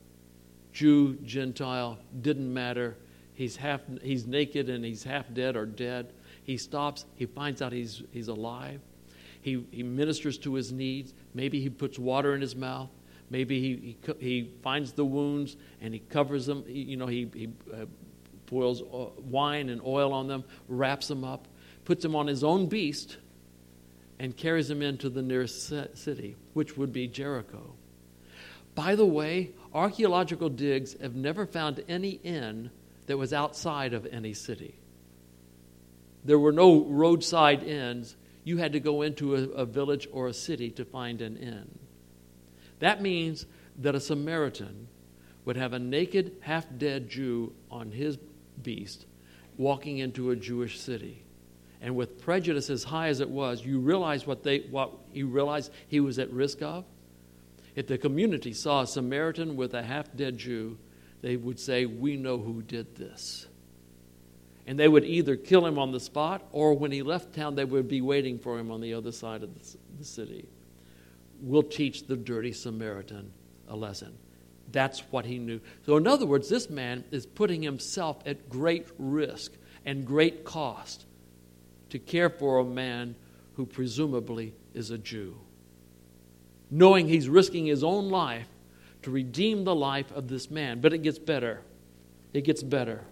Jew, 0.73 1.13
Gentile, 1.23 1.99
didn't 2.21 2.51
matter. 2.51 2.97
He's, 3.35 3.55
half, 3.55 3.81
he's 4.01 4.25
naked 4.25 4.69
and 4.69 4.83
he's 4.83 5.03
half 5.03 5.31
dead 5.33 5.55
or 5.55 5.65
dead. 5.65 6.11
He 6.43 6.57
stops, 6.57 7.05
he 7.15 7.25
finds 7.25 7.61
out 7.61 7.71
he's, 7.71 8.03
he's 8.11 8.27
alive. 8.27 8.81
He, 9.41 9.65
he 9.71 9.83
ministers 9.83 10.37
to 10.39 10.53
his 10.55 10.71
needs. 10.71 11.13
Maybe 11.33 11.59
he 11.59 11.69
puts 11.69 11.99
water 11.99 12.33
in 12.33 12.41
his 12.41 12.55
mouth. 12.55 12.89
Maybe 13.29 13.59
he, 13.59 13.97
he, 14.05 14.13
he 14.19 14.51
finds 14.61 14.93
the 14.93 15.05
wounds 15.05 15.57
and 15.81 15.93
he 15.93 15.99
covers 15.99 16.45
them. 16.45 16.63
He, 16.67 16.81
you 16.81 16.97
know, 16.97 17.07
he, 17.07 17.29
he 17.33 17.49
uh, 17.73 17.85
boils 18.47 18.81
uh, 18.81 19.09
wine 19.29 19.69
and 19.69 19.81
oil 19.85 20.13
on 20.13 20.27
them, 20.27 20.43
wraps 20.67 21.07
them 21.07 21.23
up, 21.23 21.47
puts 21.85 22.03
them 22.03 22.15
on 22.15 22.27
his 22.27 22.43
own 22.43 22.67
beast, 22.67 23.17
and 24.19 24.35
carries 24.37 24.69
him 24.69 24.81
into 24.81 25.09
the 25.09 25.21
nearest 25.21 25.67
city, 25.95 26.35
which 26.53 26.77
would 26.77 26.93
be 26.93 27.07
Jericho. 27.07 27.73
By 28.75 28.95
the 28.95 29.05
way, 29.05 29.51
archaeological 29.73 30.49
digs 30.49 30.95
have 31.01 31.15
never 31.15 31.45
found 31.45 31.83
any 31.87 32.19
inn 32.23 32.71
that 33.07 33.17
was 33.17 33.33
outside 33.33 33.93
of 33.93 34.05
any 34.05 34.33
city. 34.33 34.75
There 36.23 36.39
were 36.39 36.51
no 36.51 36.85
roadside 36.85 37.63
inns 37.63 38.15
you 38.43 38.57
had 38.57 38.73
to 38.73 38.79
go 38.79 39.01
into 39.01 39.35
a, 39.35 39.41
a 39.49 39.65
village 39.65 40.07
or 40.11 40.27
a 40.27 40.33
city 40.33 40.69
to 40.71 40.85
find 40.85 41.21
an 41.21 41.37
inn. 41.37 41.79
That 42.79 43.01
means 43.01 43.45
that 43.79 43.95
a 43.95 43.99
Samaritan 43.99 44.87
would 45.45 45.57
have 45.57 45.73
a 45.73 45.79
naked, 45.79 46.37
half 46.41 46.65
dead 46.77 47.09
Jew 47.09 47.53
on 47.69 47.91
his 47.91 48.17
beast 48.61 49.05
walking 49.57 49.99
into 49.99 50.31
a 50.31 50.35
Jewish 50.35 50.79
city. 50.79 51.22
And 51.83 51.97
with 51.97 52.21
prejudice 52.21 52.69
as 52.69 52.85
high 52.85 53.09
as 53.09 53.19
it 53.19 53.29
was, 53.29 53.65
you 53.65 53.77
realize 53.77 54.25
what 54.25 54.41
they 54.41 54.59
what 54.59 54.91
he 55.11 55.23
realized 55.23 55.69
he 55.89 55.99
was 55.99 56.17
at 56.17 56.31
risk 56.31 56.61
of? 56.61 56.85
If 57.75 57.87
the 57.87 57.97
community 57.97 58.53
saw 58.53 58.81
a 58.81 58.87
Samaritan 58.87 59.57
with 59.57 59.73
a 59.73 59.83
half 59.83 60.15
dead 60.15 60.37
Jew, 60.37 60.77
they 61.21 61.35
would 61.35 61.59
say, 61.59 61.85
We 61.85 62.15
know 62.15 62.37
who 62.37 62.61
did 62.61 62.95
this. 62.95 63.47
And 64.65 64.79
they 64.79 64.87
would 64.87 65.03
either 65.03 65.35
kill 65.35 65.65
him 65.65 65.77
on 65.77 65.91
the 65.91 65.99
spot, 65.99 66.47
or 66.53 66.73
when 66.73 66.93
he 66.93 67.01
left 67.01 67.35
town, 67.35 67.55
they 67.55 67.65
would 67.65 67.89
be 67.89 67.99
waiting 67.99 68.39
for 68.39 68.57
him 68.57 68.71
on 68.71 68.79
the 68.79 68.93
other 68.93 69.11
side 69.11 69.43
of 69.43 69.49
the 69.99 70.05
city. 70.05 70.45
We'll 71.41 71.63
teach 71.63 72.07
the 72.07 72.15
dirty 72.15 72.53
Samaritan 72.53 73.33
a 73.67 73.75
lesson. 73.75 74.17
That's 74.71 75.01
what 75.11 75.25
he 75.25 75.37
knew. 75.37 75.59
So, 75.85 75.97
in 75.97 76.07
other 76.07 76.25
words, 76.25 76.47
this 76.47 76.69
man 76.69 77.03
is 77.11 77.25
putting 77.25 77.61
himself 77.61 78.23
at 78.25 78.47
great 78.47 78.87
risk 78.97 79.51
and 79.85 80.05
great 80.05 80.45
cost 80.45 81.05
to 81.93 81.99
care 81.99 82.27
for 82.27 82.57
a 82.57 82.65
man 82.65 83.13
who 83.53 83.67
presumably 83.67 84.51
is 84.73 84.89
a 84.89 84.97
Jew, 84.97 85.37
knowing 86.71 87.07
he's 87.07 87.29
risking 87.29 87.67
his 87.67 87.83
own 87.83 88.09
life 88.09 88.47
to 89.03 89.11
redeem 89.11 89.63
the 89.63 89.75
life 89.75 90.11
of 90.11 90.27
this 90.27 90.49
man. 90.49 90.81
But 90.81 90.93
it 90.93 91.03
gets 91.03 91.19
better. 91.19 91.61
It 92.33 92.45
gets 92.45 92.63
better. 92.63 93.03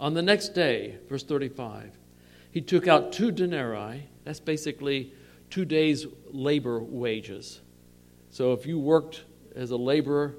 On 0.00 0.14
the 0.14 0.22
next 0.22 0.54
day, 0.54 0.96
verse 1.10 1.24
35, 1.24 1.90
he 2.52 2.62
took 2.62 2.88
out 2.88 3.12
two 3.12 3.30
denarii. 3.30 4.08
That's 4.24 4.40
basically 4.40 5.12
two 5.50 5.66
days' 5.66 6.06
labor 6.30 6.78
wages. 6.80 7.60
So 8.30 8.54
if 8.54 8.64
you 8.64 8.78
worked 8.78 9.24
as 9.54 9.72
a 9.72 9.76
laborer, 9.76 10.36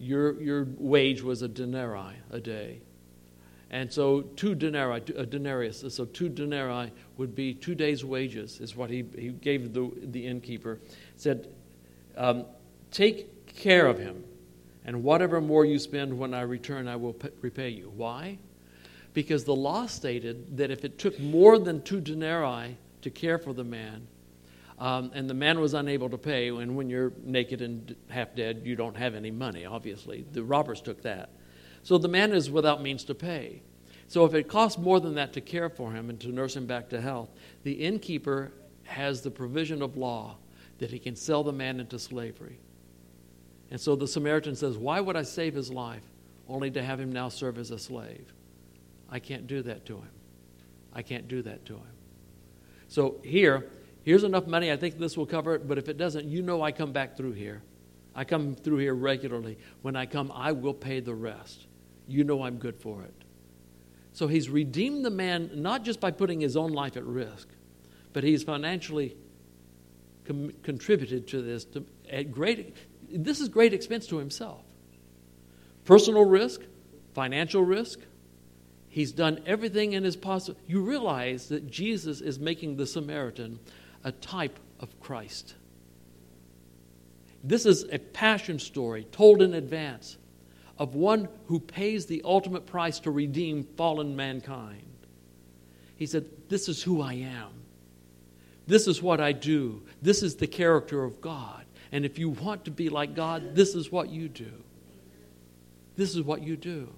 your, 0.00 0.42
your 0.42 0.66
wage 0.76 1.22
was 1.22 1.42
a 1.42 1.48
denarii 1.48 2.16
a 2.32 2.40
day. 2.40 2.80
And 3.70 3.92
so 3.92 4.22
two 4.22 4.54
denarii, 4.54 5.02
a 5.16 5.26
denarius, 5.26 5.84
so 5.88 6.04
two 6.04 6.28
denarii 6.28 6.92
would 7.16 7.34
be 7.34 7.54
two 7.54 7.74
days' 7.74 8.04
wages, 8.04 8.60
is 8.60 8.76
what 8.76 8.90
he, 8.90 9.04
he 9.16 9.28
gave 9.28 9.72
the, 9.72 9.90
the 10.02 10.26
innkeeper. 10.26 10.78
Said, 11.16 11.48
um, 12.16 12.44
Take 12.90 13.46
care 13.56 13.86
of 13.86 13.98
him, 13.98 14.22
and 14.84 15.02
whatever 15.02 15.40
more 15.40 15.64
you 15.64 15.78
spend 15.78 16.16
when 16.16 16.32
I 16.32 16.42
return, 16.42 16.86
I 16.86 16.94
will 16.94 17.16
repay 17.40 17.70
you. 17.70 17.92
Why? 17.96 18.38
Because 19.14 19.44
the 19.44 19.54
law 19.54 19.86
stated 19.86 20.56
that 20.56 20.70
if 20.70 20.84
it 20.84 20.98
took 20.98 21.18
more 21.18 21.58
than 21.58 21.82
two 21.82 22.00
denarii 22.00 22.76
to 23.02 23.10
care 23.10 23.38
for 23.38 23.52
the 23.52 23.64
man, 23.64 24.06
um, 24.78 25.10
and 25.14 25.28
the 25.28 25.34
man 25.34 25.60
was 25.60 25.74
unable 25.74 26.10
to 26.10 26.18
pay, 26.18 26.48
and 26.48 26.76
when 26.76 26.90
you're 26.90 27.12
naked 27.24 27.62
and 27.62 27.94
half 28.08 28.34
dead, 28.34 28.62
you 28.64 28.76
don't 28.76 28.96
have 28.96 29.14
any 29.14 29.30
money, 29.30 29.64
obviously. 29.64 30.24
The 30.32 30.42
robbers 30.42 30.80
took 30.80 31.02
that. 31.02 31.30
So 31.84 31.98
the 31.98 32.08
man 32.08 32.32
is 32.32 32.50
without 32.50 32.82
means 32.82 33.04
to 33.04 33.14
pay. 33.14 33.62
So 34.08 34.24
if 34.24 34.34
it 34.34 34.48
costs 34.48 34.78
more 34.78 35.00
than 35.00 35.14
that 35.14 35.34
to 35.34 35.40
care 35.40 35.68
for 35.68 35.92
him 35.92 36.10
and 36.10 36.18
to 36.20 36.28
nurse 36.28 36.56
him 36.56 36.66
back 36.66 36.88
to 36.90 37.00
health, 37.00 37.30
the 37.62 37.72
innkeeper 37.72 38.52
has 38.84 39.20
the 39.20 39.30
provision 39.30 39.82
of 39.82 39.96
law 39.96 40.36
that 40.78 40.90
he 40.90 40.98
can 40.98 41.14
sell 41.14 41.44
the 41.44 41.52
man 41.52 41.80
into 41.80 41.98
slavery. 41.98 42.58
And 43.70 43.80
so 43.80 43.96
the 43.96 44.08
Samaritan 44.08 44.56
says, 44.56 44.76
Why 44.76 45.00
would 45.00 45.16
I 45.16 45.22
save 45.22 45.54
his 45.54 45.70
life 45.70 46.02
only 46.48 46.70
to 46.70 46.82
have 46.82 46.98
him 46.98 47.12
now 47.12 47.28
serve 47.28 47.58
as 47.58 47.70
a 47.70 47.78
slave? 47.78 48.32
I 49.10 49.18
can't 49.18 49.46
do 49.46 49.62
that 49.62 49.84
to 49.86 49.96
him. 49.96 50.10
I 50.92 51.02
can't 51.02 51.28
do 51.28 51.42
that 51.42 51.66
to 51.66 51.74
him. 51.74 51.92
So 52.88 53.16
here, 53.22 53.66
here's 54.04 54.24
enough 54.24 54.46
money. 54.46 54.72
I 54.72 54.76
think 54.76 54.98
this 54.98 55.16
will 55.16 55.26
cover 55.26 55.54
it. 55.54 55.68
But 55.68 55.78
if 55.78 55.88
it 55.88 55.98
doesn't, 55.98 56.26
you 56.26 56.40
know 56.40 56.62
I 56.62 56.72
come 56.72 56.92
back 56.92 57.16
through 57.16 57.32
here. 57.32 57.62
I 58.14 58.24
come 58.24 58.54
through 58.54 58.78
here 58.78 58.94
regularly. 58.94 59.58
When 59.82 59.96
I 59.96 60.06
come, 60.06 60.32
I 60.34 60.52
will 60.52 60.74
pay 60.74 61.00
the 61.00 61.14
rest. 61.14 61.66
You 62.06 62.24
know 62.24 62.42
I'm 62.42 62.58
good 62.58 62.76
for 62.76 63.02
it. 63.02 63.14
So 64.12 64.28
he's 64.28 64.48
redeemed 64.48 65.04
the 65.04 65.10
man 65.10 65.50
not 65.54 65.84
just 65.84 66.00
by 66.00 66.10
putting 66.12 66.40
his 66.40 66.56
own 66.56 66.72
life 66.72 66.96
at 66.96 67.04
risk, 67.04 67.48
but 68.12 68.22
he's 68.22 68.44
financially 68.44 69.16
com- 70.24 70.52
contributed 70.62 71.26
to 71.28 71.42
this 71.42 71.64
to, 71.66 71.84
at 72.10 72.30
great. 72.30 72.76
This 73.10 73.40
is 73.40 73.48
great 73.48 73.74
expense 73.74 74.06
to 74.08 74.18
himself. 74.18 74.62
Personal 75.84 76.24
risk, 76.24 76.60
financial 77.14 77.62
risk. 77.62 78.00
He's 78.88 79.10
done 79.10 79.42
everything 79.46 79.94
in 79.94 80.04
his 80.04 80.14
possible. 80.14 80.60
You 80.66 80.82
realize 80.82 81.48
that 81.48 81.68
Jesus 81.68 82.20
is 82.20 82.38
making 82.38 82.76
the 82.76 82.86
Samaritan 82.86 83.58
a 84.04 84.12
type 84.12 84.58
of 84.78 85.00
Christ. 85.00 85.54
This 87.42 87.66
is 87.66 87.84
a 87.90 87.98
passion 87.98 88.58
story 88.58 89.04
told 89.10 89.42
in 89.42 89.54
advance 89.54 90.16
of 90.78 90.94
one 90.94 91.28
who 91.46 91.60
pays 91.60 92.06
the 92.06 92.22
ultimate 92.24 92.66
price 92.66 92.98
to 93.00 93.10
redeem 93.10 93.64
fallen 93.76 94.16
mankind. 94.16 94.82
He 95.96 96.06
said, 96.06 96.26
This 96.48 96.68
is 96.68 96.82
who 96.82 97.00
I 97.00 97.14
am. 97.14 97.50
This 98.66 98.86
is 98.86 99.02
what 99.02 99.20
I 99.20 99.32
do. 99.32 99.82
This 100.02 100.22
is 100.22 100.36
the 100.36 100.46
character 100.46 101.04
of 101.04 101.20
God. 101.20 101.64
And 101.92 102.04
if 102.04 102.18
you 102.18 102.30
want 102.30 102.64
to 102.64 102.70
be 102.70 102.88
like 102.88 103.14
God, 103.14 103.54
this 103.54 103.74
is 103.74 103.92
what 103.92 104.08
you 104.08 104.28
do. 104.28 104.50
This 105.96 106.16
is 106.16 106.22
what 106.22 106.42
you 106.42 106.56
do. 106.56 106.88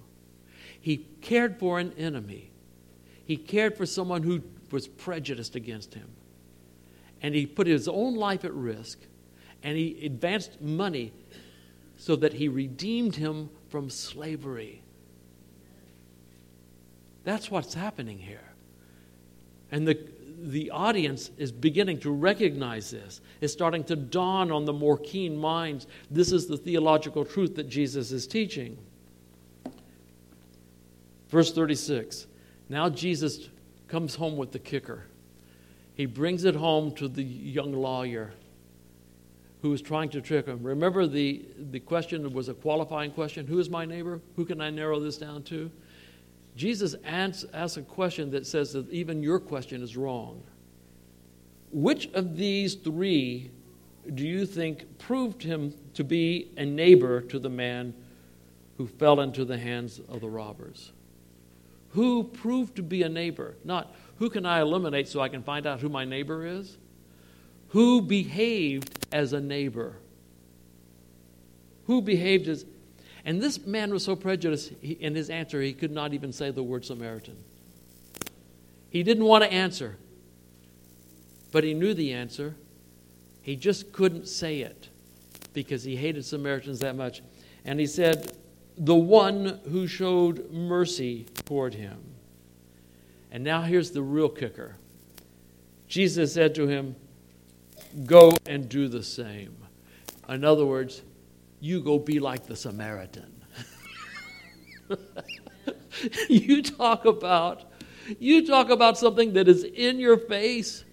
He 0.81 1.07
cared 1.21 1.59
for 1.59 1.79
an 1.79 1.93
enemy, 1.99 2.51
he 3.25 3.37
cared 3.37 3.77
for 3.77 3.87
someone 3.87 4.23
who 4.23 4.43
was 4.71 4.89
prejudiced 4.89 5.55
against 5.55 5.95
him. 5.95 6.09
And 7.23 7.35
he 7.35 7.47
put 7.47 7.67
his 7.67 7.89
own 7.89 8.15
life 8.15 8.45
at 8.45 8.53
risk, 8.53 8.99
and 9.63 9.77
he 9.77 10.05
advanced 10.05 10.61
money 10.61 11.13
so 11.97 12.15
that 12.17 12.35
he 12.35 12.49
redeemed 12.49 13.17
him 13.17 13.49
from 13.69 13.91
slavery. 13.91 14.83
That's 17.25 17.51
what's 17.51 17.75
happening 17.75 18.19
here. 18.19 18.41
And 19.73 19.87
the, 19.87 19.99
the 20.43 20.71
audience 20.71 21.31
is 21.39 21.51
beginning 21.51 21.99
to 22.01 22.11
recognize 22.11 22.91
this. 22.91 23.21
It's 23.41 23.53
starting 23.53 23.83
to 23.85 23.97
dawn 23.97 24.53
on 24.53 24.65
the 24.65 24.73
more 24.73 24.97
keen 24.97 25.37
minds. 25.37 25.87
This 26.11 26.31
is 26.31 26.47
the 26.47 26.57
theological 26.57 27.25
truth 27.25 27.57
that 27.57 27.69
Jesus 27.69 28.13
is 28.13 28.27
teaching. 28.27 28.79
Verse 31.29 31.53
36 31.53 32.27
Now 32.69 32.89
Jesus 32.89 33.49
comes 33.89 34.15
home 34.15 34.37
with 34.37 34.53
the 34.53 34.59
kicker. 34.59 35.07
He 35.95 36.07
brings 36.07 36.45
it 36.45 36.55
home 36.55 36.93
to 36.97 37.09
the 37.09 37.23
young 37.23 37.73
lawyer 37.73 38.33
who 39.67 39.73
was 39.73 39.83
trying 39.83 40.09
to 40.09 40.21
trick 40.21 40.47
him. 40.47 40.63
Remember, 40.63 41.09
the, 41.09 41.45
the 41.73 41.81
question 41.81 42.33
was 42.33 42.49
a 42.49 42.55
qualifying 42.55 43.11
question 43.11 43.49
Who 43.49 43.59
is 43.59 43.69
my 43.69 43.85
neighbor? 43.85 44.21
Who 44.37 44.45
can 44.45 44.61
I 44.61 44.71
narrow 44.71 45.01
this 45.01 45.19
down 45.19 45.43
to? 45.45 45.73
Jesus 46.55 46.95
asks 47.05 47.77
a 47.77 47.83
question 47.83 48.31
that 48.31 48.47
says 48.47 48.73
that 48.75 48.89
even 48.91 49.25
your 49.25 49.41
question 49.41 49.83
is 49.83 49.97
wrong. 49.97 50.41
Which 51.73 52.07
of 52.15 52.37
these 52.37 52.77
three 52.77 53.51
do 54.15 54.25
you 54.25 54.47
think 54.47 54.99
proved 54.99 55.43
him 55.43 55.75
to 55.95 56.05
be 56.05 56.53
a 56.57 56.65
neighbor 56.65 57.21
to 57.23 57.41
the 57.41 57.51
man 57.51 57.93
who 58.77 58.87
fell 58.87 59.21
into 59.21 59.45
the 59.45 59.59
hands 59.59 60.01
of 60.09 60.21
the 60.21 60.31
robbers? 60.31 60.93
Who 61.91 62.23
proved 62.23 62.77
to 62.77 62.85
be 62.85 63.03
a 63.03 63.09
neighbor? 63.09 63.57
Not 63.65 63.93
who 64.21 64.31
can 64.31 64.47
I 64.47 64.61
eliminate 64.61 65.09
so 65.09 65.21
I 65.21 65.29
can 65.29 65.43
find 65.43 65.67
out 65.67 65.81
who 65.81 65.89
my 65.89 66.05
neighbor 66.05 66.47
is? 66.47 66.79
Who 67.77 68.01
behaved 68.01 69.07
as 69.13 69.35
a 69.35 69.41
neighbor? 69.43 69.97
Who 71.85 72.01
behaved 72.01 72.49
as. 72.49 72.65
And 73.23 73.43
this 73.43 73.67
man 73.67 73.93
was 73.93 74.03
so 74.03 74.17
prejudiced 74.17 74.73
he, 74.81 74.93
in 74.93 75.15
his 75.15 75.29
answer, 75.29 75.61
he 75.61 75.75
could 75.75 75.91
not 75.91 76.15
even 76.15 76.33
say 76.33 76.51
the 76.51 76.63
word 76.63 76.87
Samaritan. 76.87 77.37
He 78.89 79.03
didn't 79.03 79.27
want 79.27 79.45
to 79.45 79.53
answer, 79.53 79.99
but 81.53 81.65
he 81.65 81.75
knew 81.75 81.93
the 81.93 82.15
answer. 82.15 82.55
He 83.43 83.57
just 83.57 83.93
couldn't 83.93 84.27
say 84.27 84.61
it 84.61 84.89
because 85.53 85.85
he 85.85 85.97
hated 85.97 86.25
Samaritans 86.25 86.79
that 86.79 86.97
much. 86.97 87.21
And 87.67 87.79
he 87.79 87.87
said, 87.87 88.33
The 88.79 88.95
one 88.95 89.61
who 89.71 89.87
showed 89.87 90.51
mercy 90.51 91.27
toward 91.45 91.75
him. 91.75 91.99
And 93.31 93.45
now 93.45 93.61
here's 93.61 93.91
the 93.91 94.01
real 94.01 94.31
kicker 94.31 94.77
Jesus 95.89 96.33
said 96.33 96.55
to 96.55 96.69
him, 96.69 96.97
Go 98.05 98.37
and 98.47 98.69
do 98.69 98.89
the 98.89 99.03
same. 99.03 99.57
In 100.29 100.45
other 100.45 100.67
words, 100.67 101.03
you 101.61 101.81
go 101.81 101.99
be 101.99 102.21
like 102.21 102.47
the 102.47 102.57
Samaritan. 102.57 103.33
you 106.29 106.63
talk 106.63 107.05
about 107.05 107.65
you 108.19 108.47
talk 108.47 108.71
about 108.71 108.99
something 108.99 109.33
that 109.35 109.49
is 109.49 109.65
in 109.65 109.99
your 109.99 110.17
face. 110.17 110.85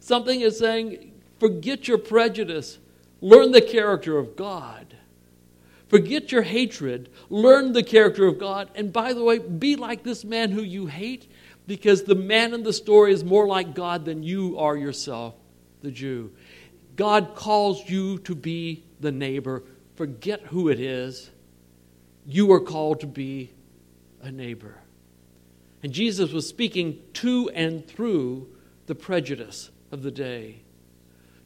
Something 0.00 0.40
is 0.40 0.58
saying, 0.58 1.12
forget 1.38 1.88
your 1.88 1.98
prejudice, 1.98 2.78
learn 3.20 3.52
the 3.52 3.60
character 3.60 4.18
of 4.18 4.36
God. 4.36 4.96
Forget 5.88 6.32
your 6.32 6.42
hatred, 6.42 7.10
learn 7.28 7.72
the 7.72 7.82
character 7.82 8.26
of 8.26 8.38
God. 8.38 8.70
And 8.74 8.92
by 8.92 9.12
the 9.12 9.22
way, 9.22 9.38
be 9.38 9.76
like 9.76 10.02
this 10.02 10.24
man 10.24 10.50
who 10.50 10.62
you 10.62 10.86
hate, 10.86 11.30
because 11.66 12.02
the 12.02 12.14
man 12.14 12.54
in 12.54 12.62
the 12.62 12.72
story 12.72 13.12
is 13.12 13.22
more 13.22 13.46
like 13.46 13.74
God 13.74 14.04
than 14.04 14.22
you 14.22 14.58
are 14.58 14.76
yourself, 14.76 15.34
the 15.82 15.90
Jew. 15.90 16.32
God 16.96 17.34
calls 17.34 17.88
you 17.88 18.18
to 18.18 18.34
be 18.34 18.84
the 19.00 19.12
neighbor. 19.12 19.62
Forget 19.96 20.40
who 20.42 20.68
it 20.68 20.80
is. 20.80 21.30
you 22.26 22.52
are 22.52 22.60
called 22.60 23.00
to 23.00 23.06
be 23.06 23.50
a 24.22 24.30
neighbor. 24.30 24.76
And 25.82 25.92
Jesus 25.92 26.32
was 26.32 26.48
speaking 26.48 27.00
to 27.14 27.50
and 27.54 27.86
through 27.86 28.48
the 28.86 28.94
prejudice 28.94 29.70
of 29.90 30.02
the 30.02 30.10
day, 30.10 30.62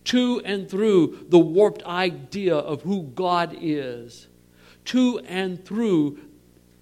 to 0.05 0.41
and 0.45 0.69
through 0.71 1.27
the 1.29 1.39
warped 1.39 1.83
idea 1.85 2.55
of 2.55 2.83
who 2.83 3.03
God 3.03 3.57
is, 3.61 4.29
to 4.87 5.19
and 5.21 5.65
through 5.65 6.21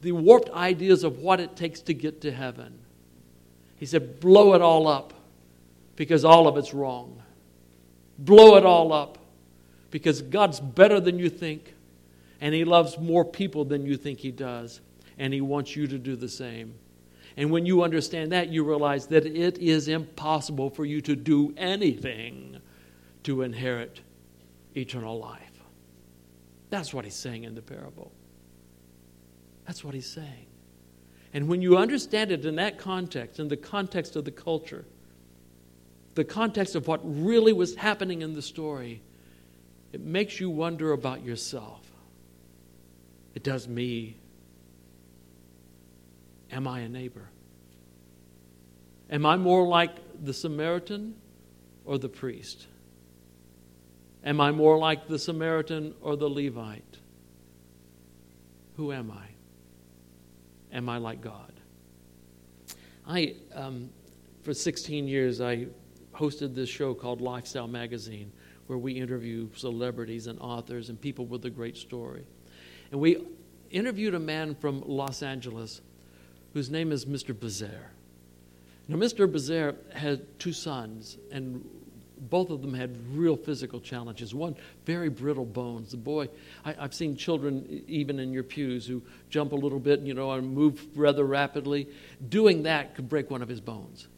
the 0.03 0.13
warped 0.13 0.51
ideas 0.51 1.03
of 1.03 1.19
what 1.19 1.41
it 1.41 1.57
takes 1.57 1.81
to 1.83 1.95
get 1.95 2.21
to 2.21 2.31
heaven. 2.31 2.79
He 3.77 3.87
said, 3.87 4.21
blow 4.21 4.55
it 4.55 4.63
all 4.63 4.87
up 4.87 5.13
because 5.97 6.25
all 6.25 6.47
of 6.47 6.57
it's 6.57 6.73
wrong. 6.73 7.16
Blow 8.19 8.57
it 8.57 8.65
all 8.65 8.93
up 8.93 9.19
because 9.91 10.23
God's 10.23 10.61
better 10.61 11.01
than 11.01 11.19
you 11.19 11.29
think, 11.29 11.75
and 12.41 12.55
He 12.55 12.65
loves 12.65 12.99
more 12.99 13.25
people 13.25 13.65
than 13.65 13.87
you 13.87 13.97
think 13.97 14.19
He 14.19 14.31
does, 14.31 14.81
and 15.19 15.33
He 15.33 15.41
wants 15.41 15.77
you 15.77 15.87
to 15.87 15.99
do 15.99 16.17
the 16.17 16.29
same. 16.29 16.75
And 17.37 17.51
when 17.51 17.67
you 17.67 17.83
understand 17.83 18.33
that, 18.33 18.49
you 18.49 18.65
realize 18.65 19.07
that 19.09 19.27
it 19.27 19.59
is 19.59 19.89
impossible 19.89 20.71
for 20.71 20.87
you 20.87 21.03
to 21.03 21.15
do 21.15 21.53
anything 21.57 22.59
to 23.25 23.43
inherit 23.43 24.01
eternal 24.75 25.19
life. 25.19 25.43
That's 26.71 26.95
what 26.95 27.05
he's 27.05 27.15
saying 27.15 27.45
in 27.45 27.55
the 27.55 27.63
parable. 27.63 28.11
That's 29.67 29.85
what 29.85 29.95
he's 29.95 30.09
saying. 30.09 30.47
And 31.35 31.49
when 31.49 31.61
you 31.61 31.77
understand 31.77 32.33
it 32.33 32.47
in 32.47 32.57
that 32.57 32.79
context, 32.79 33.39
in 33.39 33.49
the 33.49 33.57
context 33.57 34.17
of 34.17 34.25
the 34.25 34.31
culture, 34.31 34.85
the 36.17 36.25
context 36.25 36.75
of 36.75 36.89
what 36.89 37.01
really 37.05 37.53
was 37.53 37.77
happening 37.77 38.23
in 38.23 38.33
the 38.33 38.41
story, 38.41 39.03
it 39.93 40.01
makes 40.01 40.41
you 40.41 40.49
wonder 40.49 40.93
about 40.93 41.23
yourself. 41.23 41.83
It 43.35 43.45
does 43.45 43.69
me. 43.69 44.17
Am 46.51 46.67
I 46.67 46.81
a 46.81 46.89
neighbor? 46.89 47.29
Am 49.11 49.27
I 49.27 49.37
more 49.37 49.69
like 49.69 49.91
the 50.25 50.33
Samaritan 50.33 51.15
or 51.85 51.99
the 51.99 52.09
priest? 52.09 52.67
Am 54.25 54.41
I 54.41 54.53
more 54.53 54.79
like 54.79 55.09
the 55.09 55.19
Samaritan 55.19 55.95
or 56.01 56.17
the 56.17 56.31
Levite? 56.31 56.97
Who 58.79 58.91
am 58.91 59.11
I? 59.11 59.27
Am 60.75 60.89
I 60.89 60.97
like 60.97 61.21
God? 61.21 61.53
I, 63.07 63.35
um, 63.55 63.91
for 64.45 64.55
16 64.55 65.09
years, 65.09 65.43
I 65.43 65.67
hosted 66.17 66.55
this 66.55 66.69
show 66.69 66.95
called 66.95 67.21
Lifestyle 67.21 67.69
Magazine, 67.69 68.33
where 68.67 68.79
we 68.79 68.93
interview 68.93 69.49
celebrities 69.55 70.27
and 70.27 70.39
authors 70.41 70.89
and 70.89 71.01
people 71.01 71.27
with 71.27 71.45
a 71.45 71.51
great 71.51 71.77
story. 71.77 72.25
And 72.91 73.01
we 73.01 73.25
interviewed 73.71 74.15
a 74.15 74.19
man 74.19 74.55
from 74.55 74.83
Los 74.87 75.23
Angeles 75.23 75.81
whose 76.55 76.71
name 76.71 76.91
is 76.91 77.05
Mr. 77.05 77.39
Bazaar. 77.39 77.91
Now, 78.89 78.97
Mr. 78.97 79.31
Bazaar 79.31 79.75
had 79.93 80.39
two 80.39 80.53
sons, 80.53 81.19
and 81.31 81.63
both 82.19 82.51
of 82.51 82.63
them 82.63 82.73
had 82.73 82.97
real 83.15 83.37
physical 83.37 83.81
challenges. 83.81 84.35
One, 84.35 84.57
very 84.85 85.09
brittle 85.09 85.45
bones. 85.45 85.91
The 85.91 85.97
boy, 85.97 86.29
I, 86.65 86.73
have 86.73 86.95
seen 86.95 87.17
children, 87.17 87.85
even 87.89 88.19
in 88.19 88.33
your 88.33 88.43
pews, 88.43 88.87
who 88.87 89.03
jump 89.29 89.53
a 89.53 89.57
little 89.57 89.81
bit, 89.81 90.01
you 90.01 90.15
know, 90.15 90.31
and 90.33 90.55
move 90.55 90.83
rather 90.97 91.25
rapidly. 91.25 91.89
Doing 92.29 92.63
that 92.63 92.95
could 92.95 93.09
break 93.09 93.31
one 93.31 93.43
of 93.43 93.49
his 93.49 93.61
bones. 93.61 94.09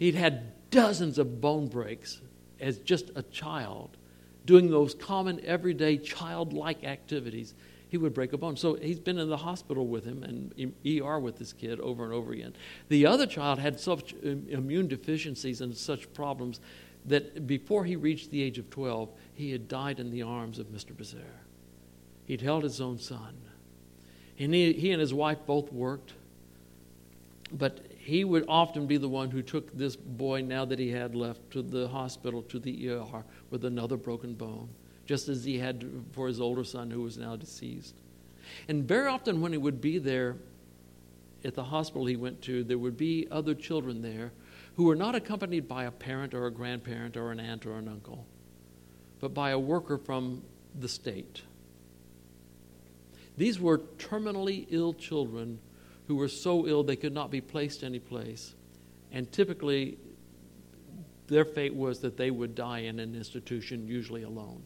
He'd 0.00 0.14
had 0.14 0.70
dozens 0.70 1.18
of 1.18 1.42
bone 1.42 1.66
breaks 1.66 2.22
as 2.58 2.78
just 2.78 3.10
a 3.16 3.22
child, 3.22 3.98
doing 4.46 4.70
those 4.70 4.94
common, 4.94 5.44
everyday, 5.44 5.98
childlike 5.98 6.84
activities 6.84 7.52
he 7.90 7.98
would 7.98 8.14
break 8.14 8.32
a 8.32 8.38
bone. 8.38 8.56
So 8.56 8.76
he's 8.76 8.98
been 8.98 9.18
in 9.18 9.28
the 9.28 9.36
hospital 9.36 9.86
with 9.86 10.06
him 10.06 10.22
and 10.22 10.72
ER 10.86 11.18
with 11.18 11.36
this 11.36 11.52
kid 11.52 11.80
over 11.80 12.04
and 12.04 12.14
over 12.14 12.32
again. 12.32 12.54
The 12.88 13.04
other 13.04 13.26
child 13.26 13.58
had 13.58 13.78
such 13.78 14.14
immune 14.22 14.88
deficiencies 14.88 15.60
and 15.60 15.76
such 15.76 16.10
problems 16.14 16.60
that 17.04 17.46
before 17.46 17.84
he 17.84 17.94
reached 17.94 18.30
the 18.30 18.42
age 18.42 18.56
of 18.56 18.70
12, 18.70 19.10
he 19.34 19.52
had 19.52 19.68
died 19.68 20.00
in 20.00 20.10
the 20.10 20.22
arms 20.22 20.58
of 20.58 20.68
Mr. 20.68 20.96
Bazaar. 20.96 21.42
He'd 22.24 22.40
held 22.40 22.62
his 22.62 22.80
own 22.80 22.98
son. 22.98 23.36
And 24.38 24.54
he, 24.54 24.72
he 24.72 24.92
and 24.92 25.00
his 25.00 25.12
wife 25.12 25.38
both 25.46 25.70
worked, 25.70 26.14
but 27.52 27.80
he 28.10 28.24
would 28.24 28.44
often 28.48 28.86
be 28.86 28.96
the 28.96 29.08
one 29.08 29.30
who 29.30 29.40
took 29.40 29.72
this 29.72 29.94
boy, 29.94 30.42
now 30.42 30.64
that 30.64 30.78
he 30.78 30.90
had 30.90 31.14
left, 31.14 31.50
to 31.52 31.62
the 31.62 31.86
hospital, 31.88 32.42
to 32.42 32.58
the 32.58 32.90
ER, 32.90 33.24
with 33.50 33.64
another 33.64 33.96
broken 33.96 34.34
bone 34.34 34.68
just 35.10 35.28
as 35.28 35.42
he 35.42 35.58
had 35.58 35.84
for 36.12 36.28
his 36.28 36.40
older 36.40 36.62
son 36.62 36.88
who 36.88 37.02
was 37.02 37.18
now 37.18 37.34
deceased. 37.34 37.96
And 38.68 38.86
very 38.86 39.08
often, 39.08 39.40
when 39.40 39.50
he 39.50 39.58
would 39.58 39.80
be 39.80 39.98
there 39.98 40.36
at 41.44 41.56
the 41.56 41.64
hospital 41.64 42.06
he 42.06 42.14
went 42.14 42.42
to, 42.42 42.62
there 42.62 42.78
would 42.78 42.96
be 42.96 43.26
other 43.28 43.54
children 43.56 44.02
there 44.02 44.30
who 44.76 44.84
were 44.84 44.94
not 44.94 45.16
accompanied 45.16 45.66
by 45.66 45.82
a 45.82 45.90
parent 45.90 46.32
or 46.32 46.46
a 46.46 46.50
grandparent 46.52 47.16
or 47.16 47.32
an 47.32 47.40
aunt 47.40 47.66
or 47.66 47.76
an 47.76 47.88
uncle, 47.88 48.24
but 49.18 49.34
by 49.34 49.50
a 49.50 49.58
worker 49.58 49.98
from 49.98 50.42
the 50.78 50.88
state. 50.88 51.42
These 53.36 53.58
were 53.58 53.78
terminally 53.78 54.66
ill 54.70 54.94
children 54.94 55.58
who 56.10 56.16
were 56.16 56.26
so 56.26 56.66
ill 56.66 56.82
they 56.82 56.96
could 56.96 57.14
not 57.14 57.30
be 57.30 57.40
placed 57.40 57.84
anyplace. 57.84 58.56
And 59.12 59.30
typically, 59.30 59.96
their 61.28 61.44
fate 61.44 61.72
was 61.72 62.00
that 62.00 62.16
they 62.16 62.32
would 62.32 62.56
die 62.56 62.80
in 62.80 62.98
an 62.98 63.14
institution, 63.14 63.86
usually 63.86 64.24
alone 64.24 64.60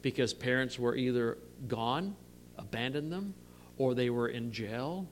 because 0.00 0.32
parents 0.32 0.78
were 0.78 0.96
either 0.96 1.36
gone, 1.68 2.16
abandoned 2.56 3.12
them, 3.12 3.34
or 3.76 3.94
they 3.94 4.08
were 4.08 4.28
in 4.28 4.50
jail, 4.50 5.06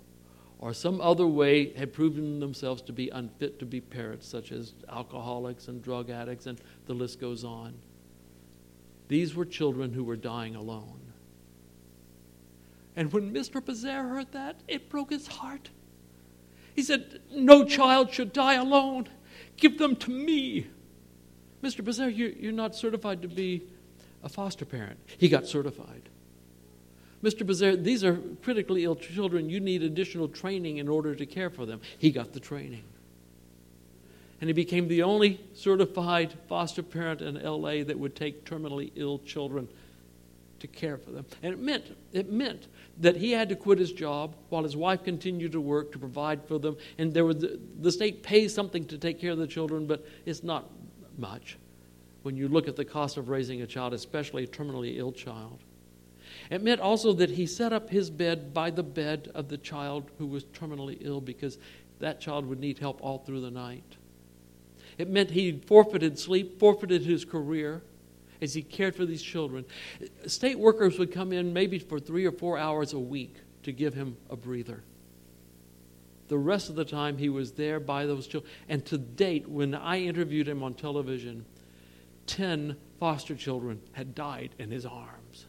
or 0.60 0.72
some 0.72 0.98
other 1.02 1.26
way 1.26 1.74
had 1.74 1.92
proven 1.92 2.40
themselves 2.40 2.80
to 2.80 2.94
be 2.94 3.10
unfit 3.10 3.58
to 3.58 3.66
be 3.66 3.82
parents, 3.82 4.26
such 4.26 4.50
as 4.50 4.72
alcoholics 4.88 5.68
and 5.68 5.82
drug 5.82 6.08
addicts, 6.08 6.46
and 6.46 6.58
the 6.86 6.94
list 6.94 7.20
goes 7.20 7.44
on. 7.44 7.74
These 9.08 9.34
were 9.34 9.44
children 9.44 9.92
who 9.92 10.04
were 10.04 10.16
dying 10.16 10.56
alone. 10.56 11.03
And 12.96 13.12
when 13.12 13.32
Mr. 13.32 13.64
Bazaar 13.64 14.08
heard 14.08 14.32
that, 14.32 14.60
it 14.68 14.88
broke 14.88 15.10
his 15.10 15.26
heart. 15.26 15.70
He 16.74 16.82
said, 16.82 17.20
No 17.32 17.64
child 17.64 18.12
should 18.12 18.32
die 18.32 18.54
alone. 18.54 19.08
Give 19.56 19.78
them 19.78 19.96
to 19.96 20.10
me. 20.10 20.66
Mr. 21.62 21.84
Bazaar, 21.84 22.08
you're 22.08 22.52
not 22.52 22.74
certified 22.74 23.22
to 23.22 23.28
be 23.28 23.62
a 24.22 24.28
foster 24.28 24.64
parent. 24.64 24.98
He 25.18 25.28
got 25.28 25.46
certified. 25.46 26.02
Mr. 27.22 27.46
Bazaar, 27.46 27.76
these 27.76 28.04
are 28.04 28.18
critically 28.42 28.84
ill 28.84 28.96
children. 28.96 29.48
You 29.48 29.58
need 29.58 29.82
additional 29.82 30.28
training 30.28 30.76
in 30.76 30.88
order 30.88 31.14
to 31.14 31.24
care 31.24 31.48
for 31.48 31.64
them. 31.64 31.80
He 31.98 32.10
got 32.10 32.32
the 32.34 32.40
training. 32.40 32.82
And 34.40 34.50
he 34.50 34.52
became 34.52 34.88
the 34.88 35.04
only 35.04 35.40
certified 35.54 36.34
foster 36.48 36.82
parent 36.82 37.22
in 37.22 37.42
LA 37.42 37.82
that 37.84 37.98
would 37.98 38.14
take 38.14 38.44
terminally 38.44 38.92
ill 38.94 39.20
children 39.20 39.68
to 40.60 40.66
care 40.66 40.98
for 40.98 41.12
them. 41.12 41.24
And 41.42 41.54
it 41.54 41.58
meant, 41.58 41.96
it 42.12 42.30
meant 42.30 42.66
that 43.00 43.16
he 43.16 43.32
had 43.32 43.48
to 43.48 43.56
quit 43.56 43.78
his 43.78 43.92
job 43.92 44.34
while 44.48 44.62
his 44.62 44.76
wife 44.76 45.02
continued 45.02 45.52
to 45.52 45.60
work 45.60 45.92
to 45.92 45.98
provide 45.98 46.44
for 46.46 46.58
them. 46.58 46.76
And 46.98 47.12
there 47.12 47.24
was 47.24 47.44
the, 47.80 47.92
state 47.92 48.22
pays 48.22 48.54
something 48.54 48.84
to 48.86 48.98
take 48.98 49.20
care 49.20 49.32
of 49.32 49.38
the 49.38 49.46
children, 49.46 49.86
but 49.86 50.06
it's 50.24 50.44
not 50.44 50.70
much 51.18 51.58
when 52.22 52.36
you 52.36 52.48
look 52.48 52.68
at 52.68 52.76
the 52.76 52.84
cost 52.84 53.16
of 53.16 53.28
raising 53.28 53.62
a 53.62 53.66
child, 53.66 53.92
especially 53.92 54.44
a 54.44 54.46
terminally 54.46 54.96
ill 54.96 55.12
child. 55.12 55.58
It 56.50 56.62
meant 56.62 56.80
also 56.80 57.12
that 57.14 57.30
he 57.30 57.46
set 57.46 57.72
up 57.72 57.90
his 57.90 58.10
bed 58.10 58.54
by 58.54 58.70
the 58.70 58.82
bed 58.82 59.30
of 59.34 59.48
the 59.48 59.58
child 59.58 60.10
who 60.18 60.26
was 60.26 60.44
terminally 60.44 60.98
ill 61.00 61.20
because 61.20 61.58
that 62.00 62.20
child 62.20 62.46
would 62.46 62.60
need 62.60 62.78
help 62.78 63.02
all 63.02 63.18
through 63.18 63.40
the 63.40 63.50
night. 63.50 63.96
It 64.98 65.08
meant 65.08 65.30
he 65.30 65.60
forfeited 65.66 66.18
sleep, 66.18 66.58
forfeited 66.58 67.02
his 67.02 67.24
career 67.24 67.82
as 68.44 68.54
he 68.54 68.62
cared 68.62 68.94
for 68.94 69.04
these 69.04 69.22
children. 69.22 69.64
State 70.26 70.58
workers 70.58 70.98
would 70.98 71.10
come 71.10 71.32
in 71.32 71.52
maybe 71.52 71.78
for 71.78 71.98
three 71.98 72.24
or 72.24 72.32
four 72.32 72.56
hours 72.56 72.92
a 72.92 72.98
week 72.98 73.34
to 73.64 73.72
give 73.72 73.94
him 73.94 74.16
a 74.30 74.36
breather. 74.36 74.84
The 76.28 76.38
rest 76.38 76.68
of 76.68 76.76
the 76.76 76.84
time, 76.84 77.18
he 77.18 77.28
was 77.28 77.52
there 77.52 77.80
by 77.80 78.06
those 78.06 78.26
children. 78.26 78.50
And 78.68 78.84
to 78.86 78.98
date, 78.98 79.48
when 79.48 79.74
I 79.74 80.00
interviewed 80.00 80.48
him 80.48 80.62
on 80.62 80.74
television, 80.74 81.44
10 82.26 82.76
foster 83.00 83.34
children 83.34 83.80
had 83.92 84.14
died 84.14 84.50
in 84.58 84.70
his 84.70 84.86
arms. 84.86 85.46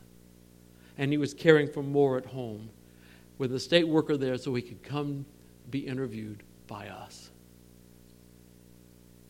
And 0.98 1.12
he 1.12 1.18
was 1.18 1.34
caring 1.34 1.70
for 1.72 1.84
more 1.84 2.18
at 2.18 2.26
home 2.26 2.70
with 3.38 3.54
a 3.54 3.60
state 3.60 3.88
worker 3.88 4.18
there 4.18 4.38
so 4.38 4.54
he 4.56 4.62
could 4.62 4.84
come 4.84 5.26
be 5.70 5.80
interviewed 5.80 6.44
by 6.68 6.88
us. 6.88 7.25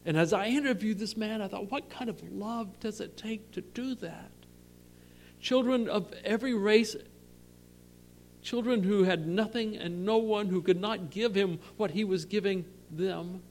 And 0.05 0.17
as 0.17 0.33
I 0.33 0.47
interviewed 0.47 0.99
this 0.99 1.17
man, 1.17 1.41
I 1.41 1.47
thought, 1.47 1.71
what 1.71 1.89
kind 1.89 2.09
of 2.09 2.21
love 2.31 2.79
does 2.79 3.01
it 3.01 3.17
take 3.17 3.51
to 3.51 3.61
do 3.61 3.95
that? 3.95 4.31
Children 5.39 5.89
of 5.89 6.13
every 6.23 6.53
race, 6.53 6.95
children 8.41 8.83
who 8.83 9.03
had 9.03 9.27
nothing 9.27 9.75
and 9.75 10.05
no 10.05 10.17
one 10.17 10.47
who 10.47 10.61
could 10.61 10.79
not 10.79 11.09
give 11.09 11.33
him 11.33 11.59
what 11.77 11.91
he 11.91 12.03
was 12.03 12.25
giving 12.25 12.65
them, 12.91 13.41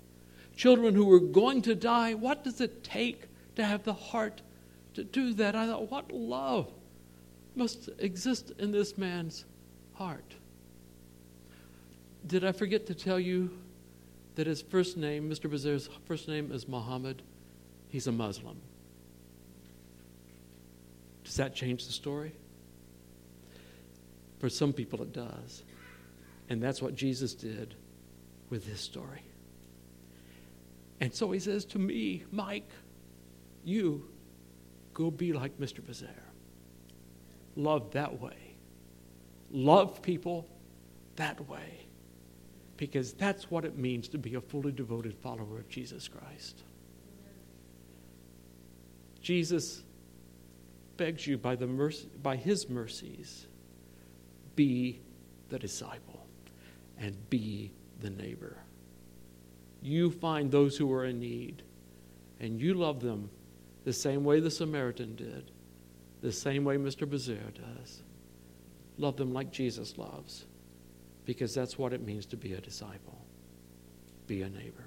children 0.57 0.95
who 0.95 1.07
were 1.07 1.21
going 1.21 1.63
to 1.63 1.75
die. 1.75 2.15
What 2.15 2.45
does 2.45 2.61
it 2.61 2.85
take 2.85 3.25
to 3.57 3.65
have 3.65 3.85
the 3.85 3.93
heart 3.93 4.43
to 4.95 5.05
do 5.05 5.35
that. 5.35 5.55
I 5.55 5.67
thought, 5.67 5.91
what 5.91 6.11
love 6.13 6.73
must 7.55 7.89
exist 7.99 8.53
in 8.59 8.73
this 8.73 8.97
man's 8.99 9.45
heart. 9.95 10.35
Did 12.27 12.45
I 12.45 12.53
forget 12.53 12.87
to 12.87 12.95
tell 12.95 13.21
you 13.21 13.51
that 14.35 14.47
his 14.47 14.63
first 14.63 14.97
name, 14.97 15.31
Mr. 15.31 15.51
Bazir's 15.51 15.89
first 16.07 16.29
name 16.29 16.51
is 16.53 16.67
Muhammad? 16.67 17.23
He's 17.89 18.07
a 18.07 18.13
Muslim. 18.13 18.57
Does 21.25 21.37
that 21.37 21.55
change 21.55 21.87
the 21.87 21.93
story? 21.93 22.33
For 24.39 24.49
some 24.49 24.73
people, 24.73 25.03
it 25.03 25.13
does. 25.13 25.63
And 26.49 26.63
that's 26.63 26.83
what 26.83 26.95
Jesus 26.95 27.35
did 27.35 27.75
with 28.51 28.67
his 28.67 28.81
story. 28.81 29.23
And 31.01 31.15
so 31.15 31.31
he 31.31 31.39
says 31.39 31.65
to 31.67 31.79
me, 31.79 32.25
Mike, 32.31 32.69
you 33.65 34.07
go 34.93 35.11
be 35.11 35.33
like 35.33 35.59
Mr. 35.59 35.85
Bazaar. 35.85 36.11
Love 37.57 37.93
that 37.93 38.21
way. 38.21 38.37
Love 39.51 40.03
people 40.03 40.47
that 41.17 41.49
way. 41.49 41.84
Because 42.77 43.13
that's 43.13 43.51
what 43.51 43.65
it 43.65 43.79
means 43.79 44.09
to 44.09 44.19
be 44.19 44.35
a 44.35 44.41
fully 44.41 44.73
devoted 44.73 45.15
follower 45.15 45.59
of 45.59 45.69
Jesus 45.69 46.09
Christ. 46.09 46.63
Jesus 49.21 49.83
begs 50.97 51.27
you 51.27 51.39
by, 51.39 51.57
the 51.57 51.67
mercy, 51.67 52.09
by 52.23 52.37
his 52.37 52.69
mercies, 52.69 53.47
be 54.57 55.01
the 55.49 55.59
disciple 55.59 56.27
and 56.99 57.17
be 57.31 57.73
the 58.01 58.11
neighbor. 58.11 58.57
You 59.83 60.11
find 60.11 60.51
those 60.51 60.77
who 60.77 60.93
are 60.93 61.05
in 61.05 61.21
need 61.21 61.63
and 62.41 62.61
you 62.61 62.75
love 62.75 63.01
them 63.01 63.31
the 63.85 63.93
same 63.93 64.25
way 64.25 64.41
the 64.41 64.51
Samaritan 64.51 65.15
did, 65.15 65.51
the 66.23 66.33
same 66.33 66.65
way 66.65 66.77
Mr. 66.77 67.09
Bazir 67.09 67.53
does. 67.55 68.03
Love 68.99 69.17
them 69.17 69.33
like 69.33 69.51
Jesus 69.51 69.99
loves, 69.99 70.45
because 71.25 71.55
that's 71.55 71.79
what 71.79 71.93
it 71.93 72.03
means 72.03 72.27
to 72.27 72.37
be 72.37 72.53
a 72.55 72.61
disciple. 72.61 73.19
Be 74.27 74.43
a 74.43 74.49
neighbor. 74.49 74.84